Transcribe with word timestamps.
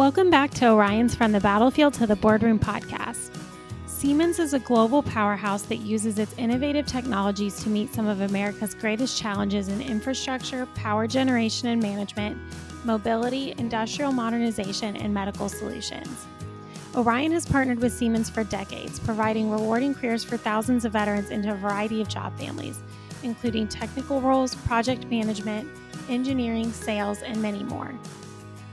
Welcome 0.00 0.30
back 0.30 0.50
to 0.52 0.70
Orion's 0.70 1.14
From 1.14 1.32
the 1.32 1.40
Battlefield 1.40 1.92
to 1.94 2.06
the 2.06 2.16
Boardroom 2.16 2.58
podcast. 2.58 3.36
Siemens 3.84 4.38
is 4.38 4.54
a 4.54 4.58
global 4.58 5.02
powerhouse 5.02 5.60
that 5.64 5.80
uses 5.80 6.18
its 6.18 6.32
innovative 6.38 6.86
technologies 6.86 7.62
to 7.62 7.68
meet 7.68 7.92
some 7.92 8.06
of 8.06 8.22
America's 8.22 8.72
greatest 8.72 9.20
challenges 9.20 9.68
in 9.68 9.82
infrastructure, 9.82 10.64
power 10.74 11.06
generation 11.06 11.68
and 11.68 11.82
management, 11.82 12.38
mobility, 12.86 13.52
industrial 13.58 14.10
modernization, 14.10 14.96
and 14.96 15.12
medical 15.12 15.50
solutions. 15.50 16.24
Orion 16.96 17.32
has 17.32 17.44
partnered 17.44 17.80
with 17.80 17.92
Siemens 17.92 18.30
for 18.30 18.42
decades, 18.44 18.98
providing 18.98 19.50
rewarding 19.50 19.94
careers 19.94 20.24
for 20.24 20.38
thousands 20.38 20.86
of 20.86 20.92
veterans 20.92 21.28
into 21.28 21.52
a 21.52 21.56
variety 21.56 22.00
of 22.00 22.08
job 22.08 22.34
families, 22.38 22.78
including 23.22 23.68
technical 23.68 24.22
roles, 24.22 24.54
project 24.54 25.04
management, 25.10 25.68
engineering, 26.08 26.72
sales, 26.72 27.20
and 27.20 27.42
many 27.42 27.62
more. 27.64 27.92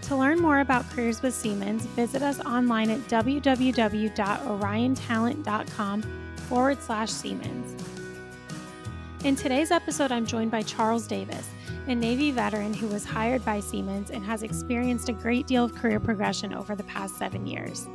To 0.07 0.15
learn 0.15 0.39
more 0.39 0.61
about 0.61 0.89
careers 0.91 1.21
with 1.21 1.33
Siemens, 1.33 1.85
visit 1.87 2.21
us 2.21 2.39
online 2.45 2.89
at 2.89 3.01
www.oriontalent.com 3.09 6.01
forward 6.47 6.81
slash 6.81 7.11
Siemens. 7.11 7.83
In 9.25 9.35
today's 9.35 9.69
episode, 9.69 10.13
I'm 10.13 10.25
joined 10.25 10.49
by 10.49 10.61
Charles 10.61 11.07
Davis, 11.07 11.49
a 11.87 11.95
Navy 11.95 12.31
veteran 12.31 12.73
who 12.73 12.87
was 12.87 13.03
hired 13.03 13.43
by 13.43 13.59
Siemens 13.59 14.09
and 14.09 14.23
has 14.23 14.43
experienced 14.43 15.09
a 15.09 15.13
great 15.13 15.45
deal 15.45 15.65
of 15.65 15.75
career 15.75 15.99
progression 15.99 16.53
over 16.53 16.73
the 16.73 16.83
past 16.83 17.17
seven 17.17 17.45
years. 17.45 17.85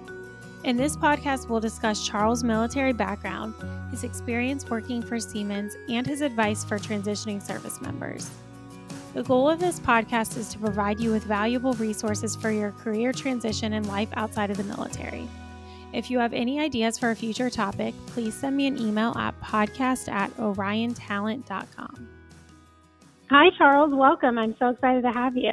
In 0.64 0.76
this 0.76 0.98
podcast, 0.98 1.48
we'll 1.48 1.60
discuss 1.60 2.06
Charles' 2.06 2.44
military 2.44 2.92
background, 2.92 3.54
his 3.90 4.04
experience 4.04 4.68
working 4.68 5.00
for 5.00 5.18
Siemens, 5.18 5.78
and 5.88 6.06
his 6.06 6.20
advice 6.20 6.62
for 6.62 6.78
transitioning 6.78 7.40
service 7.40 7.80
members. 7.80 8.30
The 9.14 9.22
goal 9.22 9.50
of 9.50 9.60
this 9.60 9.78
podcast 9.78 10.38
is 10.38 10.48
to 10.54 10.58
provide 10.58 10.98
you 10.98 11.10
with 11.10 11.24
valuable 11.24 11.74
resources 11.74 12.34
for 12.34 12.50
your 12.50 12.70
career 12.70 13.12
transition 13.12 13.74
and 13.74 13.86
life 13.86 14.08
outside 14.14 14.50
of 14.50 14.56
the 14.56 14.64
military. 14.64 15.28
If 15.92 16.10
you 16.10 16.18
have 16.18 16.32
any 16.32 16.58
ideas 16.58 16.98
for 16.98 17.10
a 17.10 17.16
future 17.16 17.50
topic, 17.50 17.94
please 18.06 18.34
send 18.34 18.56
me 18.56 18.66
an 18.66 18.80
email 18.80 19.12
at 19.18 19.38
podcast 19.42 20.10
at 20.10 20.34
oriontalent.com. 20.38 22.08
Hi, 23.28 23.50
Charles. 23.58 23.92
Welcome. 23.92 24.38
I'm 24.38 24.56
so 24.58 24.70
excited 24.70 25.02
to 25.02 25.12
have 25.12 25.36
you. 25.36 25.52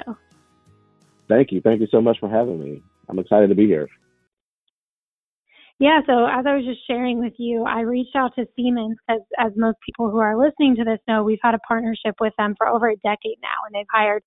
Thank 1.28 1.52
you. 1.52 1.60
Thank 1.60 1.82
you 1.82 1.88
so 1.92 2.00
much 2.00 2.18
for 2.22 2.30
having 2.30 2.64
me. 2.64 2.82
I'm 3.10 3.20
excited 3.20 3.50
to 3.50 3.56
be 3.56 3.68
here. 3.68 3.90
Yeah, 5.80 6.02
so 6.06 6.26
as 6.26 6.46
I 6.46 6.56
was 6.56 6.66
just 6.66 6.86
sharing 6.86 7.20
with 7.20 7.34
you, 7.38 7.64
I 7.64 7.82
reached 7.82 8.16
out 8.16 8.36
to 8.36 8.46
Siemens 8.56 8.98
because, 9.08 9.22
as 9.40 9.54
most 9.56 9.78
people 9.86 10.12
who 10.12 10.20
are 10.20 10.38
listening 10.38 10.76
to 10.76 10.84
this 10.84 11.00
know, 11.08 11.24
we've 11.24 11.40
had 11.42 11.56
a 11.56 11.60
partnership 11.60 12.16
with 12.20 12.34
them 12.38 12.54
for 12.58 12.68
over 12.68 12.90
a 12.90 12.98
decade 12.98 13.38
now, 13.42 13.64
and 13.66 13.74
they've 13.74 13.88
hired 13.90 14.22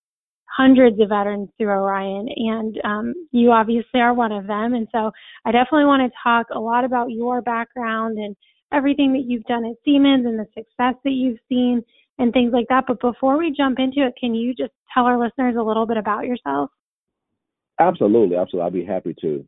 hundreds 0.56 0.98
of 1.00 1.10
veterans 1.10 1.50
through 1.58 1.68
Orion, 1.68 2.26
and 2.34 2.80
um, 2.84 3.14
you 3.32 3.52
obviously 3.52 4.00
are 4.00 4.14
one 4.14 4.32
of 4.32 4.46
them. 4.46 4.72
And 4.72 4.88
so 4.92 5.10
I 5.44 5.52
definitely 5.52 5.84
want 5.84 6.10
to 6.10 6.18
talk 6.22 6.46
a 6.54 6.58
lot 6.58 6.84
about 6.84 7.10
your 7.10 7.42
background 7.42 8.16
and 8.16 8.34
everything 8.72 9.12
that 9.12 9.24
you've 9.26 9.44
done 9.44 9.66
at 9.66 9.76
Siemens 9.84 10.24
and 10.24 10.38
the 10.38 10.46
success 10.54 10.94
that 11.04 11.10
you've 11.12 11.38
seen 11.50 11.82
and 12.18 12.32
things 12.32 12.52
like 12.54 12.66
that. 12.70 12.84
But 12.86 13.00
before 13.00 13.38
we 13.38 13.54
jump 13.54 13.78
into 13.78 14.06
it, 14.06 14.14
can 14.18 14.34
you 14.34 14.54
just 14.54 14.72
tell 14.94 15.04
our 15.04 15.18
listeners 15.18 15.56
a 15.58 15.62
little 15.62 15.86
bit 15.86 15.98
about 15.98 16.24
yourself? 16.24 16.70
Absolutely, 17.78 18.36
absolutely. 18.36 18.66
I'd 18.66 18.72
be 18.72 18.84
happy 18.84 19.14
to. 19.20 19.44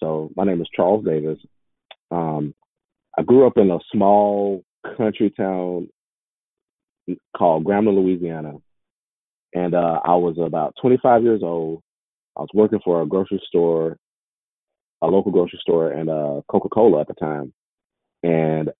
So 0.00 0.30
my 0.34 0.44
name 0.44 0.60
is 0.60 0.68
Charles 0.74 1.04
Davis. 1.04 1.38
Um, 2.10 2.54
I 3.16 3.22
grew 3.22 3.46
up 3.46 3.56
in 3.56 3.70
a 3.70 3.78
small 3.92 4.64
country 4.96 5.30
town 5.30 5.88
called 7.36 7.64
Grambling, 7.64 7.96
Louisiana, 7.96 8.54
and 9.54 9.74
uh, 9.74 10.00
I 10.04 10.14
was 10.14 10.36
about 10.38 10.74
25 10.80 11.22
years 11.22 11.42
old. 11.42 11.82
I 12.36 12.40
was 12.40 12.48
working 12.54 12.80
for 12.84 13.02
a 13.02 13.06
grocery 13.06 13.42
store, 13.46 13.98
a 15.02 15.06
local 15.06 15.32
grocery 15.32 15.58
store, 15.60 15.90
and 15.90 16.08
uh, 16.08 16.40
Coca-Cola 16.48 17.00
at 17.00 17.08
the 17.08 17.14
time, 17.14 17.52
and 18.22 18.70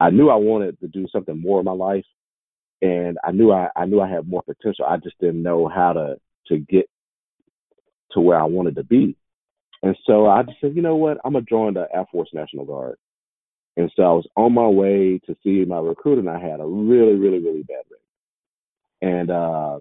I 0.00 0.10
knew 0.10 0.30
I 0.30 0.36
wanted 0.36 0.78
to 0.80 0.88
do 0.88 1.06
something 1.12 1.40
more 1.40 1.58
in 1.58 1.64
my 1.64 1.72
life, 1.72 2.04
and 2.80 3.18
I 3.24 3.32
knew 3.32 3.52
I, 3.52 3.68
I 3.76 3.84
knew 3.86 4.00
I 4.00 4.08
had 4.08 4.28
more 4.28 4.42
potential. 4.42 4.86
I 4.86 4.96
just 4.96 5.18
didn't 5.20 5.42
know 5.42 5.68
how 5.68 5.92
to 5.92 6.16
to 6.48 6.58
get 6.58 6.88
to 8.12 8.20
where 8.20 8.38
I 8.38 8.44
wanted 8.44 8.76
to 8.76 8.84
be. 8.84 9.16
And 9.84 9.96
so 10.06 10.26
I 10.26 10.42
just 10.42 10.58
said, 10.62 10.74
you 10.74 10.80
know 10.80 10.96
what, 10.96 11.18
I'm 11.24 11.34
gonna 11.34 11.44
join 11.44 11.74
the 11.74 11.86
Air 11.94 12.06
Force 12.10 12.30
National 12.32 12.64
Guard. 12.64 12.96
And 13.76 13.92
so 13.94 14.02
I 14.02 14.12
was 14.12 14.26
on 14.34 14.54
my 14.54 14.66
way 14.66 15.20
to 15.26 15.36
see 15.42 15.64
my 15.66 15.78
recruiter, 15.78 16.20
and 16.20 16.30
I 16.30 16.38
had 16.40 16.60
a 16.60 16.64
really, 16.66 17.14
really, 17.14 17.38
really 17.38 17.64
bad 17.64 17.82
wreck. 17.90 18.00
And 19.02 19.30
uh, 19.30 19.80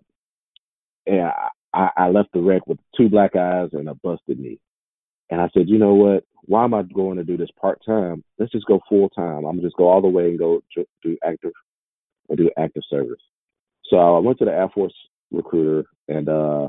and 1.08 1.32
I, 1.74 1.90
I 1.96 2.10
left 2.10 2.34
the 2.34 2.42
wreck 2.42 2.68
with 2.68 2.80
two 2.98 3.08
black 3.08 3.38
eyes 3.38 3.70
and 3.72 3.88
a 3.88 3.96
busted 3.96 4.40
knee. 4.40 4.60
And 5.30 5.40
I 5.40 5.50
said, 5.54 5.70
you 5.70 5.80
know 5.80 5.94
what? 5.94 6.26
Why 6.44 6.66
am 6.66 6.74
I 6.74 6.84
going 6.84 7.18
to 7.18 7.24
do 7.24 7.38
this 7.38 7.52
part 7.60 7.82
time? 7.86 8.26
Let's 8.38 8.52
just 8.52 8.66
go 8.66 8.82
full 8.90 9.08
time. 9.10 9.46
I'm 9.46 9.56
gonna 9.56 9.62
just 9.62 9.78
go 9.78 9.88
all 9.88 10.02
the 10.02 10.10
way 10.10 10.26
and 10.26 10.40
go 10.40 10.62
do 11.02 11.18
active 11.24 11.54
and 12.28 12.38
do 12.38 12.52
active 12.58 12.84
service. 12.90 13.22
So 13.86 13.98
I 14.18 14.20
went 14.20 14.40
to 14.40 14.46
the 14.46 14.52
Air 14.52 14.70
Force 14.70 14.94
recruiter 15.32 15.86
and 16.10 16.28
uh 16.28 16.68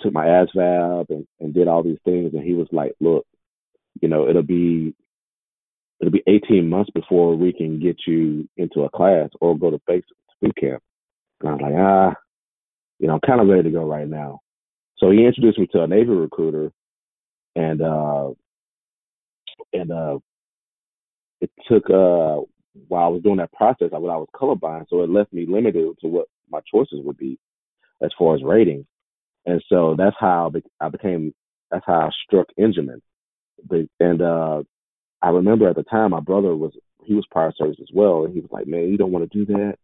took 0.00 0.12
my 0.12 0.26
ASVAB 0.26 1.10
and, 1.10 1.26
and 1.40 1.54
did 1.54 1.68
all 1.68 1.82
these 1.82 1.98
things. 2.04 2.32
And 2.34 2.42
he 2.42 2.54
was 2.54 2.68
like, 2.72 2.94
look, 3.00 3.26
you 4.00 4.08
know, 4.08 4.28
it'll 4.28 4.42
be 4.42 4.94
it'll 6.00 6.12
be 6.12 6.22
18 6.26 6.68
months 6.68 6.90
before 6.94 7.36
we 7.36 7.52
can 7.52 7.80
get 7.80 7.96
you 8.06 8.48
into 8.56 8.82
a 8.82 8.90
class 8.90 9.28
or 9.40 9.58
go 9.58 9.70
to 9.70 9.80
basic 9.86 10.04
boot 10.40 10.56
camp. 10.56 10.82
And 11.40 11.50
I 11.50 11.52
was 11.52 11.62
like, 11.62 11.74
ah, 11.76 12.14
you 12.98 13.06
know, 13.06 13.14
I'm 13.14 13.20
kind 13.20 13.40
of 13.40 13.48
ready 13.48 13.64
to 13.64 13.70
go 13.70 13.84
right 13.84 14.08
now. 14.08 14.40
So 14.98 15.10
he 15.10 15.24
introduced 15.24 15.58
me 15.58 15.66
to 15.72 15.82
a 15.82 15.86
Navy 15.86 16.10
recruiter, 16.10 16.70
and 17.56 17.80
uh, 17.80 18.30
and 19.72 19.90
uh, 19.90 20.18
it 21.40 21.50
took 21.68 21.88
uh, 21.88 22.44
while 22.88 23.04
I 23.04 23.08
was 23.08 23.22
doing 23.22 23.38
that 23.38 23.52
process, 23.52 23.90
I, 23.92 23.96
I 23.96 23.98
was 23.98 24.28
colorblind, 24.34 24.86
so 24.88 25.02
it 25.02 25.10
left 25.10 25.32
me 25.32 25.46
limited 25.48 25.86
to 26.00 26.06
what 26.06 26.26
my 26.50 26.60
choices 26.70 27.00
would 27.02 27.16
be 27.16 27.38
as 28.02 28.10
far 28.18 28.34
as 28.34 28.42
ratings. 28.42 28.86
And 29.46 29.62
so 29.68 29.94
that's 29.96 30.16
how 30.18 30.52
I 30.80 30.88
became, 30.88 31.34
that's 31.70 31.84
how 31.86 32.00
I 32.00 32.10
struck 32.26 32.48
Engineman. 32.58 33.02
And 33.98 34.22
uh, 34.22 34.62
I 35.22 35.30
remember 35.30 35.68
at 35.68 35.76
the 35.76 35.82
time 35.82 36.10
my 36.10 36.20
brother 36.20 36.54
was, 36.56 36.72
he 37.04 37.14
was 37.14 37.26
prior 37.30 37.52
service 37.56 37.78
as 37.80 37.88
well. 37.92 38.24
And 38.24 38.34
he 38.34 38.40
was 38.40 38.50
like, 38.52 38.66
man, 38.66 38.88
you 38.88 38.96
don't 38.96 39.12
want 39.12 39.30
to 39.30 39.38
do 39.38 39.46
that. 39.52 39.74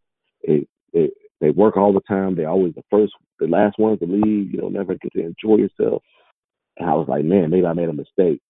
It, 0.42 0.68
it, 0.92 1.12
they 1.40 1.50
work 1.50 1.76
all 1.76 1.92
the 1.92 2.00
time. 2.00 2.34
They're 2.34 2.48
always 2.48 2.74
the 2.74 2.84
first, 2.90 3.12
the 3.38 3.46
last 3.46 3.78
ones 3.78 3.98
to 4.00 4.06
leave. 4.06 4.52
You 4.52 4.60
don't 4.60 4.72
never 4.72 4.94
get 4.94 5.12
to 5.12 5.20
enjoy 5.20 5.56
yourself. 5.56 6.02
And 6.78 6.88
I 6.88 6.94
was 6.94 7.08
like, 7.08 7.24
man, 7.24 7.50
maybe 7.50 7.66
I 7.66 7.72
made 7.72 7.88
a 7.88 7.92
mistake. 7.92 8.40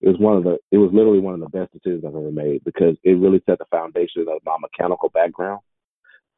It 0.00 0.08
was 0.08 0.18
one 0.18 0.36
of 0.36 0.44
the, 0.44 0.58
it 0.70 0.78
was 0.78 0.90
literally 0.92 1.20
one 1.20 1.34
of 1.34 1.40
the 1.40 1.48
best 1.48 1.72
decisions 1.72 2.04
I've 2.04 2.14
ever 2.14 2.30
made 2.30 2.62
because 2.64 2.96
it 3.04 3.12
really 3.12 3.42
set 3.46 3.58
the 3.58 3.64
foundation 3.70 4.26
of 4.28 4.42
my 4.44 4.56
mechanical 4.60 5.08
background, 5.08 5.60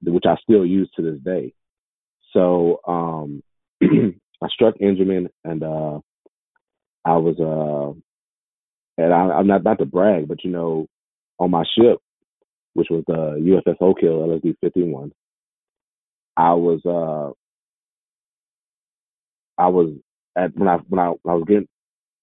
which 0.03 0.25
I 0.27 0.37
still 0.43 0.65
use 0.65 0.89
to 0.97 1.03
this 1.03 1.21
day. 1.21 1.53
So, 2.33 2.81
um, 2.87 3.43
I 3.83 4.49
struck 4.49 4.75
Engineman 4.81 5.29
and 5.45 5.63
uh, 5.63 6.01
I 7.05 7.17
was 7.17 7.37
uh, 7.41 7.99
and 8.99 9.13
I, 9.13 9.41
am 9.41 9.47
not 9.47 9.61
about 9.61 9.79
to 9.79 9.87
brag, 9.87 10.29
but 10.29 10.45
you 10.45 10.51
know, 10.51 10.87
on 11.39 11.51
my 11.51 11.65
ship, 11.77 11.99
which 12.75 12.89
was 12.91 13.05
the 13.07 13.63
USS 13.67 13.77
Oak 13.81 13.99
LSD 14.03 14.57
51, 14.63 15.13
I 16.37 16.53
was 16.55 16.81
uh, 16.85 17.33
I 19.61 19.69
was 19.69 19.95
at 20.37 20.57
when 20.57 20.69
I 20.69 20.77
when 20.89 20.99
I, 20.99 21.09
when 21.09 21.33
I 21.33 21.35
was 21.35 21.45
getting 21.47 21.69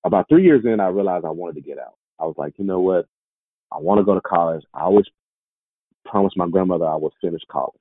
about 0.04 0.28
three 0.30 0.44
years 0.44 0.64
in, 0.66 0.80
I 0.80 0.88
realized 0.88 1.26
I 1.26 1.32
wanted 1.32 1.56
to 1.56 1.62
get 1.68 1.80
out. 1.80 1.96
I 2.20 2.26
was 2.26 2.36
like, 2.38 2.54
you 2.58 2.66
know 2.66 2.80
what, 2.80 3.06
I 3.72 3.78
want 3.78 4.00
to 4.00 4.06
go 4.06 4.16
to 4.16 4.22
college. 4.22 4.64
I 4.74 4.82
always 4.82 5.06
promised 6.06 6.38
my 6.38 6.48
grandmother 6.48 6.86
I 6.86 6.96
would 6.96 7.14
finish 7.22 7.42
college. 7.52 7.74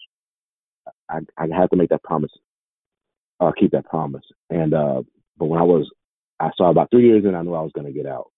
I 1.09 1.21
I 1.37 1.47
had 1.55 1.71
to 1.71 1.77
make 1.77 1.91
that 1.91 2.03
promise 2.03 2.31
uh, 3.43 3.53
keep 3.59 3.73
that 3.73 3.87
promise. 3.87 4.25
And 4.51 4.75
uh, 4.75 5.03
but 5.37 5.47
when 5.47 5.61
I 5.61 5.65
was, 5.65 5.91
I 6.41 6.51
saw 6.57 6.71
about 6.71 6.91
three 6.91 7.07
years 7.07 7.25
in, 7.25 7.35
I 7.35 7.43
knew 7.43 7.55
I 7.55 7.63
was 7.63 7.73
going 7.75 7.87
to 7.87 7.93
get 7.93 8.07
out. 8.07 8.31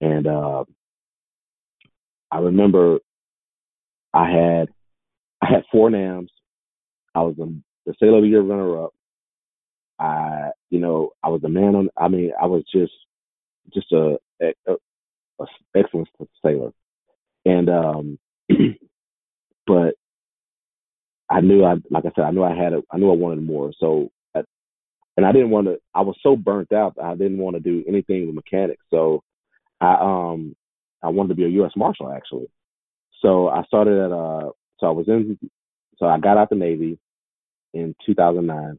And 0.00 0.26
uh, 0.26 0.64
I 2.30 2.38
remember 2.38 2.98
I 4.12 4.28
had 4.30 4.68
I 5.40 5.46
had 5.52 5.64
four 5.70 5.90
NAMs. 5.90 6.30
I 7.14 7.22
was 7.22 7.34
the, 7.36 7.54
the 7.86 7.94
Sailor 8.00 8.18
of 8.18 8.22
the 8.22 8.28
Year 8.28 8.42
runner 8.42 8.84
up. 8.84 8.94
I, 9.98 10.50
you 10.70 10.80
know, 10.80 11.10
I 11.22 11.28
was 11.28 11.44
a 11.44 11.48
man 11.48 11.74
on. 11.74 11.88
I 11.96 12.08
mean, 12.08 12.32
I 12.40 12.46
was 12.46 12.64
just 12.72 12.92
just 13.72 13.92
a, 13.92 14.18
a, 14.42 14.52
a 14.68 15.44
excellent 15.76 16.08
sailor, 16.44 16.72
and 17.44 17.68
um, 17.68 18.18
but 19.66 19.94
I 21.30 21.40
knew 21.40 21.64
I, 21.64 21.74
like 21.90 22.04
I 22.04 22.12
said, 22.14 22.24
I 22.24 22.30
knew 22.30 22.42
I 22.42 22.54
had 22.54 22.72
it. 22.72 22.84
I 22.90 22.98
knew 22.98 23.10
I 23.10 23.16
wanted 23.16 23.42
more. 23.44 23.72
So 23.78 24.10
and 25.16 25.26
I 25.26 25.32
didn't 25.32 25.50
want 25.50 25.66
to. 25.66 25.78
I 25.94 26.00
was 26.02 26.16
so 26.22 26.36
burnt 26.36 26.72
out 26.72 26.96
I 27.02 27.14
didn't 27.14 27.38
want 27.38 27.56
to 27.56 27.60
do 27.60 27.84
anything 27.86 28.26
with 28.26 28.34
mechanics. 28.34 28.84
So 28.90 29.22
I 29.80 29.94
um 30.00 30.54
I 31.02 31.08
wanted 31.08 31.30
to 31.30 31.34
be 31.34 31.44
a 31.44 31.48
U.S. 31.48 31.72
Marshal 31.76 32.12
actually. 32.12 32.46
So 33.20 33.48
I 33.48 33.64
started 33.64 33.98
at 33.98 34.12
uh 34.12 34.50
so 34.78 34.86
I 34.86 34.90
was 34.90 35.08
in 35.08 35.38
so 35.96 36.06
I 36.06 36.18
got 36.18 36.38
out 36.38 36.50
the 36.50 36.56
Navy 36.56 36.98
in 37.74 37.94
2009 38.06 38.78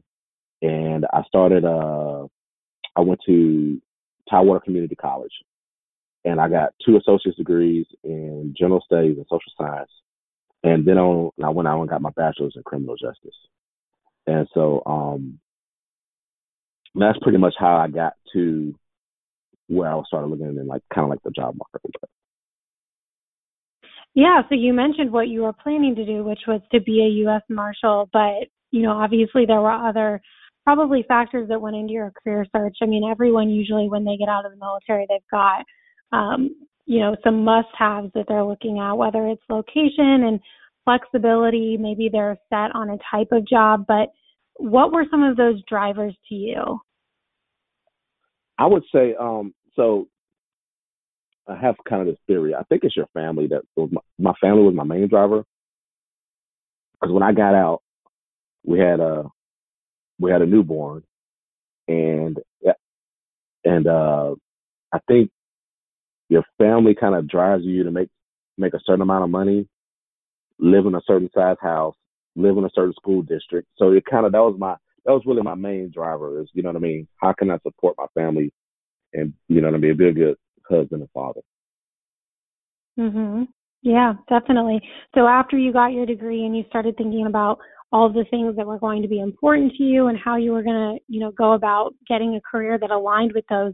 and 0.62 1.06
I 1.12 1.22
started 1.24 1.64
uh 1.64 2.26
I 2.96 3.00
went 3.00 3.20
to 3.26 3.80
Tidewater 4.30 4.60
Community 4.60 4.94
College, 4.94 5.32
and 6.24 6.40
I 6.40 6.48
got 6.48 6.74
two 6.84 6.96
associate's 6.96 7.36
degrees 7.36 7.86
in 8.02 8.54
general 8.58 8.82
studies 8.84 9.16
and 9.16 9.26
social 9.28 9.52
science. 9.58 9.90
And 10.62 10.86
then 10.86 10.96
on, 10.96 11.30
I 11.44 11.50
went 11.50 11.68
out 11.68 11.80
and 11.80 11.90
got 11.90 12.00
my 12.00 12.10
bachelor's 12.10 12.54
in 12.56 12.62
criminal 12.62 12.96
justice. 12.96 13.36
And 14.26 14.48
so 14.54 14.82
um, 14.86 15.38
that's 16.94 17.18
pretty 17.22 17.38
much 17.38 17.54
how 17.58 17.76
I 17.76 17.88
got 17.88 18.14
to 18.32 18.74
where 19.68 19.92
I 19.92 20.00
started 20.06 20.28
looking 20.28 20.46
in 20.46 20.66
like 20.66 20.82
kind 20.94 21.04
of 21.04 21.10
like 21.10 21.22
the 21.24 21.30
job 21.30 21.56
market. 21.56 21.94
Yeah, 24.14 24.42
so 24.48 24.54
you 24.54 24.72
mentioned 24.72 25.10
what 25.10 25.28
you 25.28 25.42
were 25.42 25.52
planning 25.52 25.96
to 25.96 26.04
do, 26.04 26.22
which 26.22 26.40
was 26.46 26.60
to 26.72 26.80
be 26.80 27.02
a 27.02 27.18
U.S. 27.24 27.42
Marshal, 27.48 28.08
but 28.12 28.48
you 28.70 28.82
know, 28.82 28.92
obviously 28.92 29.44
there 29.46 29.60
were 29.60 29.72
other 29.72 30.20
probably 30.62 31.04
factors 31.06 31.48
that 31.48 31.60
went 31.60 31.76
into 31.76 31.92
your 31.92 32.12
career 32.22 32.46
search. 32.54 32.76
I 32.80 32.86
mean, 32.86 33.08
everyone 33.10 33.50
usually 33.50 33.88
when 33.88 34.04
they 34.04 34.16
get 34.16 34.28
out 34.28 34.46
of 34.46 34.52
the 34.52 34.58
military, 34.58 35.06
they've 35.08 35.20
got 35.30 35.64
um, 36.12 36.54
you 36.86 37.00
know 37.00 37.16
some 37.24 37.44
must-haves 37.44 38.10
that 38.14 38.26
they're 38.28 38.44
looking 38.44 38.78
at, 38.78 38.92
whether 38.92 39.26
it's 39.26 39.42
location 39.48 40.24
and 40.24 40.40
flexibility. 40.84 41.76
Maybe 41.76 42.08
they're 42.10 42.38
set 42.50 42.74
on 42.74 42.90
a 42.90 42.98
type 43.10 43.28
of 43.32 43.48
job, 43.48 43.84
but 43.88 44.10
what 44.56 44.92
were 44.92 45.06
some 45.10 45.24
of 45.24 45.36
those 45.36 45.60
drivers 45.68 46.14
to 46.28 46.34
you? 46.34 46.80
I 48.58 48.66
would 48.66 48.84
say 48.94 49.14
um, 49.18 49.54
so. 49.76 50.08
I 51.46 51.56
have 51.56 51.74
kind 51.86 52.00
of 52.00 52.08
this 52.08 52.16
theory. 52.26 52.54
I 52.54 52.62
think 52.62 52.84
it's 52.84 52.96
your 52.96 53.08
family 53.12 53.48
that 53.48 53.64
was 53.76 53.90
my, 53.92 54.00
my 54.18 54.32
family 54.40 54.62
was 54.62 54.74
my 54.74 54.82
main 54.82 55.08
driver. 55.08 55.44
Because 56.94 57.12
when 57.12 57.22
I 57.22 57.32
got 57.32 57.54
out, 57.54 57.82
we 58.64 58.78
had 58.78 58.98
a 58.98 59.24
we 60.18 60.30
had 60.30 60.40
a 60.40 60.46
newborn, 60.46 61.02
and 61.86 62.38
and 63.64 63.86
uh, 63.86 64.34
I 64.92 64.98
think 65.06 65.30
your 66.28 66.44
family 66.56 66.94
kind 66.94 67.14
of 67.14 67.28
drives 67.28 67.64
you 67.64 67.84
to 67.84 67.90
make 67.90 68.08
make 68.56 68.74
a 68.74 68.80
certain 68.86 69.02
amount 69.02 69.24
of 69.24 69.30
money, 69.30 69.68
live 70.58 70.86
in 70.86 70.94
a 70.94 71.02
certain 71.06 71.28
size 71.34 71.56
house, 71.60 71.96
live 72.36 72.56
in 72.56 72.64
a 72.64 72.70
certain 72.74 72.94
school 72.94 73.22
district. 73.22 73.68
So 73.76 73.92
it 73.92 74.04
kind 74.10 74.24
of 74.24 74.32
that 74.32 74.38
was 74.38 74.56
my 74.58 74.76
that 75.04 75.12
was 75.12 75.22
really 75.26 75.42
my 75.42 75.54
main 75.54 75.90
driver 75.92 76.40
is 76.40 76.48
you 76.52 76.62
know 76.62 76.70
what 76.70 76.76
I 76.76 76.80
mean. 76.80 77.08
How 77.16 77.32
can 77.32 77.50
I 77.50 77.58
support 77.58 77.96
my 77.98 78.06
family, 78.14 78.52
and 79.12 79.32
you 79.48 79.60
know 79.60 79.68
what 79.68 79.76
I 79.76 79.78
mean, 79.78 79.96
be 79.96 80.08
a 80.08 80.12
good 80.12 80.36
husband 80.68 81.02
and 81.02 81.10
father. 81.12 81.40
Mhm. 82.98 83.48
Yeah, 83.82 84.14
definitely. 84.28 84.80
So 85.14 85.26
after 85.26 85.58
you 85.58 85.72
got 85.72 85.92
your 85.92 86.06
degree 86.06 86.44
and 86.46 86.56
you 86.56 86.64
started 86.68 86.96
thinking 86.96 87.26
about 87.26 87.58
all 87.92 88.08
the 88.08 88.24
things 88.30 88.56
that 88.56 88.66
were 88.66 88.78
going 88.78 89.02
to 89.02 89.08
be 89.08 89.20
important 89.20 89.72
to 89.74 89.82
you 89.82 90.06
and 90.06 90.18
how 90.18 90.36
you 90.36 90.52
were 90.52 90.62
going 90.62 90.96
to, 90.96 91.00
you 91.06 91.20
know, 91.20 91.30
go 91.32 91.52
about 91.52 91.94
getting 92.08 92.34
a 92.34 92.40
career 92.40 92.78
that 92.78 92.90
aligned 92.90 93.32
with 93.34 93.44
those, 93.48 93.72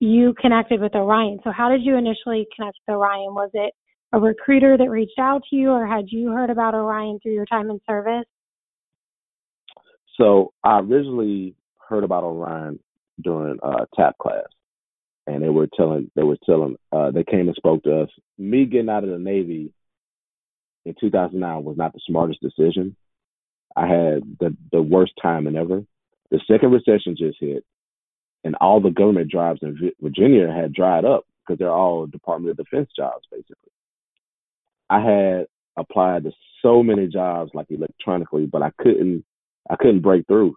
you 0.00 0.34
connected 0.40 0.80
with 0.80 0.94
Orion. 0.94 1.38
So 1.44 1.52
how 1.52 1.68
did 1.68 1.82
you 1.82 1.96
initially 1.96 2.46
connect 2.56 2.78
with 2.86 2.96
Orion? 2.96 3.34
Was 3.34 3.50
it 3.52 3.72
a 4.12 4.18
recruiter 4.18 4.76
that 4.76 4.90
reached 4.90 5.18
out 5.18 5.42
to 5.50 5.56
you 5.56 5.70
or 5.70 5.86
had 5.86 6.06
you 6.08 6.30
heard 6.32 6.50
about 6.50 6.74
Orion 6.74 7.20
through 7.22 7.34
your 7.34 7.46
time 7.46 7.70
in 7.70 7.80
service? 7.88 8.24
So 10.18 10.52
I 10.62 10.80
originally 10.80 11.54
heard 11.88 12.04
about 12.04 12.24
Orion 12.24 12.78
during 13.22 13.58
uh, 13.62 13.86
TAP 13.94 14.18
class, 14.18 14.44
and 15.26 15.42
they 15.42 15.48
were 15.48 15.68
telling 15.74 16.10
they 16.14 16.22
were 16.22 16.38
telling 16.44 16.76
uh, 16.92 17.10
they 17.10 17.24
came 17.24 17.48
and 17.48 17.56
spoke 17.56 17.82
to 17.84 18.02
us. 18.02 18.08
Me 18.38 18.64
getting 18.66 18.90
out 18.90 19.04
of 19.04 19.10
the 19.10 19.18
Navy 19.18 19.72
in 20.84 20.94
2009 21.00 21.64
was 21.64 21.76
not 21.76 21.92
the 21.92 22.00
smartest 22.06 22.40
decision. 22.40 22.96
I 23.76 23.86
had 23.86 24.22
the 24.40 24.56
the 24.70 24.82
worst 24.82 25.12
time 25.20 25.46
ever. 25.56 25.84
The 26.30 26.40
second 26.50 26.72
recession 26.72 27.16
just 27.16 27.38
hit, 27.40 27.64
and 28.44 28.54
all 28.60 28.80
the 28.80 28.90
government 28.90 29.30
jobs 29.30 29.60
in 29.62 29.92
Virginia 30.00 30.52
had 30.52 30.72
dried 30.72 31.04
up 31.04 31.24
because 31.40 31.58
they're 31.58 31.70
all 31.70 32.06
Department 32.06 32.50
of 32.50 32.64
Defense 32.64 32.90
jobs 32.96 33.24
basically. 33.30 33.56
I 34.90 35.00
had 35.00 35.46
applied 35.76 36.24
to 36.24 36.32
so 36.60 36.82
many 36.82 37.06
jobs 37.06 37.50
like 37.54 37.70
electronically, 37.70 38.46
but 38.46 38.62
I 38.62 38.70
couldn't 38.78 39.24
I 39.70 39.76
couldn't 39.76 40.00
break 40.02 40.26
through. 40.26 40.56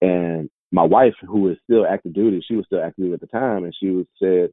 And 0.00 0.50
my 0.70 0.82
wife, 0.82 1.14
who 1.26 1.40
was 1.40 1.56
still 1.64 1.86
active 1.86 2.14
duty, 2.14 2.42
she 2.46 2.56
was 2.56 2.66
still 2.66 2.82
active 2.82 3.04
duty 3.04 3.14
at 3.14 3.20
the 3.20 3.26
time, 3.26 3.64
and 3.64 3.74
she 3.78 3.90
was 3.90 4.06
said, 4.20 4.50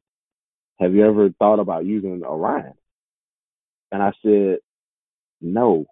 "Have 0.80 0.94
you 0.94 1.06
ever 1.06 1.30
thought 1.40 1.60
about 1.60 1.86
using 1.86 2.24
Orion?" 2.24 2.74
And 3.92 4.02
I 4.02 4.12
said, 4.24 4.60
"No, 5.42 5.86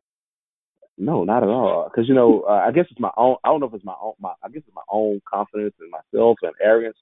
no, 0.98 1.24
not 1.24 1.44
at 1.44 1.50
all." 1.50 1.90
Because 1.90 2.08
you 2.08 2.16
know, 2.16 2.42
uh, 2.42 2.64
I 2.68 2.72
guess 2.72 2.86
it's 2.90 3.00
my 3.00 3.12
own. 3.18 3.38
I 3.44 3.50
don't 3.50 3.60
know 3.60 3.68
if 3.68 3.74
it's 3.74 3.86
my 3.86 3.96
own. 4.02 4.14
My 4.20 4.34
I 4.44 4.50
guess 4.50 4.64
it's 4.66 4.76
my 4.76 4.82
own 4.90 5.22
confidence 5.32 5.76
in 5.82 5.90
myself 5.90 6.38
and 6.42 6.54
arrogance, 6.62 6.98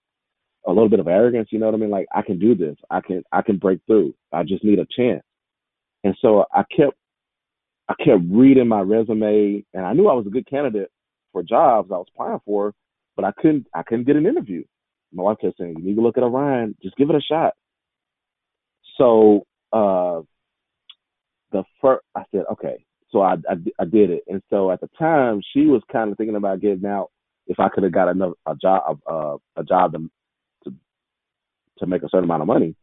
a 0.65 0.71
little 0.71 0.89
bit 0.89 0.99
of 0.99 1.07
arrogance. 1.07 1.49
You 1.51 1.59
know 1.59 1.67
what 1.67 1.75
I 1.75 1.79
mean? 1.79 1.89
Like 1.89 2.07
I 2.13 2.21
can 2.21 2.39
do 2.39 2.55
this. 2.55 2.77
I 2.89 3.01
can. 3.01 3.23
I 3.31 3.41
can 3.41 3.57
break 3.57 3.79
through. 3.85 4.15
I 4.33 4.43
just 4.43 4.63
need 4.63 4.79
a 4.79 4.87
chance. 4.95 5.23
And 6.03 6.15
so 6.21 6.45
I 6.51 6.63
kept 6.75 6.97
I 7.91 8.03
kept 8.03 8.21
reading 8.29 8.69
my 8.69 8.79
resume, 8.79 9.65
and 9.73 9.85
I 9.85 9.93
knew 9.93 10.07
I 10.07 10.13
was 10.13 10.25
a 10.25 10.29
good 10.29 10.47
candidate 10.49 10.89
for 11.33 11.43
jobs 11.43 11.91
I 11.91 11.97
was 11.97 12.07
applying 12.13 12.39
for, 12.45 12.73
but 13.15 13.25
I 13.25 13.31
couldn't 13.37 13.67
I 13.73 13.83
couldn't 13.83 14.05
get 14.05 14.15
an 14.15 14.25
interview. 14.25 14.63
My 15.11 15.23
wife 15.23 15.37
kept 15.41 15.57
saying, 15.57 15.75
"You 15.77 15.83
need 15.83 15.95
to 15.95 16.01
look 16.01 16.17
at 16.17 16.23
Orion. 16.23 16.75
Just 16.81 16.95
give 16.95 17.09
it 17.09 17.15
a 17.15 17.21
shot." 17.21 17.53
So 18.97 19.45
uh, 19.73 20.21
the 21.51 21.63
first, 21.81 22.03
I 22.15 22.23
said, 22.31 22.43
"Okay." 22.53 22.85
So 23.11 23.21
I, 23.21 23.33
I, 23.49 23.55
I 23.77 23.83
did 23.83 24.09
it, 24.09 24.23
and 24.27 24.41
so 24.49 24.71
at 24.71 24.79
the 24.79 24.89
time 24.97 25.41
she 25.53 25.65
was 25.65 25.81
kind 25.91 26.11
of 26.11 26.17
thinking 26.17 26.37
about 26.37 26.61
getting 26.61 26.85
out 26.85 27.09
if 27.47 27.59
I 27.59 27.67
could 27.67 27.83
have 27.83 27.91
got 27.91 28.07
another 28.07 28.35
a 28.45 28.55
job 28.55 29.01
uh, 29.05 29.35
a 29.57 29.65
job 29.65 29.91
to, 29.93 30.09
to 30.63 30.73
to 31.79 31.87
make 31.87 32.03
a 32.03 32.09
certain 32.09 32.23
amount 32.23 32.43
of 32.43 32.47
money. 32.47 32.73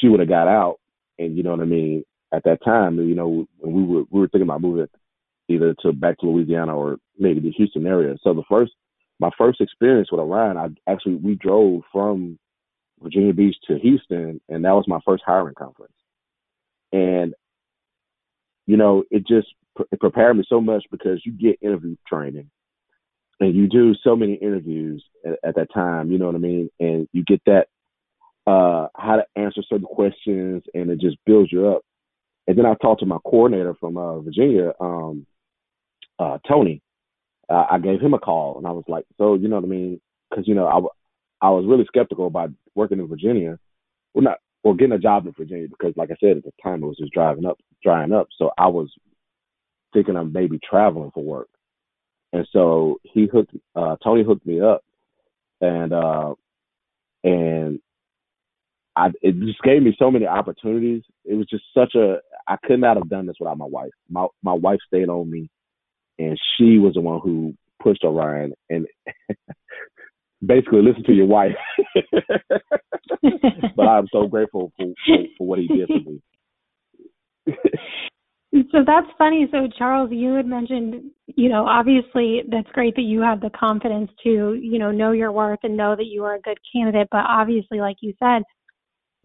She 0.00 0.06
would 0.06 0.20
have 0.20 0.28
got 0.28 0.46
out, 0.46 0.76
and 1.18 1.36
you 1.36 1.42
know 1.42 1.50
what 1.50 1.60
I 1.60 1.64
mean 1.64 2.04
at 2.32 2.44
that 2.44 2.64
time, 2.64 2.98
you 2.98 3.14
know, 3.14 3.46
when 3.58 3.74
we 3.74 3.82
were 3.82 4.04
we 4.10 4.20
were 4.20 4.28
thinking 4.28 4.48
about 4.48 4.60
moving 4.60 4.86
either 5.48 5.74
to 5.80 5.92
back 5.92 6.18
to 6.18 6.26
Louisiana 6.26 6.76
or 6.76 6.96
maybe 7.18 7.40
the 7.40 7.52
Houston 7.52 7.86
area. 7.86 8.16
So 8.22 8.34
the 8.34 8.42
first 8.48 8.72
my 9.18 9.30
first 9.38 9.60
experience 9.60 10.10
with 10.10 10.20
Orion, 10.20 10.56
I 10.56 10.68
actually 10.90 11.16
we 11.16 11.34
drove 11.36 11.82
from 11.92 12.38
Virginia 13.00 13.32
Beach 13.32 13.56
to 13.68 13.78
Houston, 13.78 14.40
and 14.48 14.64
that 14.64 14.74
was 14.74 14.88
my 14.88 14.98
first 15.04 15.22
hiring 15.26 15.54
conference. 15.54 15.92
And 16.92 17.34
you 18.66 18.76
know, 18.76 19.04
it 19.10 19.26
just 19.26 19.48
it 19.92 20.00
prepared 20.00 20.36
me 20.36 20.44
so 20.48 20.60
much 20.60 20.84
because 20.90 21.22
you 21.24 21.32
get 21.32 21.62
interview 21.62 21.96
training, 22.06 22.50
and 23.40 23.54
you 23.54 23.68
do 23.68 23.94
so 24.02 24.16
many 24.16 24.34
interviews 24.34 25.04
at, 25.24 25.38
at 25.44 25.54
that 25.56 25.72
time. 25.72 26.10
You 26.10 26.18
know 26.18 26.26
what 26.26 26.34
I 26.34 26.38
mean? 26.38 26.70
And 26.80 27.08
you 27.12 27.22
get 27.24 27.42
that 27.46 27.68
uh, 28.46 28.88
how 28.96 29.16
to 29.16 29.24
answer 29.36 29.62
certain 29.68 29.86
questions, 29.86 30.62
and 30.74 30.90
it 30.90 31.00
just 31.00 31.16
builds 31.26 31.52
you 31.52 31.68
up. 31.68 31.82
And 32.46 32.56
then 32.56 32.66
I 32.66 32.74
talked 32.74 33.00
to 33.00 33.06
my 33.06 33.18
coordinator 33.24 33.74
from 33.74 33.96
uh, 33.96 34.20
Virginia, 34.20 34.72
um, 34.80 35.26
uh, 36.18 36.38
Tony. 36.48 36.80
Uh, 37.48 37.64
I 37.70 37.78
gave 37.78 38.00
him 38.00 38.14
a 38.14 38.18
call, 38.18 38.58
and 38.58 38.66
I 38.66 38.72
was 38.72 38.84
like, 38.88 39.04
"So 39.18 39.34
you 39.34 39.48
know 39.48 39.56
what 39.56 39.64
I 39.64 39.68
mean?" 39.68 40.00
Because 40.30 40.48
you 40.48 40.54
know, 40.54 40.66
I, 40.66 41.46
I 41.46 41.50
was 41.50 41.64
really 41.66 41.84
skeptical 41.86 42.26
about 42.26 42.50
working 42.74 42.98
in 42.98 43.08
Virginia. 43.08 43.58
Well, 44.14 44.24
not 44.24 44.38
or 44.66 44.74
getting 44.74 44.94
a 44.94 44.98
job 44.98 45.26
in 45.26 45.32
Virginia 45.32 45.68
because, 45.68 45.92
like 45.96 46.10
I 46.10 46.16
said, 46.18 46.38
at 46.38 46.42
the 46.42 46.50
time 46.60 46.82
it 46.82 46.86
was 46.86 46.96
just 46.98 47.12
driving 47.12 47.46
up, 47.46 47.56
drying 47.84 48.12
up. 48.12 48.26
So 48.36 48.50
I 48.58 48.66
was 48.66 48.90
thinking 49.92 50.16
I'm 50.16 50.32
maybe 50.32 50.58
traveling 50.68 51.12
for 51.14 51.22
work. 51.22 51.48
And 52.32 52.48
so 52.52 52.98
he 53.04 53.28
hooked, 53.32 53.54
uh, 53.76 53.94
Tony 54.02 54.24
hooked 54.24 54.44
me 54.44 54.60
up, 54.60 54.82
and 55.60 55.92
uh, 55.92 56.34
and 57.22 57.78
I 58.96 59.10
it 59.22 59.38
just 59.38 59.62
gave 59.62 59.82
me 59.82 59.94
so 59.98 60.10
many 60.10 60.26
opportunities. 60.26 61.02
It 61.24 61.34
was 61.34 61.46
just 61.46 61.62
such 61.72 61.94
a 61.94 62.18
I 62.48 62.56
could 62.64 62.80
not 62.80 62.96
have 62.96 63.08
done 63.08 63.26
this 63.26 63.36
without 63.40 63.58
my 63.58 63.66
wife. 63.66 63.90
My 64.08 64.26
my 64.42 64.52
wife 64.52 64.78
stayed 64.86 65.08
on 65.08 65.30
me, 65.30 65.48
and 66.18 66.38
she 66.56 66.78
was 66.78 66.94
the 66.94 67.00
one 67.00 67.20
who 67.22 67.54
pushed 67.82 68.04
Orion 68.04 68.52
and 68.70 68.86
basically 70.44 70.82
listen 70.82 71.04
to 71.04 71.12
your 71.12 71.26
wife. 71.26 71.56
but 73.76 73.82
I'm 73.82 74.08
so 74.12 74.26
grateful 74.26 74.72
for, 74.76 74.86
for, 75.06 75.16
for 75.38 75.46
what 75.46 75.58
he 75.58 75.68
did 75.68 75.88
for 75.88 76.10
me. 76.10 76.20
so 78.72 78.78
that's 78.86 79.06
funny. 79.18 79.48
So 79.50 79.68
Charles, 79.78 80.10
you 80.12 80.34
had 80.34 80.46
mentioned, 80.46 81.10
you 81.26 81.48
know, 81.48 81.66
obviously 81.66 82.42
that's 82.50 82.68
great 82.72 82.94
that 82.96 83.02
you 83.02 83.20
have 83.20 83.40
the 83.40 83.50
confidence 83.50 84.10
to, 84.24 84.54
you 84.60 84.78
know, 84.78 84.90
know 84.90 85.12
your 85.12 85.32
worth 85.32 85.60
and 85.62 85.76
know 85.76 85.96
that 85.96 86.06
you 86.06 86.24
are 86.24 86.34
a 86.34 86.40
good 86.40 86.58
candidate. 86.72 87.08
But 87.10 87.24
obviously, 87.28 87.80
like 87.80 87.96
you 88.00 88.14
said, 88.18 88.42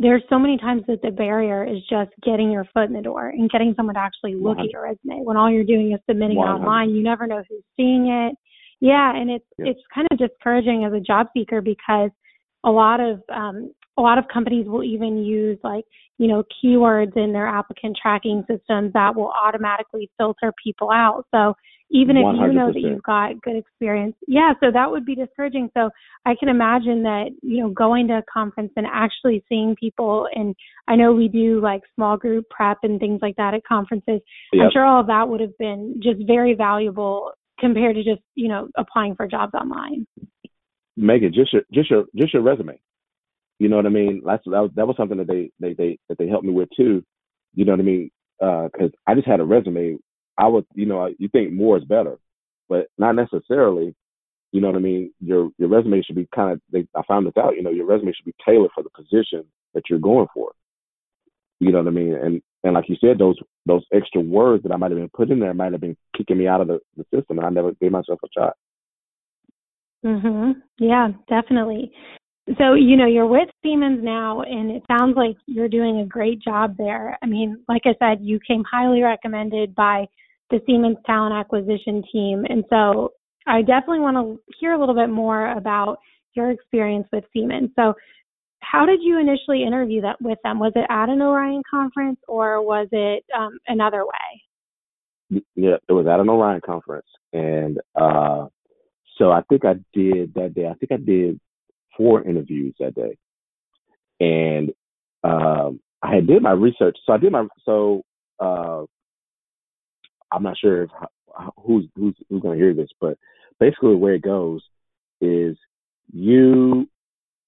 there's 0.02 0.24
so 0.30 0.40
many 0.40 0.58
times 0.58 0.84
that 0.88 1.02
the 1.02 1.12
barrier 1.12 1.64
is 1.64 1.78
just 1.90 2.12
getting 2.24 2.52
your 2.52 2.66
foot 2.74 2.86
in 2.86 2.94
the 2.94 3.02
door 3.02 3.30
and 3.30 3.50
getting 3.50 3.74
someone 3.78 3.96
to 3.96 4.02
actually 4.02 4.34
look 4.36 4.58
at 4.58 4.72
your 4.72 4.84
resume. 4.84 5.24
When 5.24 5.38
all 5.38 5.52
you're 5.52 5.64
doing 5.64 5.92
is 5.94 6.00
submitting 6.10 6.38
it 6.38 6.42
online, 6.42 6.90
you 6.90 7.04
never 7.04 7.28
know 7.28 7.44
who's 7.48 7.64
seeing 7.78 8.08
it. 8.08 8.36
Yeah, 8.80 9.16
and 9.16 9.30
it's 9.30 9.46
yeah. 9.60 9.68
it's 9.68 9.80
kind 9.94 10.08
of 10.12 10.18
discouraging 10.18 10.86
as 10.86 10.94
a 10.94 11.00
job 11.00 11.28
seeker 11.36 11.62
because 11.62 12.10
a 12.64 12.72
lot 12.72 13.00
of 13.00 13.22
um, 13.34 13.72
a 13.98 14.02
lot 14.02 14.18
of 14.18 14.26
companies 14.34 14.66
will 14.68 14.84
even 14.84 15.24
use 15.24 15.60
like 15.64 15.86
you 16.18 16.28
know 16.28 16.44
keywords 16.64 17.16
in 17.16 17.32
their 17.32 17.48
applicant 17.48 17.96
tracking 18.02 18.44
systems 18.50 18.92
that 18.94 19.16
will 19.16 19.32
automatically 19.32 20.10
filter 20.18 20.52
people 20.64 20.90
out. 20.90 21.26
So 21.32 21.54
even 21.92 22.16
if 22.16 22.24
you 22.24 22.54
know 22.54 22.72
that 22.72 22.80
you've 22.80 23.04
got 23.04 23.42
good 23.42 23.58
experience. 23.58 24.16
Yeah, 24.28 24.54
so 24.62 24.72
that 24.72 24.90
would 24.90 25.06
be 25.06 25.14
discouraging. 25.14 25.70
So 25.76 25.90
I 26.26 26.36
can 26.40 26.48
imagine 26.50 27.04
that, 27.04 27.32
you 27.42 27.62
know, 27.62 27.70
going 27.70 28.08
to 28.08 28.20
a 28.20 28.24
conference 28.32 28.72
and 28.78 28.88
actually 28.92 29.44
seeing 29.50 29.76
people 29.76 30.28
and 30.34 30.56
I 30.88 30.96
know 30.96 31.12
we 31.12 31.28
do 31.28 31.62
like 31.62 31.82
small 31.96 32.18
group 32.18 32.46
prep 32.50 32.80
and 32.84 33.00
things 33.00 33.20
like 33.22 33.36
that 33.36 33.54
at 33.54 33.64
conferences. 33.66 34.22
I'm 34.54 34.70
sure 34.72 34.86
all 34.86 35.02
of 35.02 35.08
that 35.08 35.28
would 35.28 35.42
have 35.42 35.58
been 35.58 36.00
just 36.02 36.26
very 36.26 36.54
valuable 36.54 37.32
compared 37.60 37.96
to 37.96 38.04
just, 38.04 38.22
you 38.36 38.48
know, 38.48 38.70
applying 38.78 39.16
for 39.16 39.28
jobs 39.28 39.54
online. 39.54 40.08
Megan, 40.98 41.34
just 41.34 41.54
your 41.54 41.64
just 41.74 41.90
your 41.90 42.06
just 42.16 42.34
your 42.34 42.44
resume. 42.44 42.80
You 43.60 43.70
know 43.70 43.76
what 43.76 43.86
I 43.86 43.90
mean? 43.90 44.22
That's 44.26 44.44
that 44.46 44.60
was, 44.60 44.72
that 44.76 44.88
was 44.88 44.98
something 44.98 45.18
that 45.18 45.28
they 45.28 45.52
they 45.60 45.74
they 45.74 46.00
that 46.10 46.18
they 46.18 46.28
helped 46.28 46.46
me 46.46 46.54
with 46.54 46.70
too. 46.76 47.04
You 47.54 47.66
know 47.66 47.74
what 47.74 47.80
I 47.80 47.84
mean? 47.84 48.12
Uh, 48.42 48.64
because 48.72 48.92
I 49.08 49.14
just 49.14 49.28
had 49.28 49.40
a 49.40 49.46
resume. 49.46 49.98
I 50.42 50.48
would 50.48 50.66
you 50.74 50.88
know 50.88 51.10
you 51.20 51.30
think 51.30 51.54
more 51.54 51.78
is 51.78 51.84
better, 51.86 52.18
but 52.68 52.88
not 52.98 53.16
necessarily. 53.16 53.96
You 54.52 54.60
know 54.60 54.68
what 54.68 54.76
I 54.76 54.82
mean? 54.82 55.14
Your 55.22 55.50
your 55.58 55.70
resume 55.70 56.02
should 56.02 56.16
be 56.16 56.28
kind 56.36 56.52
of. 56.54 56.62
They, 56.72 56.86
I 56.96 57.04
found 57.08 57.28
this 57.28 57.38
out. 57.38 57.56
You 57.56 57.64
know, 57.64 57.70
your 57.70 57.86
resume 57.86 58.12
should 58.12 58.26
be 58.26 58.36
tailored 58.46 58.72
for 58.74 58.84
the 58.84 58.90
position 58.90 59.46
that 59.74 59.84
you're 59.90 60.00
going 60.00 60.28
for. 60.34 60.52
You 61.60 61.72
know 61.72 61.78
what 61.78 61.88
I 61.88 61.92
mean? 61.92 62.16
And 62.16 62.42
and 62.64 62.74
like 62.74 62.90
you 62.90 62.98
said, 63.00 63.20
those 63.20 63.38
those 63.66 63.86
extra 63.94 64.20
words 64.20 64.64
that 64.64 64.72
I 64.72 64.78
might 64.78 64.92
have 64.92 65.00
been 65.00 65.10
put 65.10 65.30
in 65.30 65.40
there 65.40 65.54
might 65.54 65.72
have 65.72 65.82
been 65.82 65.96
kicking 66.18 66.40
me 66.40 66.48
out 66.48 66.62
of 66.62 66.68
the, 66.68 66.80
the 66.98 67.06
system, 67.16 67.38
and 67.38 67.46
I 67.46 67.50
never 67.50 67.72
gave 67.74 67.92
myself 67.92 68.20
a 68.24 68.28
shot. 68.38 68.56
Mhm. 70.04 70.56
Yeah, 70.80 71.10
definitely. 71.30 71.94
So, 72.58 72.74
you 72.74 72.98
know, 72.98 73.06
you're 73.06 73.28
with 73.28 73.50
Siemens 73.64 74.04
now 74.04 74.42
and 74.42 74.72
it 74.72 74.84
sounds 74.88 75.16
like 75.16 75.38
you're 75.46 75.70
doing 75.70 76.00
a 76.00 76.06
great 76.06 76.42
job 76.42 76.76
there. 76.76 77.18
I 77.22 77.28
mean, 77.28 77.64
like 77.70 77.84
I 77.86 77.94
said, 78.00 78.20
you 78.22 78.40
came 78.40 78.64
highly 78.64 79.04
recommended 79.04 79.76
by 79.76 80.08
the 80.52 80.62
Siemens 80.68 80.98
talent 81.06 81.34
acquisition 81.34 82.04
team. 82.12 82.46
And 82.48 82.64
so, 82.70 83.14
I 83.48 83.62
definitely 83.62 84.02
want 84.02 84.18
to 84.18 84.56
hear 84.60 84.74
a 84.74 84.80
little 84.80 84.96
bit 84.96 85.10
more 85.10 85.52
about 85.52 85.98
your 86.34 86.52
experience 86.52 87.08
with 87.12 87.24
Siemens. 87.34 87.72
So, 87.76 87.94
how 88.60 88.86
did 88.86 89.00
you 89.02 89.20
initially 89.20 89.64
interview 89.64 90.02
that 90.02 90.22
with 90.22 90.38
them? 90.44 90.60
Was 90.60 90.74
it 90.76 90.86
at 90.90 91.10
an 91.10 91.22
Orion 91.22 91.64
conference 91.70 92.20
or 92.28 92.62
was 92.62 92.88
it 92.92 93.26
um, 93.36 93.58
another 93.68 94.04
way? 94.06 95.42
Yeah, 95.56 95.78
it 95.88 95.94
was 95.94 96.06
at 96.08 96.20
an 96.20 96.30
Orion 96.30 96.62
conference, 96.64 97.08
and 97.34 97.80
uh, 97.96 98.48
so 99.18 99.32
I 99.32 99.42
think 99.50 99.64
I 99.66 99.76
did 99.94 100.34
that 100.36 100.54
day. 100.54 100.68
I 100.68 100.74
think 100.74 100.92
I 100.92 100.98
did 100.98 101.40
four 101.96 102.22
interviews 102.22 102.76
that 102.80 102.96
day, 102.96 103.18
and 104.20 104.72
um, 105.24 105.80
I 106.04 106.16
had 106.16 106.28
did 106.28 106.44
my 106.44 106.52
research. 106.52 106.98
So 107.06 107.14
I 107.14 107.18
did 107.18 107.32
my 107.32 107.48
so 107.66 108.04
uh, 108.40 108.84
I'm 110.32 110.44
not 110.44 110.58
sure 110.58 110.84
if, 110.84 110.90
who's 111.58 111.86
who's 111.96 112.16
who's 112.30 112.42
going 112.42 112.58
to 112.58 112.64
hear 112.64 112.74
this, 112.74 112.90
but 113.00 113.18
basically 113.60 113.96
way 113.96 114.16
it 114.16 114.22
goes 114.22 114.62
is 115.22 115.58
you 116.12 116.88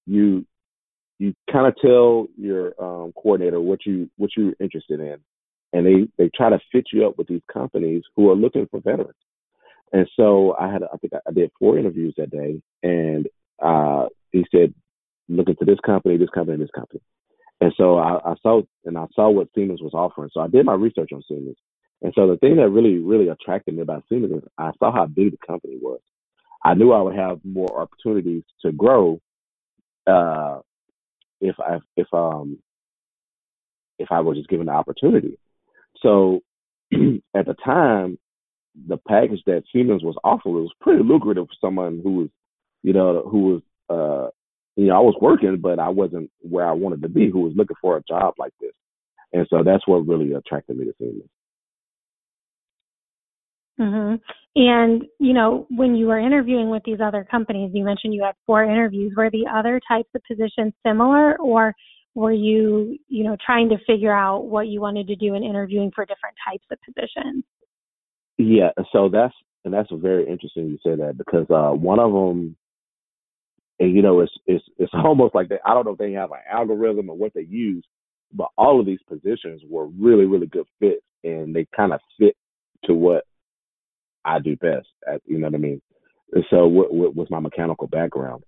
you 0.06 0.46
you 1.18 1.34
kind 1.50 1.66
of 1.66 1.74
tell 1.80 2.26
your 2.36 2.68
um, 2.82 3.12
coordinator 3.12 3.60
what 3.60 3.86
you 3.86 4.10
what 4.16 4.30
you're 4.36 4.54
interested 4.60 5.00
in, 5.00 5.16
and 5.72 5.86
they 5.86 6.08
they 6.18 6.30
try 6.34 6.50
to 6.50 6.58
fit 6.72 6.86
you 6.92 7.06
up 7.06 7.18
with 7.18 7.28
these 7.28 7.42
companies 7.52 8.02
who 8.16 8.30
are 8.30 8.36
looking 8.36 8.66
for 8.70 8.80
veterans. 8.80 9.14
And 9.92 10.08
so 10.16 10.56
I 10.58 10.72
had 10.72 10.82
I 10.82 10.96
think 10.96 11.12
I 11.14 11.32
did 11.32 11.50
four 11.58 11.78
interviews 11.78 12.14
that 12.16 12.30
day, 12.30 12.60
and 12.82 13.28
uh, 13.62 14.06
he 14.32 14.44
said, 14.50 14.74
look 15.28 15.48
into 15.48 15.64
this 15.64 15.78
company, 15.84 16.16
this 16.16 16.30
company, 16.30 16.58
this 16.58 16.70
company. 16.74 17.00
And 17.60 17.72
so 17.76 17.98
I, 17.98 18.18
I 18.24 18.34
saw 18.42 18.62
and 18.84 18.98
I 18.98 19.06
saw 19.14 19.30
what 19.30 19.48
Siemens 19.54 19.80
was 19.80 19.94
offering. 19.94 20.30
So 20.32 20.40
I 20.40 20.48
did 20.48 20.66
my 20.66 20.74
research 20.74 21.10
on 21.12 21.22
Siemens. 21.28 21.56
And 22.02 22.12
so 22.14 22.26
the 22.26 22.36
thing 22.36 22.56
that 22.56 22.68
really, 22.68 22.98
really 22.98 23.28
attracted 23.28 23.74
me 23.74 23.82
about 23.82 24.04
Siemens 24.08 24.42
is 24.42 24.48
I 24.58 24.72
saw 24.78 24.92
how 24.92 25.06
big 25.06 25.30
the 25.32 25.46
company 25.46 25.78
was. 25.80 26.00
I 26.64 26.74
knew 26.74 26.92
I 26.92 27.02
would 27.02 27.16
have 27.16 27.40
more 27.44 27.80
opportunities 27.80 28.42
to 28.62 28.72
grow 28.72 29.20
uh, 30.06 30.60
if 31.40 31.56
I 31.60 31.78
if 31.96 32.06
um 32.12 32.58
if 33.98 34.08
I 34.10 34.20
was 34.20 34.36
just 34.36 34.48
given 34.48 34.66
the 34.66 34.72
opportunity. 34.72 35.38
So 36.00 36.40
at 36.92 37.46
the 37.46 37.54
time, 37.64 38.18
the 38.88 38.96
package 38.96 39.40
that 39.46 39.64
Siemens 39.72 40.02
was 40.02 40.16
offering 40.24 40.54
was 40.54 40.72
pretty 40.80 41.02
lucrative 41.02 41.46
for 41.46 41.66
someone 41.66 42.00
who 42.02 42.12
was, 42.16 42.28
you 42.82 42.92
know, 42.92 43.22
who 43.30 43.38
was 43.40 43.62
uh 43.90 44.30
you 44.76 44.86
know, 44.86 44.96
I 44.96 45.00
was 45.00 45.16
working 45.20 45.58
but 45.60 45.78
I 45.78 45.90
wasn't 45.90 46.30
where 46.40 46.66
I 46.66 46.72
wanted 46.72 47.02
to 47.02 47.08
be, 47.08 47.30
who 47.30 47.40
was 47.40 47.52
looking 47.54 47.76
for 47.80 47.96
a 47.96 48.02
job 48.08 48.34
like 48.38 48.52
this. 48.60 48.72
And 49.32 49.46
so 49.50 49.62
that's 49.62 49.86
what 49.86 50.06
really 50.06 50.32
attracted 50.32 50.76
me 50.76 50.86
to 50.86 50.94
Siemens. 50.98 51.28
Mhm. 53.78 54.20
And 54.56 55.04
you 55.18 55.32
know, 55.32 55.66
when 55.70 55.96
you 55.96 56.06
were 56.06 56.18
interviewing 56.18 56.70
with 56.70 56.82
these 56.84 57.00
other 57.00 57.24
companies, 57.28 57.72
you 57.74 57.84
mentioned 57.84 58.14
you 58.14 58.22
had 58.22 58.36
four 58.46 58.62
interviews. 58.62 59.12
Were 59.16 59.30
the 59.30 59.46
other 59.52 59.80
types 59.86 60.08
of 60.14 60.22
positions 60.24 60.72
similar, 60.86 61.36
or 61.40 61.74
were 62.14 62.32
you, 62.32 62.96
you 63.08 63.24
know, 63.24 63.36
trying 63.44 63.68
to 63.70 63.78
figure 63.86 64.12
out 64.12 64.46
what 64.46 64.68
you 64.68 64.80
wanted 64.80 65.08
to 65.08 65.16
do 65.16 65.34
in 65.34 65.42
interviewing 65.42 65.90
for 65.94 66.04
different 66.04 66.36
types 66.48 66.64
of 66.70 66.78
positions? 66.84 67.44
Yeah, 68.38 68.70
so 68.92 69.08
that's 69.08 69.34
and 69.64 69.74
that's 69.74 69.88
very 69.92 70.28
interesting 70.28 70.68
you 70.68 70.78
say 70.84 70.94
that 70.96 71.16
because 71.18 71.46
uh, 71.50 71.74
one 71.74 71.98
of 71.98 72.12
them, 72.12 72.56
and 73.80 73.94
you 73.94 74.02
know, 74.02 74.20
it's 74.20 74.32
it's 74.46 74.64
it's 74.78 74.92
almost 75.04 75.34
like 75.34 75.48
they, 75.48 75.58
I 75.66 75.74
don't 75.74 75.84
know 75.84 75.92
if 75.92 75.98
they 75.98 76.12
have 76.12 76.30
an 76.30 76.38
algorithm 76.50 77.10
or 77.10 77.16
what 77.16 77.34
they 77.34 77.42
use, 77.42 77.84
but 78.32 78.48
all 78.56 78.78
of 78.78 78.86
these 78.86 79.02
positions 79.08 79.62
were 79.68 79.86
really 79.86 80.26
really 80.26 80.46
good 80.46 80.66
fits, 80.78 81.02
and 81.24 81.54
they 81.56 81.66
kind 81.74 81.92
of 81.92 82.00
fit 82.20 82.36
to 82.84 82.94
what 82.94 83.24
I 84.24 84.38
do 84.38 84.56
best. 84.56 84.88
At, 85.10 85.20
you 85.26 85.38
know 85.38 85.48
what 85.48 85.54
I 85.54 85.58
mean? 85.58 85.80
And 86.32 86.44
so 86.50 86.66
what, 86.66 86.92
what 86.92 87.14
was 87.14 87.28
my 87.30 87.40
mechanical 87.40 87.86
background, 87.86 88.44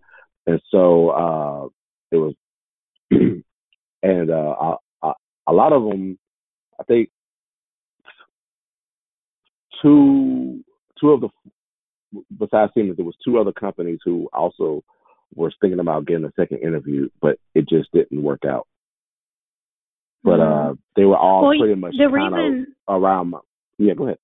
and 0.46 0.60
so 0.70 1.10
uh, 1.10 1.68
it 2.10 2.16
was, 2.16 2.34
and 3.10 4.30
uh, 4.30 4.76
a, 5.02 5.12
a 5.46 5.52
lot 5.52 5.72
of 5.72 5.84
them, 5.84 6.18
I 6.80 6.84
think 6.84 7.10
two 9.82 10.64
two 11.00 11.10
of 11.10 11.20
the 11.20 11.28
besides 12.38 12.72
Siemens, 12.74 12.96
there 12.96 13.04
was 13.04 13.16
two 13.24 13.38
other 13.38 13.52
companies 13.52 13.98
who 14.04 14.28
also 14.32 14.82
were 15.34 15.52
thinking 15.60 15.80
about 15.80 16.06
getting 16.06 16.24
a 16.24 16.32
second 16.36 16.58
interview, 16.58 17.08
but 17.20 17.38
it 17.54 17.68
just 17.68 17.90
didn't 17.92 18.22
work 18.22 18.44
out. 18.44 18.66
But 20.22 20.40
Mhm. 20.40 20.70
uh, 20.70 20.74
they 20.94 21.04
were 21.04 21.16
all 21.16 21.42
Well, 21.42 21.58
pretty 21.58 21.74
much 21.74 21.96
the 21.96 22.08
reason 22.08 22.74
around. 22.88 23.30
My, 23.30 23.40
yeah, 23.78 23.94
go 23.94 24.04
ahead. 24.04 24.18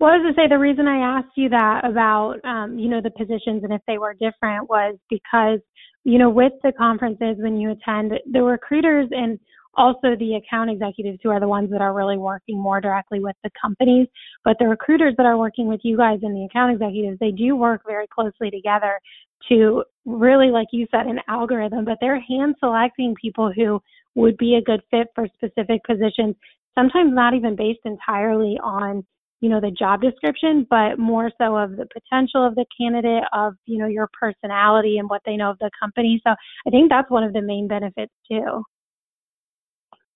Well, 0.00 0.10
I 0.10 0.18
was 0.18 0.34
to 0.34 0.40
say 0.40 0.48
the 0.48 0.58
reason 0.58 0.88
I 0.88 1.18
asked 1.18 1.36
you 1.36 1.48
that 1.50 1.84
about, 1.84 2.36
um, 2.44 2.78
you 2.78 2.88
know, 2.88 3.00
the 3.00 3.10
positions 3.10 3.62
and 3.62 3.72
if 3.72 3.80
they 3.86 3.98
were 3.98 4.14
different 4.14 4.68
was 4.68 4.96
because, 5.08 5.60
you 6.04 6.18
know, 6.18 6.30
with 6.30 6.52
the 6.62 6.72
conferences 6.72 7.36
when 7.38 7.56
you 7.56 7.70
attend, 7.70 8.12
the 8.30 8.42
recruiters 8.42 9.08
and 9.12 9.38
also 9.76 10.14
the 10.18 10.34
account 10.34 10.70
executives 10.70 11.18
who 11.22 11.30
are 11.30 11.40
the 11.40 11.48
ones 11.48 11.70
that 11.70 11.80
are 11.80 11.94
really 11.94 12.18
working 12.18 12.58
more 12.60 12.80
directly 12.80 13.20
with 13.20 13.36
the 13.42 13.50
companies, 13.60 14.06
but 14.44 14.56
the 14.58 14.66
recruiters 14.66 15.14
that 15.16 15.26
are 15.26 15.36
working 15.36 15.66
with 15.66 15.80
you 15.82 15.96
guys 15.96 16.20
and 16.22 16.34
the 16.34 16.44
account 16.44 16.72
executives, 16.72 17.18
they 17.20 17.30
do 17.30 17.56
work 17.56 17.82
very 17.86 18.06
closely 18.06 18.50
together 18.50 19.00
to 19.48 19.84
really, 20.04 20.48
like 20.48 20.68
you 20.72 20.86
said, 20.90 21.06
an 21.06 21.20
algorithm, 21.28 21.84
but 21.84 21.98
they're 22.00 22.20
hand 22.20 22.54
selecting 22.60 23.14
people 23.20 23.52
who 23.54 23.80
would 24.14 24.36
be 24.38 24.54
a 24.56 24.62
good 24.62 24.80
fit 24.90 25.08
for 25.14 25.28
specific 25.34 25.82
positions, 25.84 26.34
sometimes 26.74 27.12
not 27.12 27.34
even 27.34 27.56
based 27.56 27.80
entirely 27.84 28.58
on 28.62 29.04
you 29.44 29.50
know 29.50 29.60
the 29.60 29.70
job 29.70 30.00
description 30.00 30.66
but 30.70 30.98
more 30.98 31.30
so 31.36 31.54
of 31.54 31.76
the 31.76 31.86
potential 31.92 32.46
of 32.46 32.54
the 32.54 32.64
candidate 32.80 33.24
of 33.34 33.52
you 33.66 33.76
know 33.76 33.86
your 33.86 34.08
personality 34.18 34.96
and 34.96 35.10
what 35.10 35.20
they 35.26 35.36
know 35.36 35.50
of 35.50 35.58
the 35.58 35.70
company 35.78 36.18
so 36.26 36.34
i 36.66 36.70
think 36.70 36.88
that's 36.88 37.10
one 37.10 37.22
of 37.22 37.34
the 37.34 37.42
main 37.42 37.68
benefits 37.68 38.12
too 38.26 38.64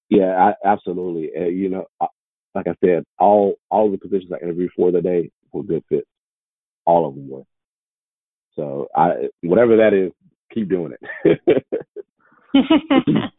Yeah, 0.09 0.33
I, 0.47 0.55
absolutely. 0.65 1.31
Uh, 1.39 1.51
you 1.63 1.69
know, 1.69 1.85
I, 2.01 2.07
like 2.55 2.67
I 2.67 2.75
said, 2.83 3.05
all 3.19 3.57
all 3.71 3.91
the 3.91 3.99
positions 3.99 4.33
I 4.33 4.43
interviewed 4.43 4.71
for 4.75 4.91
today 4.91 5.31
were 5.53 5.63
good 5.63 5.85
fits. 5.91 6.07
All 6.87 7.07
of 7.07 7.15
them 7.15 7.29
were. 7.29 7.43
So 8.57 8.89
I, 8.97 9.29
whatever 9.43 9.77
that 9.77 9.93
is, 9.93 10.13
keep 10.55 10.71
doing 10.71 10.95
it. 11.25 11.43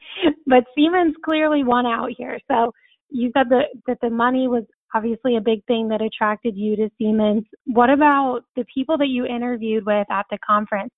but 0.45 0.63
siemens 0.75 1.15
clearly 1.25 1.63
won 1.63 1.87
out 1.87 2.11
here 2.15 2.37
so 2.49 2.71
you 3.09 3.31
said 3.35 3.49
that 3.49 3.67
that 3.87 3.97
the 4.01 4.09
money 4.09 4.47
was 4.47 4.63
obviously 4.93 5.37
a 5.37 5.41
big 5.41 5.63
thing 5.65 5.87
that 5.89 6.01
attracted 6.01 6.55
you 6.55 6.75
to 6.75 6.89
siemens 6.97 7.43
what 7.65 7.89
about 7.89 8.41
the 8.55 8.65
people 8.73 8.97
that 8.97 9.07
you 9.07 9.25
interviewed 9.25 9.85
with 9.85 10.09
at 10.09 10.25
the 10.31 10.37
conference 10.45 10.91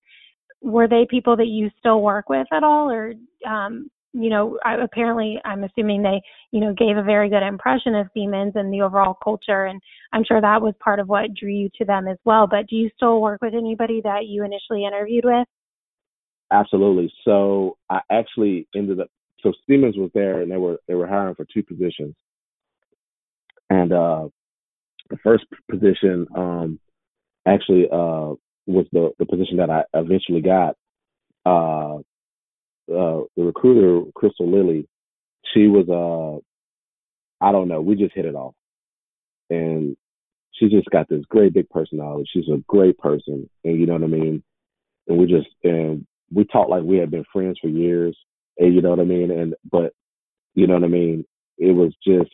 were 0.62 0.88
they 0.88 1.06
people 1.10 1.36
that 1.36 1.48
you 1.48 1.70
still 1.80 2.02
work 2.02 2.30
with 2.30 2.48
at 2.52 2.64
all 2.64 2.90
or 2.90 3.14
um 3.48 3.90
you 4.14 4.30
know 4.30 4.58
I, 4.66 4.76
apparently 4.76 5.40
i'm 5.46 5.64
assuming 5.64 6.02
they 6.02 6.22
you 6.52 6.60
know 6.60 6.74
gave 6.74 6.98
a 6.98 7.04
very 7.04 7.30
good 7.30 7.44
impression 7.44 7.96
of 7.96 8.08
siemens 8.14 8.54
and 8.56 8.72
the 8.72 8.82
overall 8.82 9.18
culture 9.24 9.66
and 9.66 9.82
i'm 10.14 10.24
sure 10.24 10.42
that 10.42 10.62
was 10.62 10.74
part 10.84 11.00
of 11.00 11.08
what 11.08 11.34
drew 11.34 11.52
you 11.52 11.70
to 11.78 11.86
them 11.86 12.08
as 12.08 12.18
well 12.26 12.48
but 12.48 12.68
do 12.68 12.76
you 12.76 12.90
still 12.96 13.22
work 13.22 13.42
with 13.42 13.54
anybody 13.54 14.02
that 14.04 14.26
you 14.26 14.44
initially 14.44 14.86
interviewed 14.86 15.26
with 15.26 15.48
Absolutely. 16.52 17.12
So 17.24 17.78
I 17.90 18.02
actually 18.12 18.68
ended 18.76 19.00
up. 19.00 19.08
So 19.42 19.54
Siemens 19.66 19.98
was 19.98 20.12
there, 20.14 20.42
and 20.42 20.52
they 20.52 20.58
were 20.58 20.78
they 20.88 20.94
were 20.94 21.08
hiring 21.08 21.36
for 21.36 21.48
two 21.52 21.64
positions, 21.64 22.14
and 23.72 23.94
uh, 23.94 24.28
the 25.10 25.18
first 25.24 25.46
position 25.70 26.28
um, 26.36 26.80
actually 27.48 27.86
uh, 27.86 28.36
was 28.68 28.86
the 28.92 29.12
the 29.18 29.26
position 29.26 29.58
that 29.58 29.70
I 29.70 29.84
eventually 29.94 30.42
got. 30.42 30.76
Uh, 31.46 32.00
uh, 32.92 33.24
the 33.38 33.44
recruiter 33.44 34.12
Crystal 34.14 34.52
Lilly, 34.52 34.88
she 35.54 35.68
was 35.68 35.88
uh, 35.88 37.46
I 37.46 37.54
don't 37.54 37.70
know, 37.70 37.82
we 37.82 37.96
just 37.96 38.14
hit 38.14 38.26
it 38.26 38.36
off, 38.36 38.56
and 39.50 39.96
she 40.52 40.68
just 40.68 40.90
got 40.90 41.08
this 41.08 41.24
great 41.30 41.54
big 41.54 41.70
personality. 41.70 42.30
She's 42.32 42.50
a 42.50 42.62
great 42.68 42.98
person, 42.98 43.50
and 43.64 43.80
you 43.80 43.86
know 43.86 43.94
what 43.94 44.04
I 44.04 44.08
mean. 44.08 44.44
And 45.08 45.18
we 45.18 45.28
just 45.28 45.48
and 45.64 46.06
we 46.30 46.44
talked 46.44 46.70
like 46.70 46.84
we 46.84 46.98
had 46.98 47.10
been 47.10 47.26
friends 47.32 47.58
for 47.62 47.70
years, 47.70 48.18
and 48.58 48.76
you 48.76 48.82
know 48.82 48.90
what 48.90 49.00
I 49.00 49.06
mean. 49.06 49.32
And 49.32 49.56
but 49.72 49.94
you 50.56 50.68
know 50.68 50.74
what 50.74 50.84
I 50.84 50.88
mean. 50.88 51.24
It 51.58 51.72
was 51.72 51.94
just 52.06 52.32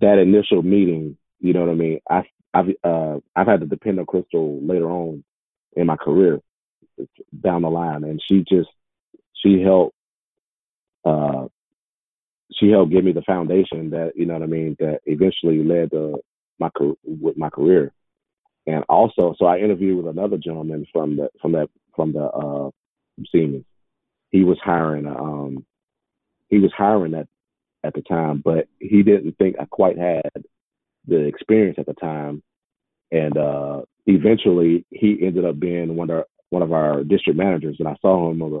that 0.00 0.18
initial 0.18 0.62
meeting. 0.62 1.16
You 1.40 1.52
know 1.52 1.60
what 1.60 1.70
I 1.70 1.74
mean. 1.74 2.00
I 2.08 2.22
I've 2.54 2.68
uh, 2.84 3.18
I've 3.34 3.46
had 3.46 3.60
to 3.60 3.66
depend 3.66 3.98
on 3.98 4.06
Crystal 4.06 4.60
later 4.62 4.90
on 4.90 5.24
in 5.76 5.86
my 5.86 5.96
career 5.96 6.40
down 7.40 7.62
the 7.62 7.70
line, 7.70 8.04
and 8.04 8.20
she 8.26 8.44
just 8.48 8.68
she 9.34 9.62
helped 9.62 9.94
uh, 11.04 11.46
she 12.52 12.70
helped 12.70 12.92
give 12.92 13.04
me 13.04 13.12
the 13.12 13.22
foundation 13.22 13.90
that 13.90 14.12
you 14.14 14.26
know 14.26 14.34
what 14.34 14.42
I 14.42 14.46
mean 14.46 14.76
that 14.78 15.00
eventually 15.06 15.64
led 15.64 15.90
to 15.92 16.22
my 16.58 16.70
with 17.04 17.36
my 17.36 17.50
career. 17.50 17.92
And 18.66 18.84
also, 18.88 19.34
so 19.38 19.46
I 19.46 19.58
interviewed 19.58 19.96
with 19.96 20.16
another 20.16 20.36
gentleman 20.36 20.86
from 20.92 21.16
the 21.16 21.30
from 21.40 21.52
that 21.52 21.68
from 21.96 22.12
the 22.12 22.24
uh, 22.24 22.70
Siemens. 23.32 23.64
He 24.30 24.44
was 24.44 24.58
hiring 24.62 25.06
um 25.06 25.64
he 26.48 26.58
was 26.58 26.72
hiring 26.76 27.14
at 27.14 27.28
at 27.84 27.94
the 27.94 28.02
time, 28.02 28.42
but 28.44 28.68
he 28.78 29.02
didn't 29.02 29.36
think 29.38 29.56
I 29.58 29.64
quite 29.66 29.98
had 29.98 30.44
the 31.06 31.24
experience 31.24 31.78
at 31.78 31.86
the 31.86 31.94
time. 31.94 32.42
And 33.10 33.36
uh, 33.36 33.82
eventually, 34.06 34.84
he 34.90 35.18
ended 35.22 35.44
up 35.44 35.58
being 35.58 35.96
one 35.96 36.10
of 36.10 36.18
our, 36.18 36.26
one 36.50 36.62
of 36.62 36.72
our 36.72 37.02
district 37.04 37.38
managers, 37.38 37.76
and 37.78 37.88
I 37.88 37.96
saw 38.00 38.30
him 38.30 38.42
over 38.42 38.60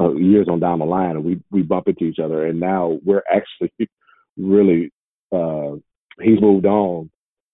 uh, 0.00 0.12
years 0.14 0.46
on 0.48 0.60
down 0.60 0.78
the 0.78 0.84
line, 0.84 1.16
and 1.16 1.24
we 1.24 1.40
we 1.50 1.62
bump 1.62 1.88
into 1.88 2.04
each 2.04 2.18
other, 2.18 2.46
and 2.46 2.60
now 2.60 2.98
we're 3.04 3.24
actually 3.32 3.72
really 4.36 4.92
uh, 5.32 5.72
he's 6.20 6.40
moved 6.40 6.66
on, 6.66 7.10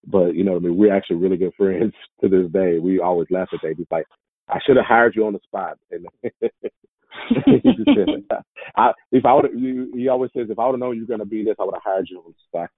but 0.06 0.34
you 0.34 0.44
know 0.44 0.56
I 0.56 0.58
mean 0.58 0.76
we're 0.76 0.94
actually 0.94 1.16
really 1.16 1.38
good 1.38 1.54
friends 1.56 1.94
to 2.20 2.28
this 2.28 2.50
day. 2.52 2.78
We 2.78 3.00
always 3.00 3.28
laugh 3.30 3.48
at 3.52 3.60
that. 3.62 3.74
He's 3.76 3.86
like, 3.90 4.06
I 4.48 4.58
should 4.64 4.76
have 4.76 4.86
hired 4.86 5.14
you 5.14 5.26
on 5.26 5.32
the 5.32 5.40
spot. 5.44 5.78
And 5.90 6.06
I, 8.76 8.92
if 9.12 9.24
I 9.24 9.32
would, 9.34 9.50
he 9.54 10.08
always 10.08 10.30
says, 10.36 10.48
if 10.50 10.58
I 10.58 10.66
would 10.66 10.72
have 10.72 10.80
known 10.80 10.96
you 10.96 11.02
were 11.02 11.06
going 11.06 11.20
to 11.20 11.26
be 11.26 11.44
this, 11.44 11.56
I 11.58 11.64
would 11.64 11.74
have 11.74 11.82
hired 11.82 12.08
you 12.10 12.18
on 12.18 12.32
the 12.32 12.38
spot. 12.46 12.70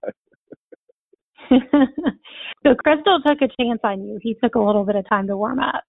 so 2.64 2.74
Crystal 2.74 3.20
took 3.26 3.38
a 3.42 3.48
chance 3.62 3.80
on 3.82 4.04
you. 4.04 4.18
He 4.22 4.36
took 4.42 4.54
a 4.54 4.60
little 4.60 4.84
bit 4.84 4.96
of 4.96 5.08
time 5.08 5.26
to 5.26 5.36
warm 5.36 5.58
up. 5.60 5.82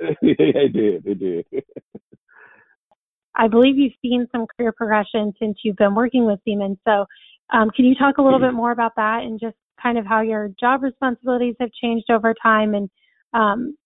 he 0.20 0.34
did. 0.34 1.04
He 1.04 1.14
did. 1.14 1.46
I 3.34 3.48
believe 3.48 3.78
you've 3.78 3.92
seen 4.02 4.26
some 4.30 4.46
career 4.56 4.72
progression 4.72 5.32
since 5.38 5.58
you've 5.64 5.76
been 5.76 5.94
working 5.94 6.26
with 6.26 6.38
Siemens. 6.44 6.78
So, 6.86 7.06
um, 7.52 7.70
can 7.74 7.84
you 7.84 7.94
talk 7.94 8.18
a 8.18 8.22
little 8.22 8.38
bit 8.38 8.54
more 8.54 8.72
about 8.72 8.92
that 8.96 9.20
and 9.22 9.40
just 9.40 9.56
kind 9.82 9.98
of 9.98 10.06
how 10.06 10.20
your 10.20 10.50
job 10.60 10.82
responsibilities 10.82 11.56
have 11.60 11.70
changed 11.72 12.10
over 12.10 12.34
time 12.42 12.74
and 12.74 12.88
um, 13.34 13.76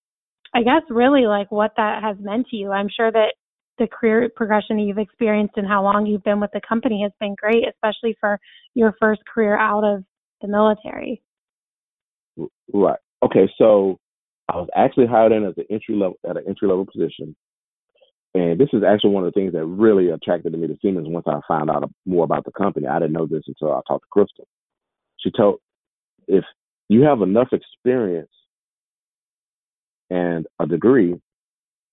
I 0.53 0.63
guess 0.63 0.81
really 0.89 1.25
like 1.25 1.51
what 1.51 1.71
that 1.77 2.03
has 2.03 2.17
meant 2.19 2.47
to 2.47 2.55
you. 2.55 2.71
I'm 2.71 2.89
sure 2.89 3.11
that 3.11 3.33
the 3.77 3.87
career 3.87 4.29
progression 4.35 4.79
you've 4.79 4.97
experienced 4.97 5.55
and 5.57 5.67
how 5.67 5.83
long 5.83 6.05
you've 6.05 6.23
been 6.23 6.39
with 6.39 6.51
the 6.53 6.61
company 6.67 7.01
has 7.03 7.11
been 7.19 7.35
great, 7.35 7.63
especially 7.67 8.15
for 8.19 8.39
your 8.73 8.95
first 8.99 9.21
career 9.31 9.57
out 9.57 9.83
of 9.83 10.03
the 10.41 10.47
military. 10.47 11.21
Right. 12.73 12.99
Okay. 13.23 13.49
So 13.57 13.99
I 14.49 14.57
was 14.57 14.69
actually 14.75 15.07
hired 15.07 15.31
in 15.31 15.45
as 15.45 15.53
an 15.57 15.65
entry 15.69 15.95
level 15.95 16.17
at 16.29 16.37
an 16.37 16.43
entry 16.47 16.67
level 16.67 16.85
position, 16.85 17.35
and 18.33 18.59
this 18.59 18.69
is 18.73 18.83
actually 18.83 19.11
one 19.11 19.25
of 19.25 19.33
the 19.33 19.39
things 19.39 19.53
that 19.53 19.65
really 19.65 20.09
attracted 20.09 20.53
me 20.53 20.67
to 20.67 20.77
Siemens. 20.81 21.07
Once 21.09 21.25
I 21.27 21.39
found 21.47 21.69
out 21.69 21.89
more 22.05 22.23
about 22.23 22.45
the 22.45 22.51
company, 22.51 22.87
I 22.87 22.99
didn't 22.99 23.13
know 23.13 23.25
this 23.25 23.43
until 23.47 23.73
I 23.73 23.81
talked 23.87 24.05
to 24.05 24.09
Crystal. 24.11 24.47
She 25.19 25.31
told 25.31 25.59
if 26.27 26.43
you 26.89 27.01
have 27.01 27.21
enough 27.21 27.49
experience 27.51 28.29
and 30.09 30.45
a 30.59 30.65
degree, 30.65 31.15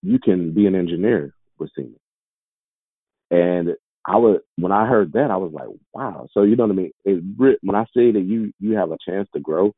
you 0.02 0.18
can 0.18 0.52
be 0.52 0.66
an 0.66 0.74
engineer 0.74 1.34
with 1.64 1.72
Siemens. 1.76 1.98
And 3.30 3.76
I 4.06 4.16
was 4.16 4.40
when 4.56 4.72
I 4.72 4.86
heard 4.86 5.12
that, 5.14 5.30
I 5.30 5.36
was 5.36 5.52
like, 5.52 5.68
wow. 5.92 6.28
So 6.32 6.42
you 6.42 6.56
know 6.56 6.64
what 6.64 6.72
I 6.72 6.76
mean? 6.76 6.92
It, 7.04 7.58
when 7.62 7.74
I 7.74 7.84
say 7.96 8.12
that 8.12 8.20
you 8.20 8.52
you 8.60 8.76
have 8.76 8.92
a 8.92 8.98
chance 9.08 9.28
to 9.34 9.40
grow, 9.40 9.72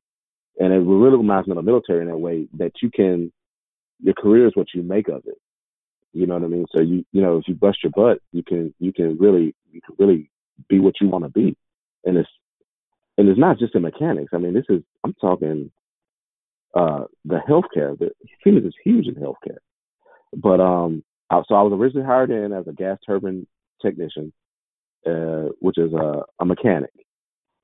and 0.58 0.72
it 0.72 0.78
really 0.78 1.16
reminds 1.16 1.46
me 1.46 1.52
of 1.52 1.56
the 1.56 1.62
military 1.62 2.02
in 2.02 2.08
that 2.08 2.16
way 2.16 2.48
that 2.58 2.72
you 2.82 2.90
can, 2.90 3.32
your 4.00 4.14
career 4.14 4.46
is 4.46 4.56
what 4.56 4.68
you 4.74 4.82
make 4.82 5.08
of 5.08 5.22
it. 5.26 5.38
You 6.12 6.26
know 6.26 6.34
what 6.34 6.44
I 6.44 6.48
mean? 6.48 6.66
So 6.74 6.80
you 6.80 7.04
you 7.12 7.22
know 7.22 7.38
if 7.38 7.46
you 7.46 7.54
bust 7.54 7.84
your 7.84 7.92
butt, 7.94 8.20
you 8.32 8.42
can 8.42 8.74
you 8.80 8.92
can 8.92 9.16
really 9.18 9.54
you 9.70 9.80
can 9.80 9.94
really 9.98 10.30
be 10.68 10.80
what 10.80 10.94
you 11.00 11.08
want 11.08 11.24
to 11.24 11.30
be, 11.30 11.56
and 12.04 12.16
it's 12.16 12.28
and 13.18 13.28
it's 13.28 13.38
not 13.38 13.58
just 13.58 13.74
in 13.74 13.82
mechanics. 13.82 14.32
I 14.34 14.38
mean, 14.38 14.54
this 14.54 14.66
is 14.68 14.82
I'm 15.04 15.14
talking 15.20 15.70
uh, 16.74 17.04
the 17.24 17.40
healthcare. 17.48 17.98
The 17.98 18.10
Siemens 18.42 18.66
is 18.66 18.74
huge 18.84 19.06
in 19.06 19.14
healthcare. 19.14 19.58
But 20.36 20.60
um, 20.60 21.02
so 21.30 21.54
I 21.54 21.62
was 21.62 21.72
originally 21.72 22.06
hired 22.06 22.30
in 22.30 22.52
as 22.52 22.66
a 22.66 22.72
gas 22.72 22.98
turbine 23.06 23.46
technician, 23.82 24.32
uh, 25.06 25.50
which 25.60 25.78
is 25.78 25.92
a, 25.92 26.22
a 26.40 26.44
mechanic, 26.44 26.92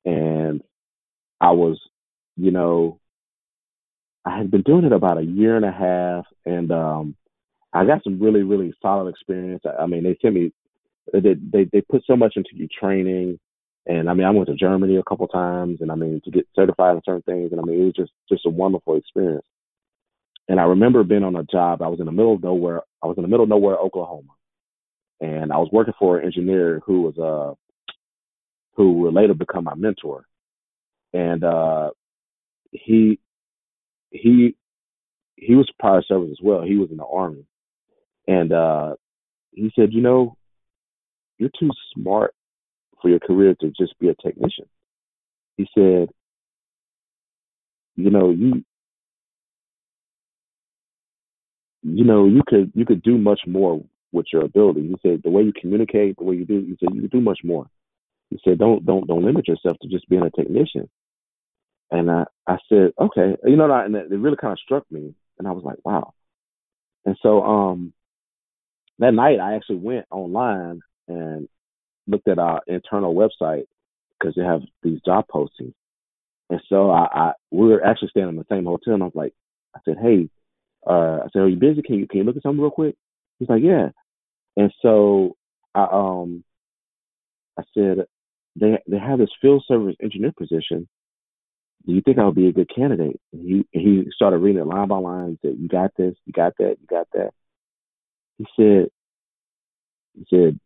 and 0.05 0.61
I 1.39 1.51
was, 1.51 1.79
you 2.35 2.51
know, 2.51 2.99
I 4.25 4.37
had 4.37 4.51
been 4.51 4.61
doing 4.61 4.85
it 4.85 4.93
about 4.93 5.17
a 5.17 5.23
year 5.25 5.55
and 5.55 5.65
a 5.65 5.71
half, 5.71 6.25
and 6.45 6.71
um, 6.71 7.15
I 7.73 7.85
got 7.85 8.03
some 8.03 8.19
really, 8.21 8.43
really 8.43 8.73
solid 8.81 9.09
experience. 9.09 9.63
I, 9.65 9.83
I 9.83 9.85
mean, 9.85 10.03
they 10.03 10.17
sent 10.21 10.35
me, 10.35 10.51
they, 11.11 11.19
they 11.19 11.69
they 11.71 11.81
put 11.81 12.03
so 12.05 12.15
much 12.15 12.33
into 12.35 12.51
your 12.53 12.69
training, 12.79 13.39
and 13.85 14.09
I 14.09 14.13
mean, 14.13 14.25
I 14.25 14.31
went 14.31 14.47
to 14.47 14.55
Germany 14.55 14.97
a 14.97 15.03
couple 15.03 15.27
times, 15.27 15.79
and 15.81 15.91
I 15.91 15.95
mean, 15.95 16.21
to 16.23 16.31
get 16.31 16.47
certified 16.55 16.95
in 16.95 17.01
certain 17.05 17.23
things, 17.23 17.51
and 17.51 17.59
I 17.59 17.63
mean, 17.63 17.81
it 17.81 17.85
was 17.85 17.93
just 17.93 18.11
just 18.29 18.45
a 18.45 18.49
wonderful 18.49 18.95
experience. 18.95 19.45
And 20.47 20.59
I 20.59 20.63
remember 20.63 21.03
being 21.03 21.23
on 21.23 21.35
a 21.35 21.43
job. 21.43 21.81
I 21.81 21.87
was 21.87 21.99
in 21.99 22.05
the 22.05 22.11
middle 22.11 22.33
of 22.35 22.43
nowhere. 22.43 22.81
I 23.01 23.07
was 23.07 23.17
in 23.17 23.23
the 23.23 23.29
middle 23.29 23.43
of 23.43 23.49
nowhere, 23.49 23.77
Oklahoma, 23.77 24.33
and 25.21 25.53
I 25.53 25.57
was 25.57 25.69
working 25.71 25.93
for 25.97 26.17
an 26.17 26.25
engineer 26.25 26.81
who 26.85 27.01
was 27.01 27.17
uh 27.17 27.53
who 28.75 28.93
would 28.93 29.13
later 29.13 29.33
become 29.33 29.63
my 29.63 29.75
mentor. 29.75 30.25
And 31.13 31.43
uh 31.43 31.91
he 32.71 33.19
he 34.11 34.55
he 35.35 35.55
was 35.55 35.69
prior 35.79 36.01
service 36.03 36.29
as 36.31 36.43
well. 36.43 36.61
He 36.63 36.75
was 36.75 36.89
in 36.91 36.97
the 36.97 37.05
army, 37.05 37.45
and 38.27 38.51
uh 38.51 38.95
he 39.51 39.71
said, 39.75 39.93
you 39.93 40.01
know, 40.01 40.35
you're 41.37 41.51
too 41.57 41.69
smart 41.93 42.33
for 43.01 43.09
your 43.09 43.19
career 43.19 43.55
to 43.61 43.71
just 43.77 43.97
be 43.99 44.09
a 44.09 44.15
technician. 44.15 44.65
He 45.57 45.67
said, 45.75 46.09
you 47.95 48.09
know, 48.09 48.31
you 48.31 48.63
you 51.83 52.03
know, 52.03 52.25
you 52.25 52.41
could 52.47 52.71
you 52.73 52.85
could 52.85 53.03
do 53.03 53.17
much 53.17 53.41
more 53.45 53.83
with 54.11 54.27
your 54.31 54.43
ability. 54.45 54.87
He 54.87 54.95
said 55.01 55.21
the 55.23 55.29
way 55.29 55.43
you 55.43 55.53
communicate, 55.59 56.17
the 56.17 56.23
way 56.23 56.35
you 56.35 56.45
do, 56.45 56.61
he 56.61 56.77
said 56.79 56.95
you 56.95 57.01
could 57.01 57.11
do 57.11 57.21
much 57.21 57.39
more. 57.43 57.67
He 58.29 58.39
said 58.43 58.57
don't 58.57 58.85
don't 58.85 59.07
don't 59.07 59.25
limit 59.25 59.47
yourself 59.47 59.77
to 59.81 59.89
just 59.89 60.07
being 60.09 60.23
a 60.23 60.29
technician. 60.31 60.89
And 61.91 62.09
I 62.09 62.25
I 62.47 62.57
said 62.69 62.93
okay, 62.99 63.35
you 63.43 63.55
know, 63.55 63.71
and 63.71 63.95
it 63.95 64.09
really 64.09 64.37
kind 64.37 64.53
of 64.53 64.59
struck 64.59 64.89
me, 64.91 65.13
and 65.37 65.47
I 65.47 65.51
was 65.51 65.63
like 65.63 65.83
wow. 65.83 66.13
And 67.05 67.17
so 67.21 67.43
um 67.43 67.93
that 68.99 69.13
night 69.13 69.39
I 69.39 69.55
actually 69.55 69.77
went 69.77 70.05
online 70.09 70.81
and 71.07 71.49
looked 72.07 72.27
at 72.27 72.39
our 72.39 72.61
internal 72.67 73.13
website 73.13 73.65
because 74.19 74.35
they 74.35 74.43
have 74.43 74.61
these 74.83 74.99
job 75.05 75.25
postings. 75.33 75.73
And 76.49 76.61
so 76.69 76.91
I, 76.91 77.07
I 77.13 77.33
we 77.51 77.67
were 77.67 77.83
actually 77.83 78.09
staying 78.09 78.29
in 78.29 78.35
the 78.35 78.45
same 78.49 78.65
hotel, 78.65 78.93
and 78.93 79.03
I 79.03 79.07
was 79.07 79.15
like, 79.15 79.33
I 79.75 79.79
said, 79.85 79.97
hey, 80.01 80.29
uh, 80.87 81.19
I 81.23 81.27
said, 81.31 81.41
are 81.41 81.49
you 81.49 81.55
busy? 81.57 81.81
Can 81.81 81.95
you 81.95 82.07
can 82.07 82.19
you 82.19 82.23
look 82.23 82.37
at 82.37 82.43
something 82.43 82.61
real 82.61 82.71
quick? 82.71 82.95
He's 83.39 83.49
like, 83.49 83.63
yeah. 83.63 83.89
And 84.57 84.71
so 84.81 85.35
I 85.73 85.87
um 85.91 86.43
I 87.57 87.63
said, 87.73 88.05
they 88.55 88.77
they 88.87 88.97
have 88.99 89.19
this 89.19 89.29
field 89.41 89.63
service 89.67 89.95
engineer 90.01 90.33
position. 90.37 90.87
Do 91.85 91.93
you 91.93 92.01
think 92.01 92.17
I 92.17 92.25
would 92.25 92.35
be 92.35 92.47
a 92.47 92.53
good 92.53 92.73
candidate? 92.73 93.19
And 93.31 93.41
he 93.47 93.79
he 93.79 94.05
started 94.15 94.37
reading 94.37 94.61
it 94.61 94.67
line 94.67 94.87
by 94.87 94.97
line. 94.97 95.37
He 95.41 95.47
said, 95.47 95.57
you 95.59 95.67
got 95.67 95.91
this, 95.97 96.15
you 96.25 96.33
got 96.33 96.53
that, 96.59 96.77
you 96.79 96.87
got 96.89 97.07
that. 97.13 97.31
He 98.37 98.45
said, 98.55 98.89
he 100.15 100.25
said, 100.29 100.59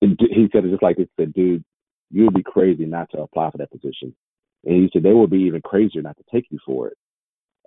he 0.00 0.48
said 0.52 0.64
it 0.64 0.70
just 0.70 0.82
like 0.82 0.96
this. 0.96 1.08
Said, 1.18 1.32
dude, 1.32 1.64
you 2.10 2.24
would 2.24 2.34
be 2.34 2.42
crazy 2.42 2.84
not 2.86 3.10
to 3.10 3.20
apply 3.20 3.50
for 3.50 3.58
that 3.58 3.70
position. 3.70 4.14
And 4.64 4.76
he 4.76 4.90
said 4.92 5.02
they 5.02 5.12
would 5.12 5.30
be 5.30 5.42
even 5.42 5.62
crazier 5.62 6.02
not 6.02 6.16
to 6.16 6.24
take 6.32 6.46
you 6.50 6.58
for 6.64 6.88
it. 6.88 6.96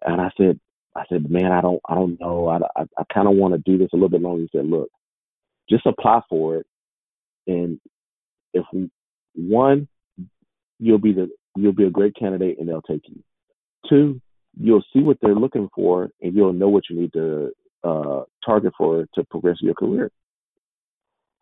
And 0.01 0.19
I 0.19 0.31
said, 0.37 0.59
I 0.95 1.04
said, 1.10 1.30
man, 1.30 1.51
I 1.51 1.62
don't, 1.62 1.80
I 1.88 1.95
don't 1.95 2.19
know. 2.19 2.47
I, 2.47 2.58
I, 2.80 2.84
I 2.97 3.04
kind 3.13 3.27
of 3.27 3.36
want 3.36 3.54
to 3.54 3.60
do 3.60 3.77
this 3.77 3.89
a 3.93 3.95
little 3.95 4.10
bit 4.10 4.21
longer. 4.21 4.41
He 4.43 4.49
said, 4.51 4.65
look, 4.65 4.89
just 5.69 5.86
apply 5.86 6.21
for 6.30 6.58
it, 6.58 6.65
and 7.47 7.80
if 8.54 8.65
we, 8.73 8.89
one, 9.36 9.88
you'll 10.80 10.97
be 10.97 11.13
the 11.13 11.30
you'll 11.56 11.73
be 11.73 11.86
a 11.86 11.89
great 11.89 12.15
candidate 12.15 12.58
and 12.60 12.67
they'll 12.67 12.82
take 12.82 13.04
you. 13.08 13.23
Two, 13.89 14.21
you'll 14.60 14.84
see 14.93 14.99
what 14.99 15.17
they're 15.21 15.36
looking 15.36 15.69
for 15.73 16.10
and 16.21 16.34
you'll 16.34 16.54
know 16.54 16.69
what 16.69 16.84
you 16.89 16.99
need 16.99 17.13
to 17.13 17.51
uh, 17.84 18.23
target 18.45 18.73
for 18.77 19.06
to 19.15 19.23
progress 19.25 19.58
your 19.62 19.73
career. 19.73 20.12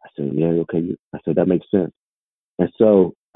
I 0.04 0.10
said, 0.16 0.32
yeah, 0.34 0.48
okay. 0.48 0.96
I 1.14 1.20
said, 1.26 1.36
that 1.36 1.48
makes 1.48 1.70
sense. 1.70 1.92
And 2.58 2.70
so, 2.78 3.14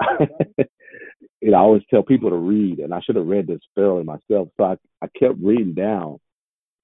you 1.44 1.50
know, 1.50 1.58
I 1.58 1.60
always 1.60 1.82
tell 1.90 2.02
people 2.02 2.30
to 2.30 2.36
read, 2.36 2.78
and 2.78 2.94
I 2.94 3.00
should 3.02 3.16
have 3.16 3.26
read 3.26 3.46
this 3.46 3.60
fairly 3.74 4.02
myself. 4.02 4.48
So 4.56 4.64
I, 4.64 4.76
I 5.02 5.08
kept 5.18 5.34
reading 5.42 5.74
down, 5.74 6.18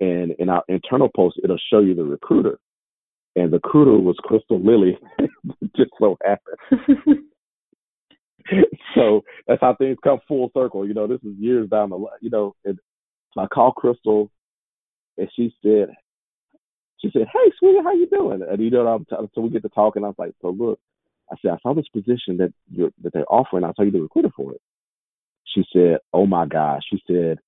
and 0.00 0.32
in 0.38 0.50
our 0.50 0.62
internal 0.68 1.08
post, 1.16 1.40
it'll 1.42 1.56
show 1.72 1.80
you 1.80 1.94
the 1.94 2.04
recruiter. 2.04 2.58
And 3.36 3.50
the 3.50 3.56
recruiter 3.56 3.98
was 3.98 4.16
Crystal 4.22 4.60
Lilly, 4.62 4.98
just 5.76 5.92
so 5.98 6.18
happened. 6.22 7.24
so 8.94 9.22
that's 9.46 9.62
how 9.62 9.76
things 9.76 9.96
come 10.04 10.18
full 10.28 10.50
circle. 10.52 10.86
You 10.86 10.92
know, 10.92 11.06
this 11.06 11.22
is 11.24 11.38
years 11.38 11.70
down 11.70 11.88
the 11.88 11.96
line. 11.96 12.18
You 12.20 12.28
know, 12.28 12.54
and 12.66 12.78
so 13.32 13.40
I 13.40 13.46
called 13.46 13.76
Crystal, 13.76 14.30
and 15.16 15.30
she 15.36 15.54
said, 15.62 15.88
she 16.98 17.08
said, 17.14 17.28
"Hey, 17.32 17.50
sweetie, 17.58 17.82
how 17.82 17.94
you 17.94 18.08
doing?" 18.08 18.42
And 18.46 18.60
you 18.60 18.68
know, 18.68 18.86
I'm 18.86 19.06
t- 19.06 19.30
so 19.34 19.40
we 19.40 19.48
get 19.48 19.62
to 19.62 19.70
talking. 19.70 20.04
I 20.04 20.08
was 20.08 20.16
like, 20.18 20.34
"So 20.42 20.50
look," 20.50 20.78
I 21.32 21.36
said, 21.40 21.52
"I 21.52 21.58
saw 21.62 21.74
this 21.74 21.88
position 21.88 22.38
that 22.38 22.52
you're 22.70 22.90
that 23.02 23.12
they're 23.12 23.32
offering. 23.32 23.64
I'll 23.64 23.74
tell 23.74 23.84
you 23.84 23.90
the 23.90 24.02
recruiter 24.02 24.30
for 24.36 24.52
it." 24.52 24.60
She 25.44 25.64
said, 25.72 25.98
"Oh 26.12 26.26
my 26.26 26.46
gosh," 26.46 26.82
she 26.90 27.02
said, 27.06 27.38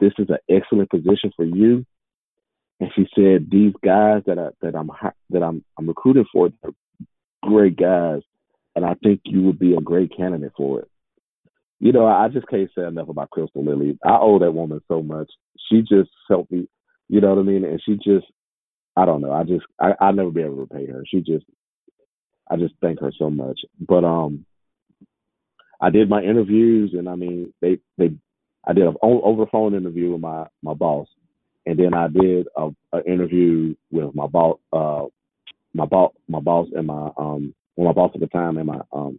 "This 0.00 0.12
is 0.18 0.28
an 0.28 0.38
excellent 0.48 0.90
position 0.90 1.32
for 1.36 1.44
you." 1.44 1.84
And 2.80 2.90
she 2.94 3.06
said, 3.14 3.50
"These 3.50 3.74
guys 3.84 4.22
that 4.26 4.38
I 4.38 4.50
that 4.62 4.74
I'm 4.74 4.90
that 5.30 5.42
I'm 5.42 5.64
I'm 5.78 5.88
recruiting 5.88 6.26
for, 6.32 6.50
they're 6.62 6.72
great 7.42 7.76
guys 7.76 8.22
and 8.74 8.84
I 8.84 8.94
think 9.02 9.20
you 9.24 9.42
would 9.42 9.58
be 9.58 9.74
a 9.74 9.80
great 9.80 10.16
candidate 10.16 10.52
for 10.56 10.80
it. 10.80 10.88
You 11.80 11.92
know, 11.92 12.06
I 12.06 12.28
just 12.28 12.48
can't 12.48 12.70
say 12.76 12.86
enough 12.86 13.08
about 13.08 13.30
Crystal 13.30 13.64
Lilly. 13.64 13.98
I 14.04 14.16
owe 14.20 14.38
that 14.38 14.52
woman 14.52 14.80
so 14.88 15.02
much. 15.02 15.30
She 15.70 15.82
just 15.82 16.10
helped 16.28 16.50
me, 16.50 16.68
you 17.08 17.20
know 17.20 17.34
what 17.34 17.40
I 17.40 17.42
mean? 17.42 17.64
And 17.64 17.80
she 17.84 17.94
just, 17.96 18.26
I 18.96 19.04
don't 19.04 19.20
know. 19.20 19.32
I 19.32 19.44
just, 19.44 19.64
I, 19.80 19.92
I'll 20.00 20.12
never 20.12 20.30
be 20.30 20.40
able 20.40 20.54
to 20.54 20.60
repay 20.62 20.86
her. 20.90 21.04
She 21.06 21.18
just, 21.20 21.44
I 22.50 22.56
just 22.56 22.74
thank 22.80 23.00
her 23.00 23.12
so 23.18 23.30
much. 23.30 23.60
But 23.80 24.04
um, 24.04 24.44
I 25.80 25.90
did 25.90 26.08
my 26.08 26.22
interviews, 26.22 26.92
and 26.94 27.08
I 27.08 27.14
mean, 27.14 27.52
they 27.60 27.78
they, 27.98 28.10
I 28.66 28.72
did 28.72 28.86
an 28.86 28.96
over 29.02 29.46
phone 29.46 29.74
interview 29.74 30.12
with 30.12 30.20
my 30.20 30.46
my 30.62 30.74
boss, 30.74 31.08
and 31.66 31.78
then 31.78 31.94
I 31.94 32.08
did 32.08 32.46
a, 32.56 32.70
a 32.92 33.02
interview 33.04 33.74
with 33.90 34.14
my 34.14 34.26
boss, 34.26 34.58
uh, 34.72 35.06
my 35.72 35.86
boss, 35.86 36.12
my 36.28 36.40
boss, 36.40 36.68
and 36.74 36.86
my 36.86 37.10
um 37.16 37.54
well, 37.76 37.88
my 37.88 37.92
boss 37.92 38.12
at 38.14 38.20
the 38.20 38.26
time 38.28 38.58
and 38.58 38.66
my 38.66 38.80
um 38.92 39.18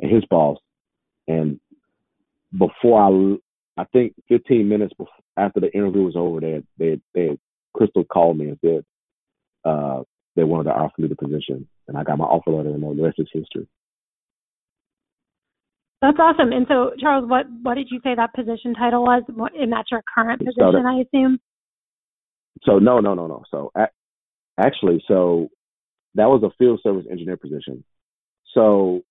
and 0.00 0.10
his 0.10 0.24
boss. 0.26 0.58
And 1.28 1.58
before 2.56 3.00
I, 3.76 3.82
I 3.82 3.84
think 3.92 4.14
15 4.28 4.68
minutes 4.68 4.94
before, 4.94 5.12
after 5.36 5.60
the 5.60 5.72
interview 5.72 6.02
was 6.02 6.16
over, 6.16 6.40
they 6.40 6.62
they 6.78 7.00
they 7.14 7.38
Crystal 7.74 8.04
called 8.04 8.38
me 8.38 8.48
and 8.48 8.58
said 8.64 8.84
uh, 9.64 10.02
they 10.34 10.44
wanted 10.44 10.70
to 10.70 10.76
offer 10.76 10.94
me 10.98 11.08
the 11.08 11.16
position, 11.16 11.68
and 11.88 11.96
I 11.96 12.02
got 12.02 12.18
my 12.18 12.24
offer 12.24 12.50
letter, 12.50 12.70
and 12.70 12.82
the 12.82 13.02
rest 13.02 13.18
is 13.18 13.28
history. 13.32 13.68
That's 16.02 16.18
awesome. 16.18 16.52
And 16.52 16.66
so, 16.68 16.92
Charles, 17.00 17.28
what 17.28 17.46
what 17.62 17.74
did 17.74 17.88
you 17.90 18.00
say 18.04 18.14
that 18.14 18.34
position 18.34 18.74
title 18.74 19.02
was? 19.02 19.22
And 19.58 19.72
that's 19.72 19.90
your 19.90 20.02
current 20.14 20.40
position, 20.40 20.54
so 20.58 20.72
that, 20.72 20.84
I 20.84 21.00
assume. 21.00 21.38
So 22.64 22.78
no, 22.78 23.00
no, 23.00 23.14
no, 23.14 23.26
no. 23.26 23.42
So 23.50 23.72
actually, 24.58 25.02
so 25.08 25.48
that 26.14 26.26
was 26.26 26.42
a 26.42 26.50
field 26.58 26.80
service 26.82 27.06
engineer 27.10 27.36
position. 27.36 27.82
So 28.52 29.02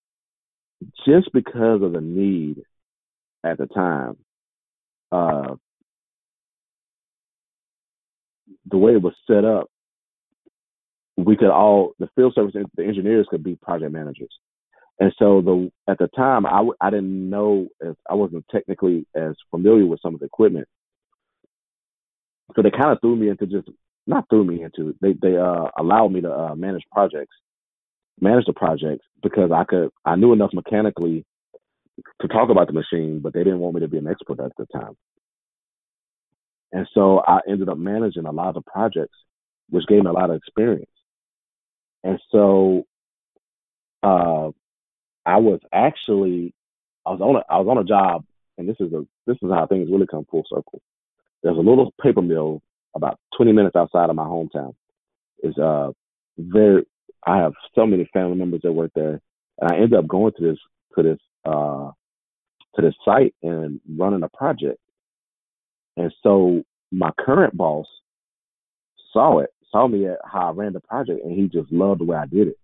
just 1.06 1.32
because 1.34 1.82
of 1.82 1.94
the 1.94 2.02
need 2.02 2.64
at 3.44 3.58
the 3.58 3.66
time, 3.68 4.18
uh, 5.12 5.56
the 8.70 8.78
way 8.78 8.94
it 8.94 9.02
was 9.02 9.14
set 9.28 9.46
up, 9.46 9.70
we 11.18 11.36
could 11.36 11.50
all 11.50 11.94
the 12.00 12.10
field 12.16 12.34
service 12.36 12.56
the 12.76 12.84
engineers 12.84 13.28
could 13.30 13.44
be 13.44 13.56
project 13.56 13.92
managers. 13.92 14.34
And 15.00 15.14
so 15.18 15.42
the 15.42 15.72
at 15.90 15.98
the 15.98 16.08
time 16.16 16.46
I, 16.46 16.68
I 16.80 16.90
didn't 16.90 17.30
know 17.30 17.68
if 17.82 17.96
I 18.10 18.16
wasn't 18.16 18.46
technically 18.50 19.06
as 19.16 19.36
familiar 19.52 19.86
with 19.86 20.02
some 20.02 20.14
of 20.14 20.20
the 20.20 20.26
equipment. 20.26 20.68
So 22.56 22.62
they 22.62 22.72
kind 22.72 22.92
of 22.92 23.02
threw 23.02 23.16
me 23.16 23.30
into 23.30 23.46
just 23.48 23.70
not 24.08 24.30
threw 24.30 24.44
me 24.44 24.64
into 24.64 24.96
they 25.02 25.14
they 25.22 25.38
uh 25.38 25.68
allowed 25.78 26.10
me 26.10 26.22
to 26.22 26.32
uh, 26.32 26.56
manage 26.56 26.84
projects 26.92 27.36
manage 28.20 28.46
the 28.46 28.54
projects 28.54 29.06
because 29.22 29.52
I 29.52 29.64
could 29.64 29.90
I 30.06 30.16
knew 30.16 30.34
enough 30.34 30.52
mechanically 30.54 31.26
to 32.22 32.28
talk 32.28 32.50
about 32.50 32.68
the 32.68 32.74
machine, 32.74 33.20
but 33.22 33.34
they 33.34 33.44
didn't 33.44 33.60
want 33.60 33.76
me 33.76 33.82
to 33.82 33.88
be 33.88 33.98
an 33.98 34.08
expert 34.08 34.40
at 34.40 34.52
the 34.58 34.66
time. 34.68 34.96
And 36.72 36.88
so 36.94 37.22
I 37.26 37.40
ended 37.48 37.70
up 37.70 37.78
managing 37.78 38.26
a 38.26 38.32
lot 38.32 38.58
of 38.58 38.66
projects, 38.66 39.16
which 39.70 39.88
gave 39.88 40.04
me 40.04 40.10
a 40.10 40.14
lot 40.14 40.30
of 40.30 40.36
experience. 40.36 40.90
And 42.06 42.20
so 42.32 42.86
uh, 44.04 44.52
I 45.26 45.38
was 45.38 45.60
actually 45.74 46.54
I 47.06 47.10
was 47.10 47.20
on 47.20 47.36
a 47.36 47.44
I 47.50 47.58
was 47.58 47.68
on 47.68 47.80
a 47.80 47.84
job, 47.84 48.24
and 48.58 48.70
this 48.70 48.78
is 48.80 48.94
a 48.94 49.06
this 49.26 49.38
is 49.42 49.50
how 49.52 49.66
things 49.66 49.90
really 49.92 50.08
come 50.08 50.26
full 50.30 50.46
circle. 50.48 50.82
There's 51.44 51.58
a 51.58 51.62
little 51.62 51.94
paper 52.02 52.22
mill 52.22 52.62
about 52.96 53.20
20 53.36 53.52
minutes 53.52 53.76
outside 53.76 54.10
of 54.10 54.16
my 54.16 54.24
hometown. 54.24 54.76
It's 55.40 55.58
uh 55.58 55.92
very 56.38 56.86
I 57.26 57.38
have 57.38 57.54
so 57.74 57.88
many 57.88 58.08
family 58.14 58.38
members 58.38 58.62
that 58.64 58.72
work 58.72 58.92
there, 58.94 59.20
and 59.60 59.72
I 59.72 59.76
ended 59.76 59.96
up 59.96 60.08
going 60.08 60.34
to 60.38 60.44
this 60.44 60.60
to 60.96 61.04
this 61.04 61.20
uh, 61.44 61.90
to 62.76 62.82
this 62.82 62.94
site 63.04 63.34
and 63.42 63.82
running 63.98 64.22
a 64.22 64.30
project. 64.30 64.80
And 65.98 66.14
so 66.22 66.64
my 66.92 67.10
current 67.20 67.58
boss 67.58 67.88
saw 69.12 69.40
it, 69.40 69.50
saw 69.76 69.88
me 69.88 70.08
at 70.08 70.20
how 70.24 70.50
I 70.50 70.52
ran 70.52 70.74
the 70.74 70.80
project, 70.80 71.24
and 71.24 71.34
he 71.34 71.48
just 71.48 71.72
loved 71.72 72.00
the 72.00 72.06
way 72.06 72.18
I 72.18 72.26
did 72.26 72.50
it. 72.50 72.58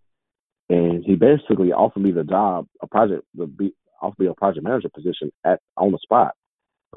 And 0.70 1.04
he 1.04 1.16
basically 1.16 1.74
offered 1.74 2.02
me 2.02 2.12
the 2.12 2.24
job, 2.24 2.68
a 2.82 2.88
project, 2.88 3.24
the 3.36 3.48
be 3.48 3.74
offered 4.02 4.20
me 4.20 4.28
a 4.28 4.34
project 4.34 4.64
manager 4.64 4.90
position 4.90 5.32
at 5.46 5.60
on 5.76 5.92
the 5.92 6.00
spot. 6.02 6.34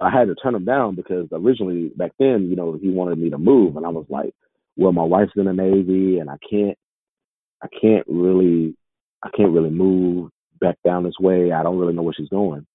I 0.00 0.11
had 0.11 0.29
to 0.29 0.35
turn 0.35 0.55
him 0.55 0.64
down 0.64 0.94
because 0.94 1.29
originally 1.33 1.90
back 1.96 2.12
then, 2.18 2.48
you 2.48 2.57
know, 2.57 2.79
he 2.81 2.90
wanted 2.90 3.18
me 3.18 3.31
to 3.31 3.38
move, 3.38 3.77
and 3.77 3.85
I 3.85 3.88
was 3.88 4.07
like, 4.09 4.33
"Well, 4.77 4.92
my 4.92 5.03
wife's 5.03 5.33
in 5.37 5.46
the 5.46 5.53
Navy, 5.53 6.18
and 6.18 6.31
I 6.31 6.37
can't 6.48 6.79
I 7.62 7.68
can't 7.81 8.07
really 8.09 8.77
I 9.22 9.31
can't 9.37 9.53
really 9.53 9.70
move 9.70 10.31
back 10.61 10.77
down 10.85 11.03
this 11.03 11.18
way. 11.18 11.50
I 11.50 11.62
don't 11.62 11.79
really 11.79 11.94
know 11.94 12.03
where 12.03 12.14
she's 12.16 12.29
going. 12.29 12.66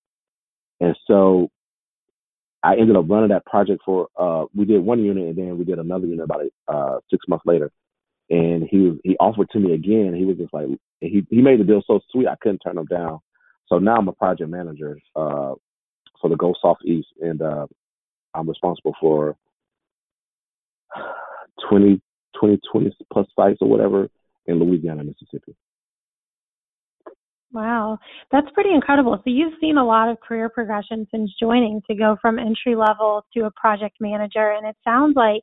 And 0.82 0.95
so 1.08 1.49
I 2.63 2.76
ended 2.76 2.95
up 2.95 3.06
running 3.08 3.30
that 3.30 3.45
project 3.45 3.82
for 3.86 4.10
uh 4.17 4.45
we 4.56 4.65
did 4.65 4.84
one 4.84 5.04
unit 5.04 5.28
and 5.28 5.38
then 5.38 5.58
we 5.58 5.65
did 5.65 5.80
another 5.80 6.06
unit 6.06 6.26
about 6.26 6.41
uh 6.67 7.00
six 7.10 7.28
months 7.28 7.45
later. 7.45 7.72
And 8.30 8.67
he 8.69 8.78
was 8.78 8.98
he 9.04 9.17
offered 9.17 9.50
to 9.52 9.60
me 9.60 9.74
again. 9.74 10.13
He 10.13 10.26
was 10.26 10.38
just 10.38 10.54
like 10.54 10.67
he 11.02 11.26
he 11.30 11.41
made 11.41 11.60
the 11.60 11.63
deal 11.63 11.84
so 11.86 12.00
sweet 12.12 12.28
I 12.28 12.36
couldn't 12.41 12.60
turn 12.60 12.78
him 12.78 12.86
down. 12.86 13.19
So 13.67 13.80
now 13.80 13.95
I'm 13.95 14.08
a 14.08 14.13
project 14.13 14.50
manager 14.50 14.98
uh 15.15 15.54
for 16.22 16.30
the 16.30 16.36
Gulf 16.36 16.58
Southeast 16.62 17.08
and 17.22 17.41
uh 17.41 17.67
I'm 18.34 18.48
responsible 18.50 18.95
for 19.00 19.36
20 21.69 22.02
20 22.39 22.60
20 22.72 22.98
plus 23.12 23.28
sites 23.36 23.60
or 23.62 23.69
whatever 23.69 24.10
in 24.45 24.60
Louisiana, 24.60 25.04
Mississippi. 25.04 25.56
Wow, 27.52 27.98
that's 28.32 28.48
pretty 28.54 28.72
incredible. 28.74 29.16
So 29.18 29.24
you've 29.26 29.54
seen 29.60 29.78
a 29.78 29.86
lot 29.86 30.08
of 30.10 30.20
career 30.20 30.50
progression 30.50 31.08
since 31.10 31.32
joining 31.40 31.82
to 31.90 31.96
go 31.96 32.16
from 32.22 32.38
entry 32.38 32.76
level 32.76 33.26
to 33.34 33.46
a 33.46 33.52
project 33.52 33.98
manager. 34.00 34.52
And 34.52 34.68
it 34.68 34.76
sounds 34.84 35.16
like 35.16 35.42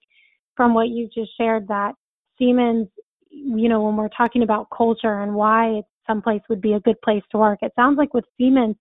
from 0.57 0.73
what 0.73 0.89
you 0.89 1.09
just 1.13 1.37
shared 1.37 1.67
that 1.69 1.95
Siemens, 2.39 2.87
you 3.31 3.69
know, 3.69 3.83
when 3.83 3.97
we're 3.97 4.09
talking 4.17 4.43
about 4.43 4.69
culture 4.77 5.23
and 5.23 5.35
why 5.35 5.83
someplace 6.07 6.43
would 6.49 6.61
be 6.61 6.75
a 6.75 6.81
good 6.81 7.01
place 7.03 7.25
to 7.33 7.39
work, 7.39 7.59
it 7.63 7.73
sounds 7.75 7.99
like 7.99 8.15
with 8.15 8.25
Siemens, 8.39 8.77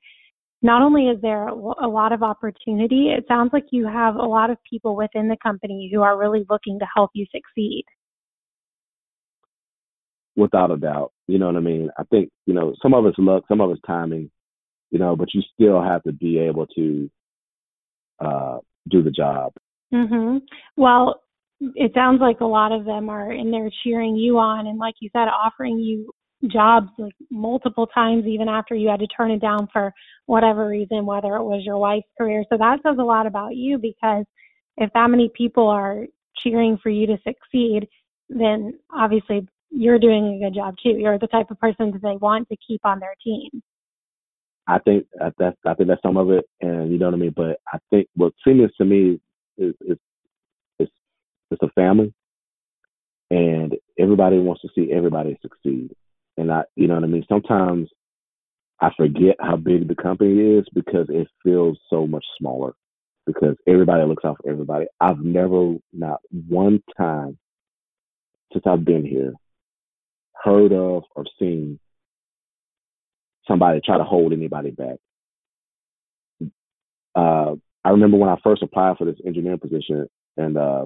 not 0.62 0.84
only 0.84 1.08
is 1.08 1.20
there 1.22 1.48
a 1.48 1.88
lot 1.88 2.12
of 2.12 2.22
opportunity, 2.22 3.10
it 3.10 3.26
sounds 3.28 3.52
like 3.54 3.66
you 3.72 3.88
have 3.88 4.16
a 4.16 4.22
lot 4.26 4.50
of 4.52 4.58
people 4.70 4.96
within 4.96 5.28
the 5.28 5.38
company 5.42 5.90
who 5.94 6.02
are 6.02 6.18
really 6.18 6.46
looking 6.50 6.78
to 6.80 6.86
help 6.96 7.10
you 7.14 7.26
succeed 7.32 7.84
without 10.36 10.72
a 10.72 10.78
doubt. 10.78 11.12
You 11.28 11.40
know 11.40 11.48
what 11.48 11.56
I 11.56 11.62
mean? 11.62 11.90
I 11.98 12.04
think, 12.04 12.30
you 12.46 12.54
know, 12.54 12.74
some 12.82 12.94
of 12.94 13.06
it's 13.06 13.18
luck, 13.18 13.44
some 13.48 13.62
of 13.62 13.72
it's 13.72 13.82
timing, 13.86 14.30
you 14.92 15.00
know, 15.00 15.16
but 15.16 15.34
you 15.34 15.42
still 15.54 15.82
have 15.82 16.04
to 16.04 16.12
be 16.12 16.40
able 16.40 16.68
to 16.68 17.10
uh, 18.20 18.60
do 18.90 19.02
the 19.02 19.12
job. 19.12 19.54
Mhm. 19.94 20.42
Well, 20.78 21.22
it 21.60 21.92
sounds 21.94 22.22
like 22.22 22.42
a 22.42 22.46
lot 22.46 22.72
of 22.72 22.86
them 22.86 23.10
are 23.10 23.32
in 23.32 23.52
there 23.52 23.70
cheering 23.84 24.16
you 24.16 24.38
on 24.38 24.68
and 24.68 24.78
like 24.78 24.96
you 25.00 25.10
said 25.14 25.28
offering 25.28 25.80
you 25.80 26.12
jobs 26.52 26.90
like 26.98 27.14
multiple 27.32 27.88
times 27.88 28.26
even 28.26 28.50
after 28.50 28.76
you 28.76 28.90
had 28.90 29.00
to 29.00 29.08
turn 29.08 29.32
it 29.32 29.40
down 29.40 29.68
for 29.72 29.94
whatever 30.26 30.68
reason 30.68 31.06
whether 31.06 31.36
it 31.36 31.44
was 31.44 31.64
your 31.66 31.78
wife's 31.78 32.08
career 32.18 32.44
so 32.50 32.58
that 32.58 32.80
says 32.84 32.98
a 33.00 33.04
lot 33.04 33.26
about 33.26 33.56
you 33.56 33.78
because 33.78 34.26
if 34.78 34.92
that 34.94 35.10
many 35.10 35.32
people 35.34 35.68
are 35.68 36.06
cheering 36.38 36.78
for 36.84 36.90
you 36.90 37.08
to 37.08 37.18
succeed 37.26 37.88
then 38.30 38.78
obviously 38.94 39.48
you're 39.72 40.00
doing 40.00 40.42
a 40.42 40.46
good 40.46 40.56
job 40.56 40.76
too. 40.82 40.98
You're 40.98 41.20
the 41.20 41.28
type 41.28 41.52
of 41.52 41.60
person 41.60 41.92
that 41.92 42.02
they 42.02 42.18
want 42.18 42.50
to 42.50 42.58
keep 42.68 42.82
on 42.86 43.00
their 43.00 43.16
team. 43.24 43.50
I 44.68 44.80
think 44.80 45.06
that's 45.38 45.58
I 45.66 45.74
think 45.76 45.90
that's 45.90 46.02
some 46.02 46.18
of 46.18 46.32
it, 46.32 46.46
and 46.62 46.92
you 46.92 46.98
know 46.98 47.06
what 47.06 47.14
I 47.14 47.18
mean. 47.18 47.34
But 47.36 47.60
I 47.72 47.78
think 47.90 48.08
what 48.16 48.34
Siemens 48.44 48.72
to 48.78 48.86
me 48.86 49.20
is 49.58 49.76
is 49.82 49.98
is 50.80 50.88
it's 51.52 51.62
a 51.62 51.70
family, 51.76 52.14
and 53.30 53.76
everybody 54.00 54.40
wants 54.40 54.62
to 54.64 54.70
see 54.74 54.92
everybody 54.92 55.38
succeed. 55.42 55.92
And 56.38 56.52
I, 56.52 56.64
you 56.76 56.88
know 56.88 56.96
what 56.96 57.04
I 57.04 57.08
mean. 57.08 57.26
Sometimes 57.30 57.90
I 58.82 58.90
forget 58.98 59.36
how 59.40 59.56
big 59.56 59.88
the 59.88 59.96
company 59.96 60.58
is 60.58 60.66
because 60.74 61.08
it 61.10 61.28
feels 61.44 61.78
so 61.90 62.08
much 62.08 62.26
smaller 62.38 62.74
because 63.26 63.56
everybody 63.68 64.04
looks 64.06 64.26
out 64.26 64.38
for 64.42 64.50
everybody. 64.50 64.86
I've 65.00 65.20
never, 65.20 65.76
not 65.94 66.20
one 66.48 66.84
time 66.98 67.38
since 68.52 68.66
I've 68.68 68.86
been 68.86 69.06
here, 69.06 69.34
heard 70.44 70.72
of 70.74 71.04
or 71.16 71.26
seen 71.40 71.80
somebody 73.48 73.82
try 73.84 73.98
to 73.98 74.04
hold 74.04 74.34
anybody 74.34 74.72
back. 74.72 74.98
Uh, 77.16 77.56
I 77.84 77.90
remember 77.90 78.18
when 78.18 78.30
I 78.30 78.38
first 78.44 78.64
applied 78.64 78.98
for 78.98 79.06
this 79.06 79.20
engineering 79.26 79.60
position, 79.60 80.08
and 80.38 80.58
uh, 80.58 80.86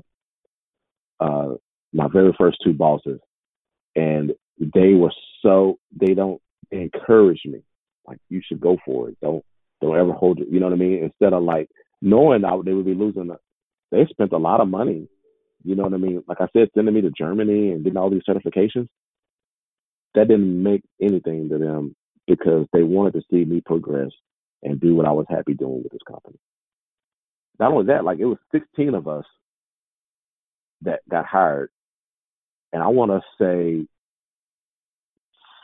uh, 1.20 1.56
my 1.94 2.08
very 2.12 2.34
first 2.38 2.58
two 2.64 2.74
bosses, 2.74 3.20
and 3.96 4.34
they 4.60 4.94
were 4.94 5.14
so 5.42 5.80
they 5.92 6.14
don't 6.14 6.42
encourage 6.72 7.42
me 7.46 7.62
like 8.06 8.20
you 8.30 8.42
should 8.46 8.60
go 8.60 8.78
for 8.86 9.10
it. 9.10 9.18
Don't 9.22 9.44
don't 9.82 9.98
ever 9.98 10.12
hold 10.12 10.40
it. 10.40 10.50
You 10.50 10.60
know 10.60 10.68
what 10.68 10.74
I 10.74 10.78
mean? 10.78 11.04
Instead 11.04 11.34
of 11.34 11.44
like 11.44 11.70
knowing 12.02 12.42
that 12.42 12.62
they 12.66 12.74
would 12.74 12.86
be 12.86 12.94
losing, 12.94 13.32
they 13.92 14.06
spent 14.10 14.34
a 14.34 14.38
lot 14.38 14.62
of 14.62 14.68
money. 14.68 15.08
You 15.64 15.76
know 15.76 15.84
what 15.84 15.94
I 15.94 15.98
mean? 15.98 16.24
Like 16.28 16.42
I 16.42 16.48
said, 16.54 16.70
sending 16.74 16.94
me 16.94 17.02
to 17.02 17.12
Germany 17.12 17.72
and 17.72 17.84
getting 17.84 17.98
all 17.98 18.10
these 18.10 18.24
certifications. 18.28 18.88
That 20.16 20.28
didn't 20.28 20.62
make 20.62 20.84
anything 21.02 21.50
to 21.50 21.58
them 21.58 21.96
because 22.28 22.66
they 22.74 22.84
wanted 22.84 23.14
to 23.14 23.22
see 23.32 23.46
me 23.46 23.62
progress 23.62 24.12
and 24.64 24.80
do 24.80 24.96
what 24.96 25.06
I 25.06 25.12
was 25.12 25.26
happy 25.30 25.54
doing 25.54 25.84
with 25.84 25.92
this 25.92 26.02
company. 26.08 26.38
Not 27.60 27.72
only 27.72 27.88
that, 27.88 28.04
like 28.04 28.20
it 28.20 28.26
was 28.26 28.38
16 28.52 28.94
of 28.96 29.08
us 29.08 29.26
that 30.82 31.02
got 31.10 31.26
hired, 31.26 31.70
and 32.72 32.82
I 32.82 32.88
want 32.88 33.12
to 33.12 33.22
say 33.40 33.88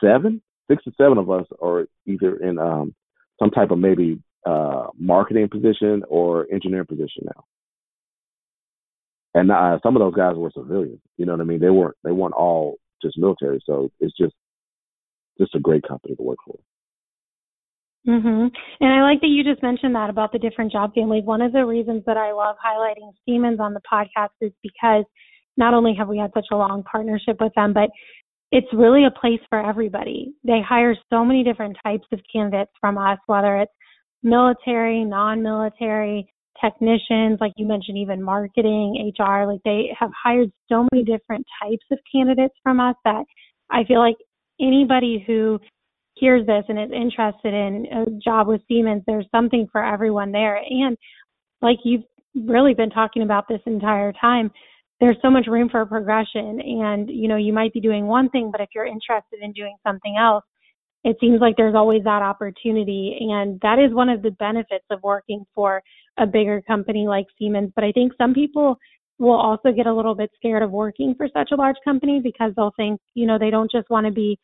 seven, 0.00 0.42
six 0.68 0.82
or 0.86 0.92
seven 0.98 1.18
of 1.18 1.30
us 1.30 1.46
are 1.60 1.86
either 2.06 2.36
in 2.36 2.58
um, 2.58 2.94
some 3.38 3.50
type 3.50 3.70
of 3.70 3.78
maybe 3.78 4.20
uh, 4.44 4.88
marketing 4.98 5.48
position 5.48 6.02
or 6.08 6.46
engineering 6.52 6.86
position 6.86 7.24
now. 7.24 7.44
And 9.34 9.50
uh, 9.50 9.78
some 9.82 9.96
of 9.96 10.00
those 10.00 10.14
guys 10.14 10.36
were 10.36 10.50
civilians. 10.54 11.00
You 11.16 11.26
know 11.26 11.32
what 11.32 11.42
I 11.42 11.44
mean? 11.44 11.60
They 11.60 11.70
weren't. 11.70 11.96
They 12.02 12.10
weren't 12.10 12.34
all 12.34 12.78
just 13.02 13.18
military. 13.18 13.60
So 13.64 13.90
it's 14.00 14.16
just 14.16 14.34
just 15.38 15.54
a 15.54 15.60
great 15.60 15.86
company 15.86 16.14
to 16.16 16.22
work 16.22 16.38
for. 16.44 16.58
Mm-hmm. 18.08 18.46
And 18.80 18.92
I 18.92 19.02
like 19.02 19.20
that 19.20 19.28
you 19.28 19.42
just 19.42 19.62
mentioned 19.62 19.94
that 19.96 20.10
about 20.10 20.32
the 20.32 20.38
different 20.38 20.70
job 20.70 20.94
families. 20.94 21.24
One 21.24 21.42
of 21.42 21.52
the 21.52 21.66
reasons 21.66 22.04
that 22.06 22.16
I 22.16 22.32
love 22.32 22.56
highlighting 22.64 23.10
Siemens 23.26 23.58
on 23.60 23.74
the 23.74 23.80
podcast 23.92 24.28
is 24.40 24.52
because 24.62 25.04
not 25.56 25.74
only 25.74 25.94
have 25.98 26.08
we 26.08 26.18
had 26.18 26.30
such 26.32 26.46
a 26.52 26.56
long 26.56 26.84
partnership 26.84 27.38
with 27.40 27.52
them, 27.56 27.72
but 27.72 27.90
it's 28.52 28.68
really 28.72 29.04
a 29.04 29.20
place 29.20 29.40
for 29.48 29.58
everybody. 29.58 30.32
They 30.44 30.60
hire 30.66 30.94
so 31.10 31.24
many 31.24 31.42
different 31.42 31.76
types 31.84 32.06
of 32.12 32.20
candidates 32.32 32.70
from 32.80 32.96
us, 32.96 33.18
whether 33.26 33.56
it's 33.56 33.72
military, 34.22 35.04
non-military, 35.04 36.32
technicians, 36.62 37.38
like 37.40 37.52
you 37.56 37.66
mentioned, 37.66 37.98
even 37.98 38.22
marketing, 38.22 39.12
HR, 39.18 39.46
like 39.46 39.60
they 39.64 39.90
have 39.98 40.10
hired 40.22 40.50
so 40.68 40.86
many 40.92 41.04
different 41.04 41.46
types 41.62 41.84
of 41.90 41.98
candidates 42.10 42.54
from 42.62 42.80
us 42.80 42.96
that 43.04 43.24
I 43.70 43.84
feel 43.84 43.98
like 43.98 44.16
anybody 44.60 45.22
who 45.26 45.58
hears 46.14 46.46
this 46.46 46.64
and 46.68 46.78
is 46.78 46.90
interested 46.92 47.52
in 47.52 47.86
a 47.92 48.04
job 48.24 48.48
with 48.48 48.62
Siemens, 48.68 49.02
there's 49.06 49.28
something 49.30 49.68
for 49.70 49.84
everyone 49.84 50.32
there. 50.32 50.56
And 50.56 50.96
like 51.60 51.78
you've 51.84 52.04
really 52.34 52.74
been 52.74 52.90
talking 52.90 53.22
about 53.22 53.46
this 53.48 53.60
entire 53.66 54.12
time, 54.12 54.50
there's 55.00 55.16
so 55.20 55.30
much 55.30 55.46
room 55.46 55.68
for 55.68 55.84
progression. 55.84 56.60
And, 56.60 57.10
you 57.10 57.28
know, 57.28 57.36
you 57.36 57.52
might 57.52 57.72
be 57.72 57.80
doing 57.80 58.06
one 58.06 58.30
thing, 58.30 58.50
but 58.50 58.60
if 58.60 58.68
you're 58.74 58.86
interested 58.86 59.40
in 59.42 59.52
doing 59.52 59.76
something 59.86 60.16
else, 60.18 60.44
it 61.04 61.16
seems 61.20 61.40
like 61.40 61.56
there's 61.56 61.74
always 61.74 62.02
that 62.04 62.22
opportunity. 62.22 63.16
And 63.30 63.60
that 63.60 63.78
is 63.78 63.94
one 63.94 64.08
of 64.08 64.22
the 64.22 64.32
benefits 64.32 64.84
of 64.90 65.02
working 65.02 65.44
for 65.54 65.82
a 66.18 66.26
bigger 66.26 66.62
company 66.62 67.06
like 67.06 67.26
Siemens. 67.38 67.72
But 67.74 67.84
I 67.84 67.92
think 67.92 68.12
some 68.18 68.34
people 68.34 68.78
will 69.18 69.38
also 69.38 69.72
get 69.72 69.86
a 69.86 69.94
little 69.94 70.14
bit 70.14 70.30
scared 70.36 70.62
of 70.62 70.70
working 70.70 71.14
for 71.16 71.28
such 71.32 71.50
a 71.52 71.56
large 71.56 71.76
company 71.84 72.20
because 72.22 72.52
they'll 72.56 72.74
think, 72.76 73.00
you 73.14 73.26
know, 73.26 73.38
they 73.38 73.50
don't 73.50 73.70
just 73.70 73.88
want 73.90 74.06
to 74.06 74.12
be 74.12 74.38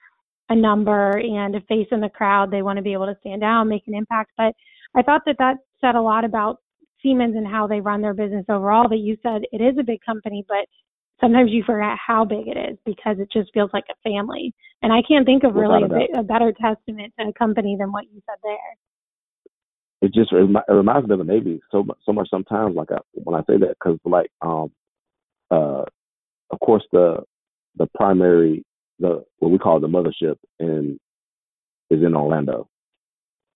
a 0.48 0.56
number 0.56 1.18
and 1.18 1.54
a 1.54 1.60
face 1.62 1.88
in 1.90 2.00
the 2.00 2.08
crowd. 2.08 2.50
They 2.50 2.62
want 2.62 2.78
to 2.78 2.82
be 2.82 2.92
able 2.92 3.06
to 3.06 3.16
stand 3.20 3.42
out, 3.42 3.64
make 3.64 3.86
an 3.86 3.94
impact. 3.94 4.32
But 4.36 4.54
I 4.94 5.02
thought 5.02 5.22
that 5.26 5.36
that 5.38 5.56
said 5.80 5.94
a 5.94 6.00
lot 6.00 6.24
about 6.24 6.58
Siemens 7.02 7.36
and 7.36 7.46
how 7.46 7.66
they 7.66 7.80
run 7.80 8.00
their 8.00 8.14
business 8.14 8.44
overall. 8.48 8.88
That 8.88 8.98
you 8.98 9.16
said 9.22 9.42
it 9.52 9.60
is 9.60 9.76
a 9.78 9.82
big 9.82 10.00
company, 10.04 10.44
but 10.48 10.66
sometimes 11.20 11.50
you 11.50 11.62
forget 11.64 11.96
how 12.04 12.24
big 12.24 12.48
it 12.48 12.56
is 12.56 12.78
because 12.84 13.16
it 13.18 13.28
just 13.32 13.52
feels 13.52 13.70
like 13.72 13.84
a 13.90 14.08
family. 14.08 14.52
And 14.82 14.92
I 14.92 15.00
can't 15.06 15.24
think 15.24 15.44
of 15.44 15.54
really 15.54 15.82
a, 15.84 16.20
a, 16.20 16.22
better 16.22 16.52
testament 16.52 17.14
to 17.18 17.28
a 17.28 17.32
company 17.32 17.76
than 17.78 17.92
what 17.92 18.04
you 18.12 18.20
said 18.26 18.38
there. 18.42 18.76
It 20.02 20.12
just 20.12 20.32
it 20.32 20.48
reminds 20.68 21.08
me 21.08 21.14
of 21.14 21.18
the 21.18 21.24
Navy 21.24 21.60
so 21.70 21.84
much, 21.84 21.98
so 22.04 22.12
much 22.12 22.28
sometimes. 22.28 22.74
Like 22.74 22.90
I, 22.90 22.98
when 23.12 23.40
I 23.40 23.44
say 23.44 23.56
that, 23.58 23.76
because 23.78 23.98
like 24.04 24.30
um, 24.42 24.72
uh, 25.50 25.84
of 26.50 26.60
course 26.60 26.84
the 26.92 27.22
the 27.76 27.86
primary 27.94 28.64
the 28.98 29.24
what 29.38 29.50
we 29.50 29.58
call 29.58 29.78
the 29.80 29.86
mothership 29.86 30.36
and 30.58 30.98
is 31.90 32.02
in 32.02 32.16
Orlando. 32.16 32.68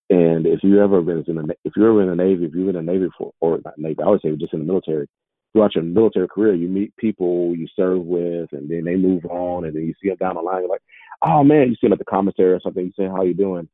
And 0.09 0.47
if 0.47 0.59
you 0.63 0.81
ever 0.81 1.01
been 1.01 1.25
in 1.27 1.35
the 1.35 1.55
if 1.65 1.73
you're 1.75 1.89
ever 1.89 2.03
in 2.03 2.17
the 2.17 2.23
Navy, 2.23 2.45
if 2.45 2.55
you've 2.55 2.67
been 2.67 2.77
in 2.77 2.85
the 2.85 2.91
Navy 2.93 3.07
for 3.17 3.33
or 3.41 3.59
not 3.65 3.77
Navy, 3.77 4.01
I 4.01 4.07
would 4.07 4.21
say 4.21 4.33
just 4.37 4.53
in 4.53 4.59
the 4.59 4.65
military, 4.65 5.07
throughout 5.51 5.75
your 5.75 5.83
military 5.83 6.29
career, 6.29 6.53
you 6.53 6.69
meet 6.69 6.95
people 6.95 7.53
you 7.57 7.67
serve 7.75 8.03
with, 8.03 8.53
and 8.53 8.69
then 8.69 8.85
they 8.85 8.95
move 8.95 9.25
on, 9.25 9.65
and 9.65 9.75
then 9.75 9.83
you 9.83 9.93
see 10.01 10.07
them 10.07 10.17
down 10.17 10.35
the 10.35 10.41
line. 10.41 10.61
You're 10.61 10.69
like, 10.69 10.83
oh 11.25 11.43
man, 11.43 11.67
you 11.67 11.75
see 11.75 11.87
them 11.87 11.93
at 11.93 11.99
the 11.99 12.05
commissary 12.05 12.53
or 12.53 12.61
something. 12.61 12.85
You 12.85 12.93
say, 12.97 13.07
how 13.07 13.23
you 13.23 13.33
doing? 13.33 13.67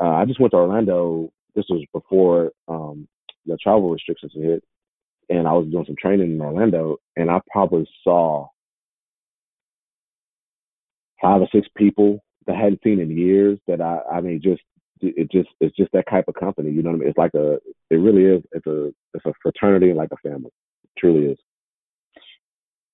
Uh, 0.00 0.10
I 0.10 0.24
just 0.24 0.40
went 0.40 0.50
to 0.52 0.56
Orlando. 0.56 1.30
This 1.56 1.64
was 1.68 1.84
before 1.92 2.52
um, 2.68 3.08
the 3.46 3.56
travel 3.56 3.90
restrictions 3.90 4.32
hit, 4.34 4.62
and 5.30 5.48
I 5.48 5.52
was 5.52 5.66
doing 5.68 5.86
some 5.86 5.96
training 5.98 6.32
in 6.32 6.40
Orlando, 6.40 6.98
and 7.16 7.30
I 7.30 7.40
probably 7.50 7.88
saw 8.04 8.48
five 11.20 11.40
or 11.40 11.48
six 11.52 11.66
people 11.76 12.22
that 12.46 12.56
I 12.56 12.60
hadn't 12.60 12.82
seen 12.84 13.00
in 13.00 13.16
years. 13.16 13.58
That 13.66 13.80
I, 13.80 14.00
I 14.12 14.20
mean, 14.20 14.40
just 14.42 14.62
it 15.00 15.30
just 15.30 15.48
it's 15.60 15.76
just 15.76 15.92
that 15.92 16.08
type 16.08 16.26
of 16.28 16.34
company. 16.34 16.70
You 16.70 16.82
know 16.82 16.90
what 16.90 16.96
I 16.96 16.98
mean? 17.00 17.08
It's 17.08 17.18
like 17.18 17.34
a, 17.34 17.54
it 17.90 17.96
really 17.96 18.24
is. 18.24 18.42
It's 18.52 18.66
a 18.66 18.92
it's 19.14 19.26
a 19.26 19.32
fraternity 19.42 19.92
like 19.92 20.10
a 20.12 20.28
family. 20.28 20.50
It 20.84 20.90
truly 20.98 21.32
is. 21.32 21.38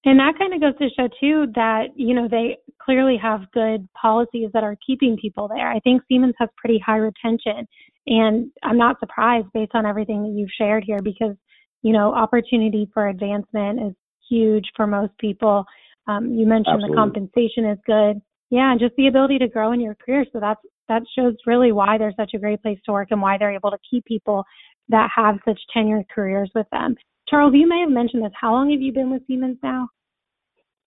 And 0.04 0.18
that 0.18 0.34
kind 0.36 0.52
of 0.52 0.60
goes 0.60 0.76
to 0.78 0.88
show 0.96 1.08
too 1.20 1.52
that 1.54 1.88
you 1.94 2.14
know 2.14 2.26
they 2.28 2.58
clearly 2.82 3.16
have 3.22 3.50
good 3.52 3.88
policies 4.00 4.50
that 4.52 4.64
are 4.64 4.76
keeping 4.84 5.16
people 5.16 5.48
there. 5.48 5.70
I 5.70 5.78
think 5.80 6.02
Siemens 6.08 6.34
has 6.38 6.48
pretty 6.56 6.82
high 6.84 6.96
retention, 6.96 7.66
and 8.06 8.50
I'm 8.62 8.78
not 8.78 8.98
surprised 8.98 9.46
based 9.54 9.72
on 9.74 9.86
everything 9.86 10.22
that 10.22 10.38
you've 10.38 10.50
shared 10.58 10.84
here 10.84 11.00
because 11.02 11.36
you 11.82 11.92
know 11.92 12.12
opportunity 12.12 12.90
for 12.92 13.08
advancement 13.08 13.80
is 13.80 13.94
huge 14.28 14.64
for 14.76 14.86
most 14.86 15.16
people. 15.18 15.64
Um, 16.08 16.32
you 16.34 16.46
mentioned 16.46 16.82
Absolutely. 16.82 16.96
the 16.96 16.96
compensation 16.96 17.64
is 17.66 17.78
good. 17.86 18.20
Yeah, 18.50 18.72
and 18.72 18.80
just 18.80 18.94
the 18.96 19.06
ability 19.06 19.38
to 19.38 19.48
grow 19.48 19.72
in 19.72 19.80
your 19.80 19.94
career. 19.94 20.26
So 20.32 20.40
that's 20.40 20.60
that 20.88 21.02
shows 21.16 21.34
really 21.46 21.70
why 21.70 21.96
they're 21.96 22.12
such 22.16 22.32
a 22.34 22.38
great 22.38 22.60
place 22.60 22.78
to 22.86 22.92
work 22.92 23.08
and 23.12 23.22
why 23.22 23.38
they're 23.38 23.54
able 23.54 23.70
to 23.70 23.78
keep 23.88 24.04
people 24.04 24.44
that 24.88 25.10
have 25.14 25.36
such 25.44 25.60
tenured 25.74 26.04
careers 26.12 26.50
with 26.54 26.66
them. 26.72 26.96
Charles, 27.32 27.54
you 27.56 27.66
may 27.66 27.80
have 27.80 27.88
mentioned 27.88 28.22
this. 28.22 28.32
How 28.38 28.52
long 28.52 28.70
have 28.72 28.82
you 28.82 28.92
been 28.92 29.10
with 29.10 29.26
Siemens 29.26 29.56
now? 29.62 29.88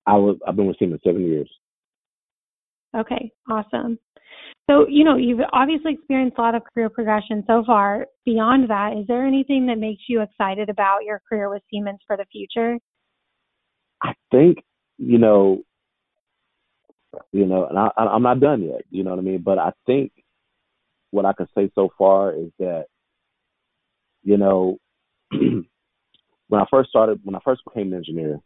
I 0.06 0.14
was 0.14 0.38
I've 0.48 0.56
been 0.56 0.68
with 0.68 0.78
Siemens 0.78 1.02
seven 1.04 1.26
years. 1.26 1.50
Okay, 2.96 3.32
awesome. 3.50 3.98
So, 4.70 4.86
you 4.88 5.04
know, 5.04 5.18
you've 5.18 5.40
obviously 5.54 5.94
experienced 5.94 6.38
a 6.38 6.42
lot 6.42 6.54
of 6.54 6.62
career 6.72 6.90
progression 6.90 7.44
so 7.48 7.64
far. 7.66 8.06
Beyond 8.26 8.70
that, 8.70 8.94
is 8.96 9.08
there 9.08 9.26
anything 9.26 9.66
that 9.68 9.80
makes 9.80 10.04
you 10.08 10.22
excited 10.22 10.70
about 10.70 11.04
your 11.04 11.20
career 11.28 11.50
with 11.50 11.64
Siemens 11.72 12.00
for 12.06 12.16
the 12.16 12.26
future? 12.32 12.78
I 14.04 14.14
think 14.32 14.60
you 15.00 15.18
know, 15.18 15.64
you 17.32 17.48
know, 17.48 17.66
and 17.68 17.80
I, 17.80 17.90
I'm 17.98 18.24
not 18.24 18.40
done 18.40 18.62
yet. 18.62 18.82
You 18.92 19.04
know 19.04 19.10
what 19.10 19.20
I 19.20 19.24
mean? 19.24 19.42
But 19.44 19.58
I 19.58 19.72
think 19.88 20.12
what 21.10 21.26
I 21.26 21.34
can 21.34 21.48
say 21.56 21.72
so 21.74 21.90
far 21.98 22.34
is 22.34 22.52
that, 22.60 22.86
you 24.24 24.38
know, 24.38 24.78
when 26.48 26.62
I 26.62 26.66
first 26.70 26.90
started, 26.90 27.20
when 27.24 27.36
I 27.36 27.40
first 27.44 27.64
became 27.66 27.92
an 27.92 27.98
engineer, 27.98 28.40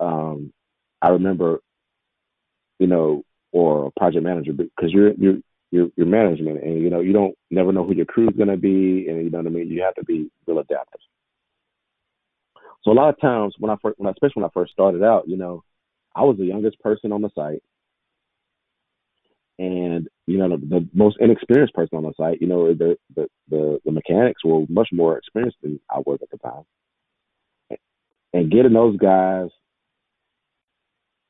um, 0.00 0.52
I 1.02 1.10
remember, 1.10 1.60
you 2.78 2.86
know, 2.86 3.22
or 3.52 3.86
a 3.86 3.90
project 3.98 4.24
manager 4.24 4.52
because 4.52 4.92
you're 4.92 5.12
you're 5.14 5.38
you're, 5.70 5.88
you're 5.96 6.06
management 6.06 6.62
and 6.62 6.80
you 6.82 6.90
know 6.90 7.00
you 7.00 7.12
don't 7.12 7.34
never 7.50 7.72
know 7.72 7.84
who 7.84 7.94
your 7.94 8.06
crew's 8.06 8.34
gonna 8.36 8.56
be 8.56 9.06
and 9.08 9.24
you 9.24 9.30
know 9.30 9.38
what 9.38 9.46
I 9.46 9.50
mean. 9.50 9.68
You 9.68 9.82
have 9.82 9.94
to 9.94 10.04
be 10.04 10.30
real 10.46 10.58
adaptive. 10.58 11.00
So 12.82 12.92
a 12.92 12.94
lot 12.94 13.08
of 13.08 13.20
times 13.20 13.54
when 13.58 13.70
I 13.70 13.76
first, 13.82 13.98
when 13.98 14.08
I, 14.08 14.12
especially 14.12 14.42
when 14.42 14.44
I 14.44 14.54
first 14.54 14.72
started 14.72 15.02
out, 15.02 15.28
you 15.28 15.36
know, 15.36 15.64
I 16.14 16.22
was 16.22 16.36
the 16.36 16.46
youngest 16.46 16.80
person 16.80 17.12
on 17.12 17.22
the 17.22 17.30
site, 17.34 17.62
and 19.58 20.08
you 20.26 20.38
know 20.38 20.48
the, 20.48 20.56
the, 20.56 20.88
most 20.94 21.16
inexperienced 21.20 21.74
person 21.74 21.98
on 21.98 22.04
the 22.04 22.12
site, 22.16 22.40
you 22.40 22.46
know, 22.46 22.72
the, 22.74 22.96
the 23.14 23.26
the 23.48 23.80
the 23.84 23.90
mechanics 23.90 24.44
were 24.44 24.64
much 24.68 24.88
more 24.92 25.18
experienced 25.18 25.58
than 25.62 25.80
I 25.90 25.98
was 25.98 26.20
at 26.22 26.30
the 26.30 26.38
time, 26.38 27.78
and 28.32 28.50
getting 28.50 28.72
those 28.72 28.96
guys, 28.96 29.48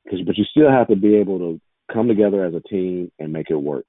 because 0.04 0.20
but 0.26 0.36
you 0.36 0.44
still 0.44 0.70
have 0.70 0.88
to 0.88 0.96
be 0.96 1.16
able 1.16 1.38
to 1.38 1.60
come 1.92 2.08
together 2.08 2.44
as 2.44 2.54
a 2.54 2.60
team 2.60 3.10
and 3.18 3.32
make 3.32 3.50
it 3.50 3.56
work. 3.56 3.86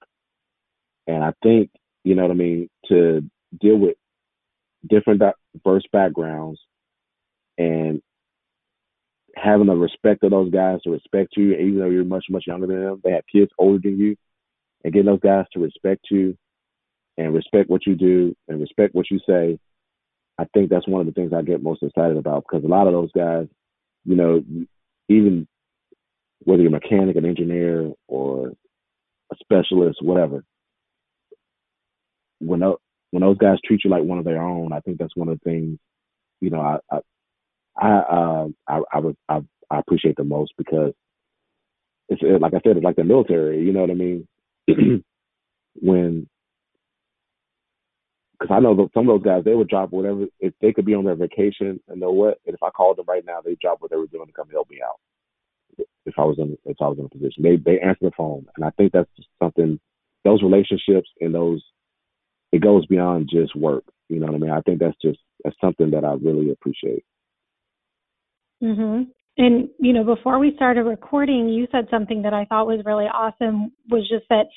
And 1.05 1.23
I 1.23 1.33
think 1.43 1.71
you 2.03 2.15
know 2.15 2.21
what 2.23 2.31
I 2.31 2.35
mean 2.35 2.69
to 2.87 3.21
deal 3.59 3.75
with 3.75 3.95
different 4.89 5.21
diverse 5.53 5.83
backgrounds 5.91 6.61
and 7.57 8.01
having 9.35 9.67
the 9.67 9.75
respect 9.75 10.23
of 10.23 10.31
those 10.31 10.49
guys 10.49 10.81
to 10.83 10.91
respect 10.91 11.33
you, 11.35 11.55
even 11.55 11.79
though 11.79 11.89
you're 11.89 12.05
much 12.05 12.25
much 12.29 12.45
younger 12.47 12.67
than 12.67 12.81
them. 12.81 13.01
They 13.03 13.11
have 13.11 13.23
kids 13.29 13.51
older 13.57 13.79
than 13.83 13.99
you 13.99 14.15
and 14.83 14.93
getting 14.93 15.07
those 15.07 15.19
guys 15.19 15.45
to 15.53 15.59
respect 15.59 16.07
you 16.09 16.37
and 17.17 17.33
respect 17.33 17.69
what 17.69 17.85
you 17.85 17.95
do 17.95 18.35
and 18.47 18.61
respect 18.61 18.95
what 18.95 19.09
you 19.11 19.19
say, 19.27 19.59
I 20.37 20.45
think 20.53 20.69
that's 20.69 20.87
one 20.87 21.01
of 21.01 21.07
the 21.07 21.13
things 21.13 21.33
I 21.33 21.41
get 21.41 21.61
most 21.61 21.83
excited 21.83 22.17
about 22.17 22.45
because 22.49 22.63
a 22.63 22.67
lot 22.67 22.87
of 22.87 22.93
those 22.93 23.11
guys, 23.11 23.47
you 24.05 24.15
know, 24.15 24.41
even 25.09 25.47
whether 26.43 26.61
you're 26.61 26.69
a 26.69 26.71
mechanic, 26.71 27.17
an 27.17 27.25
engineer, 27.25 27.91
or 28.07 28.53
a 29.31 29.35
specialist, 29.41 29.99
whatever, 30.01 30.43
when 32.39 32.61
those, 32.61 32.77
when 33.11 33.21
those 33.21 33.37
guys 33.37 33.57
treat 33.65 33.83
you 33.83 33.89
like 33.89 34.03
one 34.03 34.19
of 34.19 34.25
their 34.25 34.41
own, 34.41 34.71
I 34.71 34.79
think 34.79 34.97
that's 34.97 35.15
one 35.15 35.27
of 35.27 35.39
the 35.39 35.49
things, 35.49 35.77
you 36.39 36.49
know, 36.49 36.61
I 36.61 36.77
I 36.89 36.99
I 37.77 37.97
uh, 37.97 38.47
I, 38.67 38.79
I, 38.93 38.99
I, 39.27 39.39
I 39.69 39.79
appreciate 39.79 40.15
the 40.15 40.23
most 40.23 40.53
because 40.57 40.93
it's 42.09 42.21
like 42.41 42.53
I 42.53 42.59
said, 42.63 42.77
it's 42.77 42.83
like 42.83 42.95
the 42.95 43.03
military. 43.03 43.61
You 43.61 43.71
know 43.71 43.81
what 43.81 43.91
I 43.91 43.95
mean? 43.95 44.27
when 45.75 46.27
because 48.39 48.53
I 48.55 48.59
know 48.59 48.75
that 48.75 48.89
some 48.93 49.09
of 49.09 49.21
those 49.21 49.25
guys 49.25 49.43
they 49.43 49.55
would 49.55 49.67
drop 49.67 49.91
whatever 49.91 50.25
if 50.39 50.53
they 50.61 50.71
could 50.71 50.85
be 50.85 50.95
on 50.95 51.05
their 51.05 51.15
vacation 51.15 51.79
and 51.87 51.99
know 51.99 52.11
what 52.11 52.39
and 52.45 52.55
if 52.55 52.63
I 52.63 52.69
called 52.69 52.97
them 52.97 53.05
right 53.07 53.25
now 53.25 53.41
they 53.43 53.55
drop 53.61 53.81
what 53.81 53.91
they 53.91 53.97
were 53.97 54.07
doing 54.07 54.27
to 54.27 54.33
come 54.33 54.49
help 54.49 54.69
me 54.69 54.79
out 54.85 54.99
if 56.05 56.13
I 56.17 56.23
was 56.23 56.37
in 56.39 56.57
if 56.65 56.77
I 56.81 56.87
was 56.87 56.99
in 56.99 57.05
a 57.05 57.09
position 57.09 57.43
they 57.43 57.57
they 57.57 57.79
answer 57.79 57.99
the 58.01 58.11
phone 58.15 58.45
and 58.55 58.65
I 58.65 58.71
think 58.71 58.91
that's 58.91 59.09
something 59.41 59.79
those 60.23 60.43
relationships 60.43 61.09
and 61.19 61.33
those 61.33 61.63
it 62.51 62.61
goes 62.61 62.85
beyond 62.85 63.29
just 63.31 63.55
work 63.55 63.83
you 64.07 64.19
know 64.19 64.27
what 64.27 64.35
I 64.35 64.39
mean 64.39 64.51
I 64.51 64.61
think 64.61 64.79
that's 64.79 64.97
just 65.01 65.19
that's 65.43 65.55
something 65.61 65.91
that 65.91 66.03
I 66.03 66.13
really 66.13 66.51
appreciate. 66.51 67.03
Mhm. 68.61 69.07
And, 69.39 69.69
you 69.79 69.93
know, 69.93 70.03
before 70.03 70.37
we 70.37 70.53
started 70.57 70.83
recording, 70.83 71.47
you 71.47 71.65
said 71.71 71.87
something 71.89 72.21
that 72.23 72.33
I 72.33 72.43
thought 72.45 72.67
was 72.67 72.81
really 72.85 73.05
awesome 73.05 73.71
was 73.89 74.07
just 74.09 74.25
that 74.29 74.47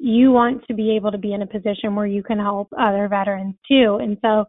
you 0.00 0.32
want 0.32 0.66
to 0.66 0.74
be 0.74 0.96
able 0.96 1.12
to 1.12 1.18
be 1.18 1.32
in 1.32 1.42
a 1.42 1.46
position 1.46 1.94
where 1.94 2.08
you 2.08 2.24
can 2.24 2.40
help 2.40 2.68
other 2.76 3.06
veterans 3.06 3.54
too. 3.68 4.00
And 4.02 4.18
so 4.20 4.44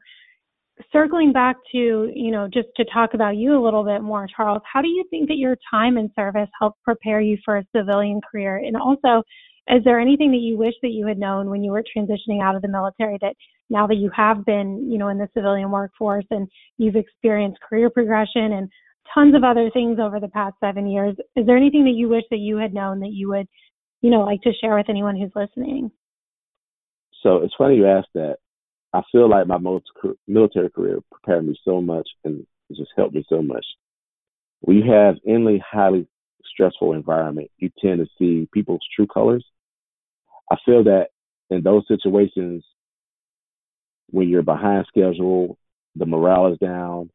circling 0.91 1.31
back 1.31 1.57
to, 1.73 2.11
you 2.11 2.31
know, 2.31 2.49
just 2.51 2.69
to 2.77 2.85
talk 2.91 3.13
about 3.13 3.37
you 3.37 3.55
a 3.55 3.63
little 3.63 3.83
bit 3.83 4.01
more, 4.01 4.27
Charles, 4.35 4.63
how 4.71 4.81
do 4.81 4.87
you 4.87 5.05
think 5.11 5.27
that 5.27 5.37
your 5.37 5.55
time 5.69 5.99
in 5.99 6.11
service 6.15 6.49
helped 6.59 6.81
prepare 6.81 7.21
you 7.21 7.37
for 7.45 7.57
a 7.57 7.65
civilian 7.75 8.19
career? 8.31 8.57
And 8.57 8.75
also, 8.75 9.21
is 9.67 9.83
there 9.83 9.99
anything 9.99 10.31
that 10.31 10.41
you 10.41 10.57
wish 10.57 10.73
that 10.81 10.89
you 10.89 11.05
had 11.05 11.19
known 11.19 11.51
when 11.51 11.63
you 11.63 11.69
were 11.69 11.83
transitioning 11.95 12.41
out 12.41 12.55
of 12.55 12.63
the 12.63 12.67
military 12.67 13.19
that 13.21 13.35
now 13.69 13.85
that 13.85 13.97
you 13.97 14.09
have 14.15 14.43
been, 14.43 14.89
you 14.91 14.97
know, 14.97 15.09
in 15.09 15.19
the 15.19 15.29
civilian 15.35 15.69
workforce 15.69 16.25
and 16.31 16.47
you've 16.79 16.95
experienced 16.95 17.61
career 17.61 17.91
progression 17.91 18.53
and 18.53 18.69
tons 19.13 19.35
of 19.35 19.43
other 19.43 19.69
things 19.71 19.99
over 19.99 20.19
the 20.19 20.27
past 20.27 20.55
seven 20.59 20.87
years. 20.87 21.15
Is 21.35 21.45
there 21.45 21.57
anything 21.57 21.83
that 21.85 21.95
you 21.95 22.09
wish 22.09 22.23
that 22.31 22.37
you 22.37 22.57
had 22.57 22.73
known 22.73 22.99
that 22.99 23.11
you 23.11 23.29
would, 23.29 23.47
you 24.01 24.09
know, 24.09 24.21
like 24.21 24.41
to 24.41 24.53
share 24.53 24.75
with 24.75 24.89
anyone 24.89 25.15
who's 25.15 25.31
listening? 25.35 25.91
So 27.21 27.37
it's 27.37 27.53
funny 27.57 27.75
you 27.75 27.87
asked 27.87 28.13
that. 28.15 28.37
I 28.93 29.01
feel 29.11 29.29
like 29.29 29.47
my 29.47 29.57
military 30.27 30.69
career 30.69 30.99
prepared 31.11 31.47
me 31.47 31.57
so 31.65 31.81
much 31.81 32.07
and 32.23 32.45
just 32.75 32.91
helped 32.95 33.15
me 33.15 33.25
so 33.27 33.41
much. 33.41 33.65
You 34.67 34.83
have 34.91 35.15
any 35.27 35.61
highly 35.65 36.07
stressful 36.45 36.93
environment, 36.93 37.49
you 37.57 37.69
tend 37.83 37.99
to 37.99 38.07
see 38.19 38.47
people's 38.53 38.85
true 38.95 39.07
colors. 39.07 39.45
I 40.51 40.57
feel 40.65 40.83
that 40.83 41.07
in 41.49 41.63
those 41.63 41.87
situations, 41.87 42.63
when 44.09 44.29
you're 44.29 44.43
behind 44.43 44.85
schedule, 44.87 45.57
the 45.95 46.05
morale 46.05 46.51
is 46.53 46.59
down, 46.59 47.09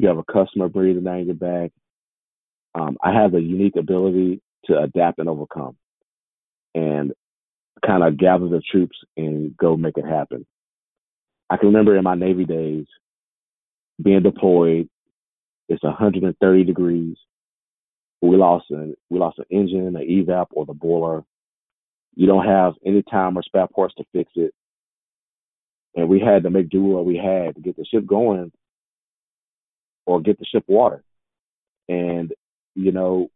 you 0.00 0.08
have 0.08 0.18
a 0.18 0.32
customer 0.32 0.68
breathing 0.68 1.04
down 1.04 1.26
your 1.26 1.34
back. 1.34 1.72
Um, 2.74 2.96
I 3.02 3.12
have 3.12 3.34
a 3.34 3.40
unique 3.40 3.76
ability 3.76 4.40
to 4.66 4.78
adapt 4.78 5.18
and 5.18 5.28
overcome 5.28 5.76
and 6.74 7.12
kind 7.84 8.02
of 8.02 8.16
gather 8.16 8.48
the 8.48 8.62
troops 8.70 8.96
and 9.16 9.56
go 9.56 9.76
make 9.76 9.98
it 9.98 10.06
happen. 10.06 10.46
I 11.48 11.56
can 11.56 11.68
remember 11.68 11.96
in 11.96 12.04
my 12.04 12.14
Navy 12.14 12.44
days 12.44 12.86
being 14.02 14.22
deployed. 14.22 14.88
It's 15.68 15.82
130 15.82 16.64
degrees. 16.64 17.16
We 18.22 18.36
lost 18.36 18.66
an 18.70 18.94
we 19.08 19.18
lost 19.18 19.38
an 19.38 19.46
engine, 19.50 19.96
an 19.96 20.06
evap, 20.08 20.46
or 20.52 20.66
the 20.66 20.74
boiler. 20.74 21.24
You 22.14 22.26
don't 22.26 22.44
have 22.44 22.74
any 22.84 23.02
time 23.02 23.36
or 23.36 23.42
spare 23.42 23.66
parts 23.66 23.94
to 23.96 24.04
fix 24.12 24.30
it, 24.34 24.52
and 25.94 26.08
we 26.08 26.20
had 26.20 26.42
to 26.42 26.50
make 26.50 26.68
do 26.68 26.82
what 26.82 27.06
we 27.06 27.16
had 27.16 27.54
to 27.54 27.60
get 27.60 27.76
the 27.76 27.84
ship 27.84 28.04
going 28.06 28.52
or 30.10 30.20
get 30.20 30.40
the 30.40 30.44
ship 30.44 30.64
water. 30.66 31.04
And, 31.88 32.32
you 32.74 32.90
know, 32.90 33.30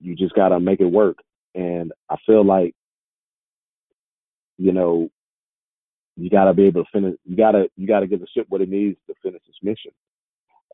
you 0.00 0.16
just 0.16 0.34
got 0.34 0.48
to 0.48 0.58
make 0.58 0.80
it 0.80 0.86
work. 0.86 1.18
And 1.54 1.92
I 2.08 2.16
feel 2.24 2.42
like, 2.44 2.74
you 4.56 4.72
know, 4.72 5.10
you 6.16 6.30
got 6.30 6.44
to 6.44 6.54
be 6.54 6.64
able 6.64 6.84
to 6.84 6.90
finish, 6.90 7.16
you 7.24 7.36
got 7.36 7.52
to, 7.52 7.68
you 7.76 7.86
got 7.86 8.00
to 8.00 8.06
give 8.06 8.20
the 8.20 8.26
ship 8.34 8.46
what 8.48 8.62
it 8.62 8.70
needs 8.70 8.96
to 9.06 9.14
finish 9.22 9.42
its 9.46 9.58
mission. 9.62 9.92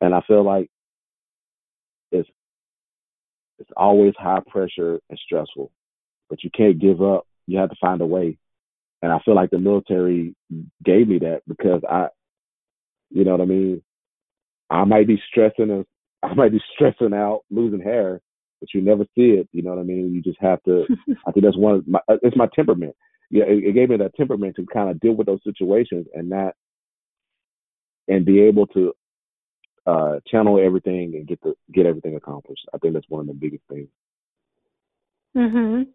And 0.00 0.14
I 0.14 0.20
feel 0.20 0.44
like 0.44 0.70
it's, 2.12 2.28
it's 3.58 3.70
always 3.76 4.14
high 4.16 4.42
pressure 4.46 5.00
and 5.10 5.18
stressful, 5.18 5.72
but 6.30 6.44
you 6.44 6.50
can't 6.56 6.78
give 6.78 7.02
up. 7.02 7.26
You 7.48 7.58
have 7.58 7.70
to 7.70 7.76
find 7.80 8.00
a 8.00 8.06
way. 8.06 8.38
And 9.02 9.10
I 9.10 9.18
feel 9.24 9.34
like 9.34 9.50
the 9.50 9.58
military 9.58 10.36
gave 10.84 11.08
me 11.08 11.18
that 11.20 11.42
because 11.48 11.82
I, 11.88 12.06
you 13.10 13.24
know 13.24 13.32
what 13.32 13.40
I 13.40 13.46
mean? 13.46 13.82
I 14.70 14.84
might 14.84 15.06
be 15.06 15.20
stressing 15.30 15.84
I 16.22 16.34
might 16.34 16.52
be 16.52 16.60
stressing 16.74 17.14
out 17.14 17.42
losing 17.50 17.80
hair, 17.80 18.20
but 18.60 18.68
you 18.74 18.80
never 18.80 19.04
see 19.14 19.30
it. 19.30 19.48
You 19.52 19.62
know 19.62 19.70
what 19.70 19.80
I 19.80 19.84
mean? 19.84 20.12
You 20.12 20.22
just 20.22 20.40
have 20.40 20.62
to. 20.64 20.84
I 21.26 21.32
think 21.32 21.44
that's 21.44 21.56
one 21.56 21.76
of 21.76 21.88
my. 21.88 22.00
Uh, 22.08 22.16
it's 22.22 22.36
my 22.36 22.48
temperament. 22.54 22.94
Yeah, 23.30 23.44
it, 23.44 23.64
it 23.64 23.72
gave 23.74 23.90
me 23.90 23.96
that 23.98 24.14
temperament 24.14 24.56
to 24.56 24.66
kind 24.72 24.90
of 24.90 25.00
deal 25.00 25.12
with 25.12 25.26
those 25.26 25.40
situations 25.44 26.06
and 26.14 26.28
not, 26.28 26.54
and 28.08 28.24
be 28.24 28.40
able 28.40 28.66
to 28.68 28.92
uh, 29.86 30.20
channel 30.26 30.60
everything 30.64 31.14
and 31.14 31.26
get 31.26 31.40
the 31.42 31.54
get 31.72 31.86
everything 31.86 32.16
accomplished. 32.16 32.66
I 32.74 32.78
think 32.78 32.94
that's 32.94 33.08
one 33.08 33.20
of 33.20 33.26
the 33.26 33.34
biggest 33.34 33.62
things. 33.68 33.88
Mhm. 35.36 35.86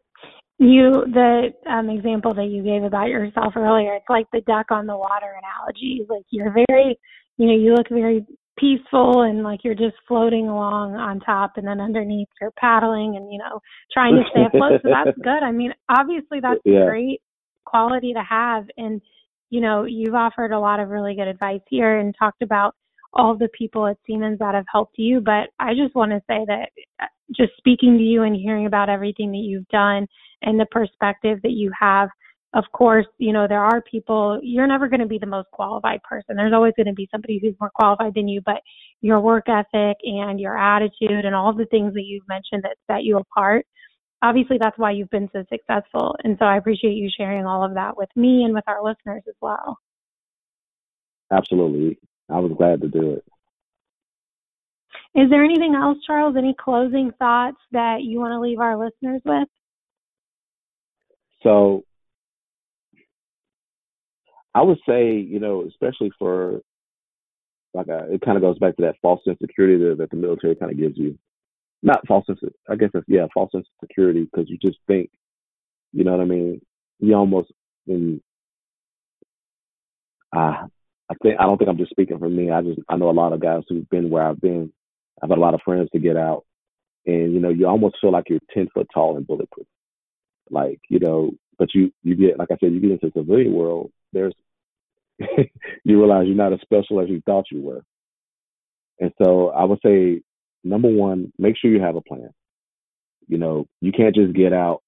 You 0.60 0.92
the 0.92 1.50
um, 1.70 1.90
example 1.90 2.34
that 2.36 2.46
you 2.46 2.64
gave 2.64 2.84
about 2.84 3.10
yourself 3.10 3.54
earlier. 3.58 3.96
It's 3.96 4.10
like 4.10 4.28
the 4.32 4.42
duck 4.42 4.68
on 4.72 4.88
the 4.88 4.96
water 4.96 5.36
analogy. 5.38 6.06
Like 6.08 6.24
you're 6.30 6.54
very, 6.70 6.98
you 7.38 7.48
know, 7.48 7.56
you 7.56 7.74
look 7.74 7.90
very 7.90 8.26
peaceful 8.58 9.24
and 9.24 9.44
like 9.44 9.64
you're 9.64 9.74
just 9.74 9.96
floating 10.08 10.48
along 10.48 10.96
on 10.96 11.20
top 11.20 11.54
and 11.56 11.68
then 11.68 11.80
underneath 11.80 12.28
you're 12.40 12.52
paddling 12.52 13.16
and 13.16 13.32
you 13.32 13.40
know 13.40 13.60
trying 13.92 14.14
to 14.16 14.24
stay 14.30 14.46
afloat 14.46 14.80
so 14.84 14.90
that's 14.90 15.18
good 15.24 15.44
i 15.44 15.52
mean 15.52 15.74
obviously 15.90 16.40
that's 16.40 16.62
yeah. 16.64 16.86
great 16.86 17.22
quality 17.66 18.14
to 18.14 18.22
have 18.22 18.66
and 18.78 19.02
you 19.50 19.60
know 19.60 19.86
you've 19.86 20.14
offered 20.14 20.52
a 20.52 20.60
lot 20.60 20.80
of 20.80 20.90
really 20.90 21.16
good 21.16 21.28
advice 21.28 21.62
here 21.68 22.00
and 22.00 22.14
talked 22.18 22.44
about 22.44 22.76
all 23.14 23.36
the 23.36 23.50
people 23.58 23.88
at 23.88 23.98
siemens 24.06 24.38
that 24.38 24.54
have 24.54 24.66
helped 24.72 24.98
you 24.98 25.20
but 25.20 25.50
i 25.60 25.74
just 25.74 25.96
want 25.96 26.12
to 26.12 26.22
say 26.28 26.46
that 26.46 26.70
uh, 27.02 27.08
just 27.36 27.52
speaking 27.58 27.98
to 27.98 28.04
you 28.04 28.22
and 28.22 28.36
hearing 28.36 28.68
about 28.68 28.90
everything 28.90 29.32
that 29.32 29.38
you've 29.38 29.68
done 29.70 30.06
and 30.44 30.60
the 30.60 30.68
perspective 30.68 31.40
that 31.42 31.54
you 31.54 31.72
have 31.80 32.10
of 32.54 32.66
course, 32.72 33.08
you 33.18 33.34
know, 33.34 33.48
there 33.48 33.64
are 33.64 33.82
people, 33.82 34.40
you're 34.44 34.68
never 34.68 34.88
going 34.88 35.00
to 35.00 35.08
be 35.08 35.18
the 35.18 35.26
most 35.26 35.50
qualified 35.52 36.02
person. 36.04 36.36
There's 36.36 36.54
always 36.54 36.74
going 36.78 36.88
to 36.88 36.94
be 36.94 37.10
somebody 37.12 37.40
who's 37.42 37.56
more 37.60 37.72
qualified 37.74 38.14
than 38.14 38.28
you, 38.28 38.42
but 38.46 38.62
your 39.02 39.20
work 39.20 39.46
ethic 39.50 39.98
and 40.04 40.40
your 40.40 40.58
attitude 40.58 41.26
and 41.26 41.34
all 41.34 41.54
the 41.54 41.66
things 41.66 41.94
that 41.96 42.04
you've 42.04 42.28
mentioned 42.28 42.64
that 42.64 42.78
set 42.86 43.04
you 43.04 43.18
apart, 43.18 43.66
obviously 44.22 44.58
that's 44.62 44.78
why 44.78 44.92
you've 44.92 45.10
been 45.10 45.30
so 45.34 45.44
successful. 45.50 46.16
And 46.24 46.38
so 46.38 46.46
I 46.46 46.58
appreciate 46.58 46.94
you 46.94 47.10
sharing 47.16 47.46
all 47.46 47.66
of 47.66 47.74
that 47.74 47.98
with 47.98 48.10
me 48.16 48.44
and 48.44 48.54
with 48.54 48.64
our 48.68 48.84
listeners 48.84 49.24
as 49.28 49.36
well. 49.42 49.80
Absolutely. 51.32 51.98
I 52.30 52.40
was 52.40 52.52
glad 52.56 52.82
to 52.82 52.88
do 52.88 53.14
it. 53.14 53.26
Is 55.16 55.30
there 55.30 55.44
anything 55.44 55.76
else, 55.76 55.98
Charles? 56.06 56.36
Any 56.38 56.56
closing 56.60 57.12
thoughts 57.18 57.58
that 57.72 58.02
you 58.02 58.20
want 58.20 58.32
to 58.32 58.40
leave 58.40 58.60
our 58.60 58.78
listeners 58.78 59.22
with? 59.26 59.48
So 61.42 61.84
I 64.56 64.62
would 64.62 64.80
say, 64.88 65.16
you 65.16 65.40
know, 65.40 65.66
especially 65.68 66.12
for 66.20 66.62
like 67.74 67.88
a, 67.88 67.98
uh, 67.98 68.06
it 68.12 68.22
kind 68.22 68.38
of 68.38 68.44
goes 68.44 68.60
back 68.60 68.76
to 68.76 68.84
that 68.84 68.96
false 69.02 69.24
sense 69.26 69.38
of 69.42 69.48
security 69.48 69.84
that, 69.84 69.98
that 69.98 70.12
the 70.12 70.16
military 70.16 70.56
kind 70.56 70.72
of 70.72 70.78
gives 70.78 70.98
you. 70.98 71.18
Not 71.82 72.08
false 72.08 72.26
sense, 72.28 72.40
I 72.70 72.76
guess 72.76 72.92
it's, 72.94 73.06
yeah, 73.08 73.26
false 73.34 73.52
sense 73.52 73.66
of 73.68 73.88
security 73.88 74.26
because 74.26 74.50
you 74.50 74.58
just 74.58 74.78
think, 74.88 75.10
you 75.92 76.04
know 76.04 76.12
what 76.12 76.22
I 76.22 76.26
mean? 76.26 76.62
you 77.04 77.16
almost 77.16 77.52
when 77.86 78.22
I 80.34 80.66
I 81.10 81.16
think 81.22 81.36
I 81.40 81.44
don't 81.44 81.58
think 81.58 81.70
I'm 81.70 81.78
just 81.78 81.92
speaking 81.92 82.20
for 82.20 82.30
me. 82.30 82.50
I 82.50 82.62
just 82.62 82.80
I 82.90 82.96
know 82.96 83.10
a 83.10 83.12
lot 83.12 83.34
of 83.34 83.42
guys 83.42 83.64
who've 83.68 83.90
been 83.90 84.10
where 84.10 84.24
I've 84.24 84.42
been. 84.42 84.72
I've 85.22 85.30
had 85.30 85.38
a 85.38 85.42
lot 85.42 85.54
of 85.54 85.62
friends 85.64 85.90
to 85.92 86.00
get 86.00 86.18
out, 86.18 86.46
and 87.06 87.34
you 87.34 87.40
know 87.40 87.50
you 87.50 87.68
almost 87.68 87.98
feel 88.02 88.12
like 88.12 88.30
you're 88.30 88.40
ten 88.54 88.68
foot 88.74 88.88
tall 88.94 89.18
and 89.18 89.28
bulletproof. 89.28 89.68
Like 90.50 90.80
you 90.90 91.00
know, 91.00 91.32
but 91.58 91.74
you 91.74 91.92
you 92.04 92.16
get 92.16 92.40
like 92.40 92.50
I 92.52 92.58
said, 92.60 92.74
you 92.74 92.80
get 92.80 92.92
into 92.92 93.08
the 93.14 93.20
civilian 93.20 93.54
world. 93.54 93.92
There's 94.14 94.34
you 95.84 96.00
realize 96.00 96.28
you're 96.28 96.36
not 96.36 96.54
as 96.54 96.62
special 96.62 97.00
as 97.00 97.10
you 97.10 97.22
thought 97.26 97.46
you 97.52 97.62
were. 97.62 97.84
And 99.00 99.12
so 99.22 99.50
I 99.50 99.64
would 99.64 99.80
say, 99.86 100.22
number 100.64 100.90
one, 100.90 101.32
make 101.38 101.58
sure 101.58 101.72
you 101.72 101.82
have 101.82 101.96
a 101.96 102.02
plan. 102.02 102.30
You 103.28 103.38
know, 103.38 103.68
you 103.82 103.92
can't 103.92 104.16
just 104.16 104.34
get 104.34 104.54
out 104.54 104.82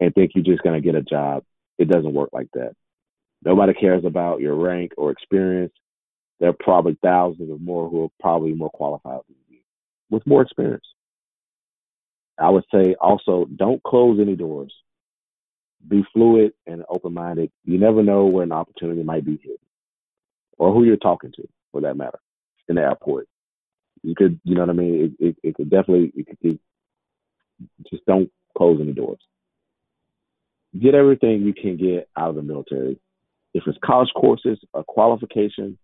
and 0.00 0.14
think 0.14 0.32
you're 0.34 0.44
just 0.44 0.62
going 0.62 0.80
to 0.80 0.84
get 0.84 0.94
a 0.98 1.02
job. 1.02 1.44
It 1.78 1.88
doesn't 1.88 2.14
work 2.14 2.30
like 2.32 2.48
that. 2.54 2.72
Nobody 3.44 3.74
cares 3.74 4.04
about 4.04 4.40
your 4.40 4.54
rank 4.54 4.92
or 4.96 5.10
experience. 5.10 5.72
There 6.38 6.50
are 6.50 6.56
probably 6.58 6.96
thousands 7.02 7.50
of 7.50 7.60
more 7.60 7.88
who 7.88 8.04
are 8.04 8.08
probably 8.20 8.52
more 8.52 8.70
qualified 8.70 9.20
than 9.28 9.36
you 9.48 9.58
with 10.10 10.26
more 10.26 10.42
experience. 10.42 10.84
I 12.38 12.50
would 12.50 12.64
say 12.72 12.94
also 13.00 13.46
don't 13.56 13.82
close 13.82 14.18
any 14.20 14.36
doors. 14.36 14.72
Be 15.88 16.04
fluid 16.12 16.52
and 16.66 16.84
open 16.88 17.14
minded. 17.14 17.50
You 17.64 17.78
never 17.78 18.02
know 18.02 18.26
where 18.26 18.44
an 18.44 18.52
opportunity 18.52 19.02
might 19.02 19.24
be 19.24 19.36
hidden 19.36 19.58
or 20.58 20.72
who 20.72 20.84
you're 20.84 20.96
talking 20.96 21.32
to 21.32 21.48
for 21.72 21.80
that 21.80 21.96
matter 21.96 22.20
in 22.68 22.76
the 22.76 22.82
airport. 22.82 23.28
You 24.02 24.14
could, 24.14 24.40
you 24.44 24.54
know 24.54 24.62
what 24.62 24.70
I 24.70 24.74
mean? 24.74 25.16
It, 25.20 25.26
it, 25.26 25.36
it 25.42 25.54
could 25.54 25.70
definitely, 25.70 26.12
it 26.16 26.26
could 26.26 26.58
just 27.90 28.04
don't 28.06 28.30
close 28.56 28.80
any 28.80 28.92
doors. 28.92 29.20
Get 30.80 30.94
everything 30.94 31.42
you 31.42 31.52
can 31.52 31.76
get 31.76 32.08
out 32.16 32.30
of 32.30 32.36
the 32.36 32.42
military. 32.42 32.98
If 33.54 33.64
it's 33.66 33.78
college 33.84 34.10
courses, 34.16 34.58
a 34.74 34.82
qualification, 34.82 35.78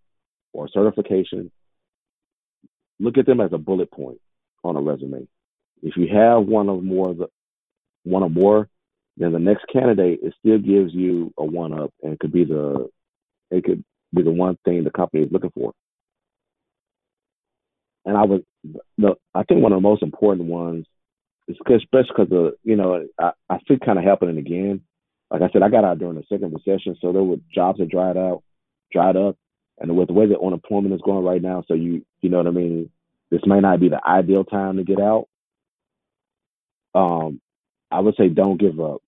or 0.53 0.67
a 0.67 0.69
certification, 0.71 1.51
look 2.99 3.19
at 3.19 3.27
them 3.27 3.41
as 3.41 3.53
a 3.53 3.59
bullet 3.59 3.91
point 3.91 4.21
on 4.65 4.77
a 4.77 4.81
resume. 4.81 5.29
If 5.83 5.97
you 5.97 6.09
have 6.13 6.47
one 6.47 6.69
of 6.69 6.83
more, 6.83 7.15
one 8.05 8.23
or 8.23 8.31
more, 8.31 8.69
then 9.19 9.33
the 9.33 9.39
next 9.39 9.65
candidate 9.73 10.21
it 10.23 10.35
still 10.39 10.59
gives 10.59 10.95
you 10.95 11.33
a 11.39 11.45
one 11.45 11.73
up, 11.79 11.93
and 12.03 12.13
it 12.13 12.21
could 12.21 12.33
be 12.33 12.45
the, 12.45 12.89
it 13.51 13.65
could 13.65 13.85
be 14.15 14.23
the 14.23 14.31
one 14.31 14.57
thing 14.65 14.85
the 14.85 14.91
company 14.91 15.25
is 15.25 15.33
looking 15.33 15.51
for 15.51 15.73
and 18.09 18.17
I 18.17 18.25
was 18.25 18.41
the 18.97 19.15
I 19.35 19.43
think 19.45 19.63
one 19.63 19.73
of 19.73 19.77
the 19.77 19.89
most 19.89 20.03
important 20.03 20.49
ones, 20.49 20.87
is 21.47 21.57
cause, 21.67 21.83
especially 21.83 22.15
because 22.17 22.33
of 22.33 22.55
you 22.65 22.75
know 22.75 23.07
I, 23.19 23.33
I 23.51 23.59
see 23.69 23.79
kind 23.85 23.99
of 23.99 24.05
happening 24.05 24.39
again. 24.39 24.81
Like 25.31 25.43
I 25.43 25.51
said, 25.53 25.63
I 25.63 25.69
got 25.69 25.85
out 25.85 25.99
during 25.99 26.17
the 26.17 26.25
second 26.27 26.55
recession, 26.55 26.97
so 27.01 27.13
there 27.13 27.23
were 27.23 27.37
jobs 27.55 27.79
that 27.79 27.91
dried 27.91 28.17
out, 28.17 28.43
dried 28.91 29.17
up, 29.17 29.37
and 29.79 29.95
with 29.95 30.09
the 30.09 30.15
way 30.15 30.27
that 30.27 30.41
unemployment 30.41 30.95
is 30.95 31.03
going 31.03 31.23
right 31.23 31.43
now, 31.43 31.63
so 31.69 31.75
you 31.75 32.05
you 32.23 32.31
know 32.31 32.39
what 32.39 32.47
I 32.47 32.51
mean. 32.51 32.91
This 33.31 33.43
may 33.45 33.61
not 33.61 33.79
be 33.79 33.91
the 33.91 34.01
ideal 34.09 34.45
time 34.45 34.79
to 34.79 34.85
get 34.85 34.99
out. 34.99 35.29
Um, 36.95 37.43
I 37.91 38.01
would 38.01 38.17
say 38.17 38.31
don't 38.31 38.59
give 38.59 38.81
up. 38.81 39.03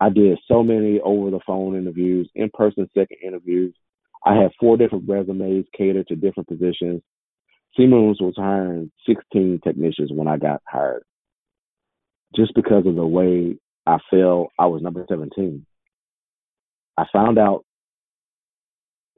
I 0.00 0.10
did 0.10 0.38
so 0.46 0.62
many 0.62 1.00
over 1.00 1.30
the 1.30 1.40
phone 1.46 1.76
interviews, 1.76 2.30
in 2.34 2.50
person 2.54 2.88
second 2.94 3.18
interviews. 3.24 3.74
I 4.24 4.34
had 4.34 4.52
four 4.58 4.76
different 4.76 5.08
resumes 5.08 5.66
catered 5.76 6.06
to 6.08 6.16
different 6.16 6.48
positions. 6.48 7.02
Siemens 7.76 8.20
was 8.20 8.34
hiring 8.36 8.90
16 9.06 9.60
technicians 9.62 10.10
when 10.12 10.28
I 10.28 10.36
got 10.36 10.62
hired. 10.66 11.02
Just 12.36 12.54
because 12.54 12.86
of 12.86 12.94
the 12.94 13.06
way 13.06 13.56
I 13.86 13.98
felt 14.10 14.50
I 14.58 14.66
was 14.66 14.82
number 14.82 15.04
17. 15.08 15.64
I 16.96 17.04
found 17.12 17.38
out 17.38 17.64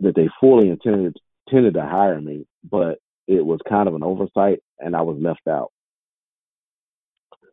that 0.01 0.15
they 0.15 0.29
fully 0.41 0.69
intended 0.69 1.17
intended 1.47 1.75
to 1.75 1.83
hire 1.83 2.21
me, 2.21 2.47
but 2.69 2.99
it 3.27 3.45
was 3.45 3.59
kind 3.69 3.89
of 3.89 3.95
an 3.95 4.03
oversight 4.03 4.61
and 4.79 4.95
I 4.95 5.03
was 5.03 5.17
left 5.21 5.47
out. 5.49 5.73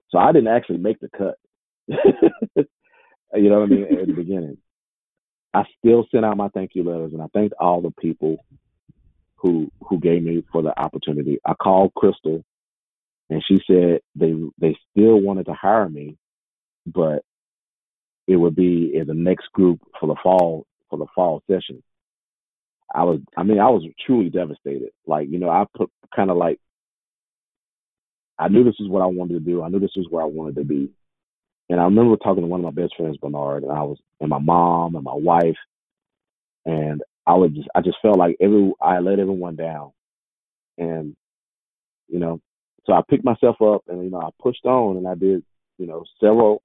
So 0.09 0.17
I 0.17 0.31
didn't 0.31 0.49
actually 0.49 0.77
make 0.77 0.99
the 0.99 1.09
cut. 1.09 1.35
you 3.35 3.49
know 3.49 3.59
what 3.59 3.71
I 3.71 3.75
mean? 3.75 3.99
At 3.99 4.07
the 4.07 4.13
beginning. 4.15 4.57
I 5.53 5.63
still 5.79 6.05
sent 6.11 6.25
out 6.25 6.37
my 6.37 6.49
thank 6.49 6.71
you 6.75 6.83
letters 6.83 7.13
and 7.13 7.21
I 7.21 7.27
thanked 7.33 7.55
all 7.59 7.81
the 7.81 7.91
people 7.91 8.37
who 9.37 9.71
who 9.81 9.99
gave 9.99 10.23
me 10.23 10.43
for 10.51 10.61
the 10.61 10.77
opportunity. 10.79 11.39
I 11.45 11.53
called 11.53 11.93
Crystal, 11.95 12.43
and 13.29 13.43
she 13.47 13.61
said 13.65 14.01
they 14.15 14.33
they 14.59 14.75
still 14.91 15.19
wanted 15.19 15.45
to 15.47 15.53
hire 15.53 15.87
me, 15.89 16.17
but 16.85 17.23
it 18.27 18.35
would 18.35 18.55
be 18.55 18.91
in 18.93 19.07
the 19.07 19.13
next 19.13 19.51
group 19.53 19.79
for 19.99 20.07
the 20.07 20.15
fall 20.21 20.65
for 20.89 20.97
the 20.97 21.07
fall 21.15 21.41
session. 21.49 21.81
I 22.93 23.03
was 23.03 23.19
I 23.35 23.43
mean 23.43 23.59
I 23.59 23.69
was 23.69 23.83
truly 24.05 24.29
devastated. 24.29 24.89
Like 25.05 25.29
you 25.29 25.39
know 25.39 25.49
I 25.49 25.65
put 25.75 25.91
kind 26.15 26.31
of 26.31 26.37
like 26.37 26.59
I 28.39 28.49
knew 28.49 28.63
this 28.63 28.79
is 28.79 28.87
what 28.87 29.01
I 29.01 29.07
wanted 29.07 29.33
to 29.33 29.39
do. 29.39 29.63
I 29.63 29.69
knew 29.69 29.79
this 29.79 29.95
was 29.95 30.07
where 30.09 30.23
I 30.23 30.27
wanted 30.27 30.55
to 30.55 30.63
be. 30.63 30.89
And 31.69 31.79
I 31.79 31.83
remember 31.83 32.15
talking 32.17 32.43
to 32.43 32.47
one 32.47 32.63
of 32.63 32.75
my 32.75 32.81
best 32.81 32.95
friends, 32.95 33.17
Bernard, 33.17 33.63
and 33.63 33.71
I 33.71 33.81
was 33.83 33.97
and 34.21 34.29
my 34.29 34.39
mom 34.39 34.95
and 34.95 35.03
my 35.03 35.15
wife, 35.15 35.57
and 36.65 37.01
I 37.25 37.33
would 37.33 37.55
just 37.55 37.67
I 37.75 37.81
just 37.81 37.97
felt 38.01 38.17
like 38.17 38.37
every 38.39 38.71
I 38.81 38.99
let 38.99 39.19
everyone 39.19 39.55
down, 39.55 39.91
and 40.77 41.15
you 42.07 42.19
know, 42.19 42.39
so 42.85 42.93
I 42.93 43.01
picked 43.09 43.25
myself 43.25 43.61
up 43.61 43.83
and 43.87 44.03
you 44.03 44.09
know 44.09 44.21
I 44.21 44.29
pushed 44.41 44.65
on 44.65 44.97
and 44.97 45.07
I 45.07 45.15
did 45.15 45.43
you 45.77 45.87
know 45.87 46.05
several 46.21 46.61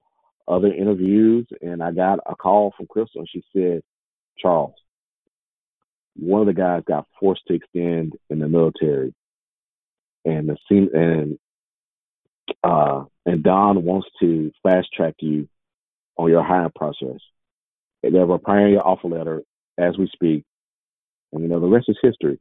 other 0.47 0.73
interviews. 0.73 1.47
And 1.61 1.83
I 1.83 1.91
got 1.91 2.19
a 2.25 2.35
call 2.35 2.73
from 2.75 2.87
Crystal 2.87 3.21
and 3.21 3.29
she 3.29 3.43
said, 3.53 3.81
Charles, 4.37 4.75
one 6.15 6.41
of 6.41 6.47
the 6.47 6.53
guys 6.53 6.83
got 6.87 7.07
forced 7.19 7.45
to 7.47 7.55
extend 7.55 8.13
in 8.29 8.39
the 8.39 8.47
military, 8.47 9.13
and 10.25 10.47
the 10.47 10.57
and 10.93 11.37
uh 12.63 13.05
and 13.25 13.43
Don 13.43 13.83
wants 13.83 14.07
to 14.19 14.51
fast 14.63 14.87
track 14.93 15.15
you 15.19 15.47
on 16.17 16.29
your 16.29 16.43
hiring 16.43 16.71
process. 16.75 17.19
They're 18.01 18.27
preparing 18.27 18.73
your 18.73 18.85
offer 18.85 19.07
letter 19.07 19.43
as 19.77 19.97
we 19.97 20.09
speak, 20.13 20.43
and 21.31 21.41
you 21.41 21.47
know, 21.47 21.59
the 21.59 21.67
rest 21.67 21.89
is 21.89 21.97
history. 22.01 22.39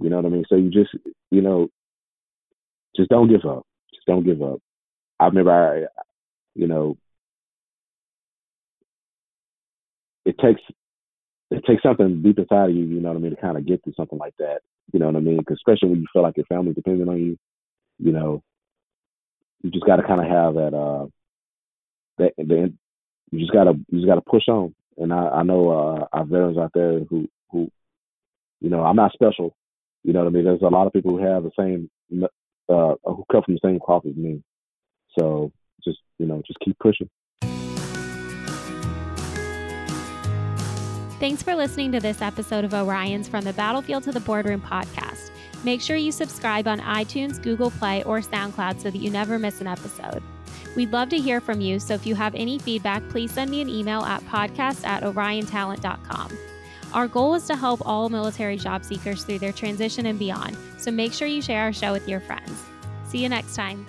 You 0.00 0.10
know 0.10 0.16
what 0.16 0.26
I 0.26 0.28
mean? 0.30 0.44
So 0.48 0.56
you 0.56 0.70
just, 0.70 0.90
you 1.30 1.42
know, 1.42 1.68
just 2.96 3.10
don't 3.10 3.28
give 3.28 3.44
up. 3.48 3.64
Just 3.94 4.06
don't 4.06 4.24
give 4.24 4.42
up. 4.42 4.58
I 5.20 5.26
remember, 5.26 5.52
I, 5.52 6.02
you 6.54 6.66
know, 6.66 6.96
it 10.24 10.36
takes 10.38 10.60
it 11.50 11.64
takes 11.66 11.82
something 11.82 12.22
deep 12.22 12.38
inside 12.38 12.70
of 12.70 12.76
you, 12.76 12.84
you 12.84 13.00
know 13.00 13.10
what 13.10 13.18
I 13.18 13.20
mean, 13.20 13.34
to 13.34 13.40
kind 13.40 13.58
of 13.58 13.66
get 13.66 13.84
through 13.84 13.92
something 13.96 14.18
like 14.18 14.34
that. 14.38 14.60
You 14.92 15.00
know 15.00 15.06
what 15.06 15.16
I 15.16 15.20
mean? 15.20 15.42
Cause 15.44 15.58
especially 15.58 15.90
when 15.90 16.00
you 16.00 16.06
feel 16.12 16.22
like 16.22 16.36
your 16.36 16.46
family's 16.46 16.76
depending 16.76 17.08
on 17.08 17.18
you, 17.18 17.38
you 17.98 18.12
know, 18.12 18.42
you 19.62 19.70
just 19.70 19.86
got 19.86 19.96
to 19.96 20.02
kind 20.02 20.20
of 20.20 20.26
have 20.26 20.54
that, 20.54 20.74
uh, 20.76 21.06
that, 22.18 22.32
you 23.30 23.38
just 23.38 23.52
gotta, 23.52 23.72
you 23.88 23.98
just 23.98 24.06
gotta 24.06 24.20
push 24.20 24.48
on. 24.48 24.74
And 24.98 25.12
I, 25.12 25.28
I 25.28 25.42
know, 25.42 25.70
uh, 25.70 26.06
our 26.12 26.24
veterans 26.24 26.58
out 26.58 26.72
there 26.74 27.00
who, 27.00 27.28
who, 27.50 27.70
you 28.60 28.68
know, 28.70 28.82
I'm 28.82 28.96
not 28.96 29.12
special. 29.12 29.54
You 30.04 30.12
know 30.12 30.20
what 30.20 30.28
I 30.28 30.30
mean? 30.30 30.44
There's 30.44 30.62
a 30.62 30.66
lot 30.66 30.86
of 30.86 30.92
people 30.92 31.12
who 31.16 31.24
have 31.24 31.44
the 31.44 31.52
same, 31.58 31.90
uh, 32.68 32.94
who 33.04 33.24
come 33.30 33.42
from 33.44 33.54
the 33.54 33.60
same 33.64 33.78
cloth 33.78 34.04
as 34.06 34.16
me. 34.16 34.42
So 35.18 35.52
just, 35.84 35.98
you 36.18 36.26
know, 36.26 36.42
just 36.46 36.58
keep 36.60 36.78
pushing. 36.78 37.08
Thanks 41.20 41.42
for 41.42 41.54
listening 41.54 41.92
to 41.92 42.00
this 42.00 42.20
episode 42.20 42.64
of 42.64 42.74
Orion's 42.74 43.28
From 43.28 43.44
the 43.44 43.52
Battlefield 43.52 44.02
to 44.04 44.12
the 44.12 44.18
Boardroom 44.18 44.60
podcast. 44.60 45.11
Make 45.64 45.80
sure 45.80 45.96
you 45.96 46.12
subscribe 46.12 46.66
on 46.66 46.80
iTunes, 46.80 47.42
Google 47.42 47.70
Play, 47.70 48.02
or 48.04 48.20
SoundCloud 48.20 48.80
so 48.80 48.90
that 48.90 48.98
you 48.98 49.10
never 49.10 49.38
miss 49.38 49.60
an 49.60 49.66
episode. 49.66 50.22
We'd 50.74 50.92
love 50.92 51.08
to 51.10 51.18
hear 51.18 51.40
from 51.40 51.60
you, 51.60 51.78
so 51.78 51.94
if 51.94 52.06
you 52.06 52.14
have 52.14 52.34
any 52.34 52.58
feedback, 52.58 53.06
please 53.10 53.30
send 53.30 53.50
me 53.50 53.60
an 53.60 53.68
email 53.68 54.02
at 54.02 54.22
podcast 54.22 54.86
at 54.86 55.02
oriontalent.com. 55.02 56.36
Our 56.94 57.08
goal 57.08 57.34
is 57.34 57.46
to 57.46 57.56
help 57.56 57.80
all 57.86 58.08
military 58.08 58.56
job 58.56 58.84
seekers 58.84 59.24
through 59.24 59.38
their 59.38 59.52
transition 59.52 60.06
and 60.06 60.18
beyond, 60.18 60.56
so 60.78 60.90
make 60.90 61.12
sure 61.12 61.28
you 61.28 61.42
share 61.42 61.62
our 61.62 61.72
show 61.72 61.92
with 61.92 62.08
your 62.08 62.20
friends. 62.20 62.62
See 63.06 63.22
you 63.22 63.28
next 63.28 63.54
time. 63.54 63.86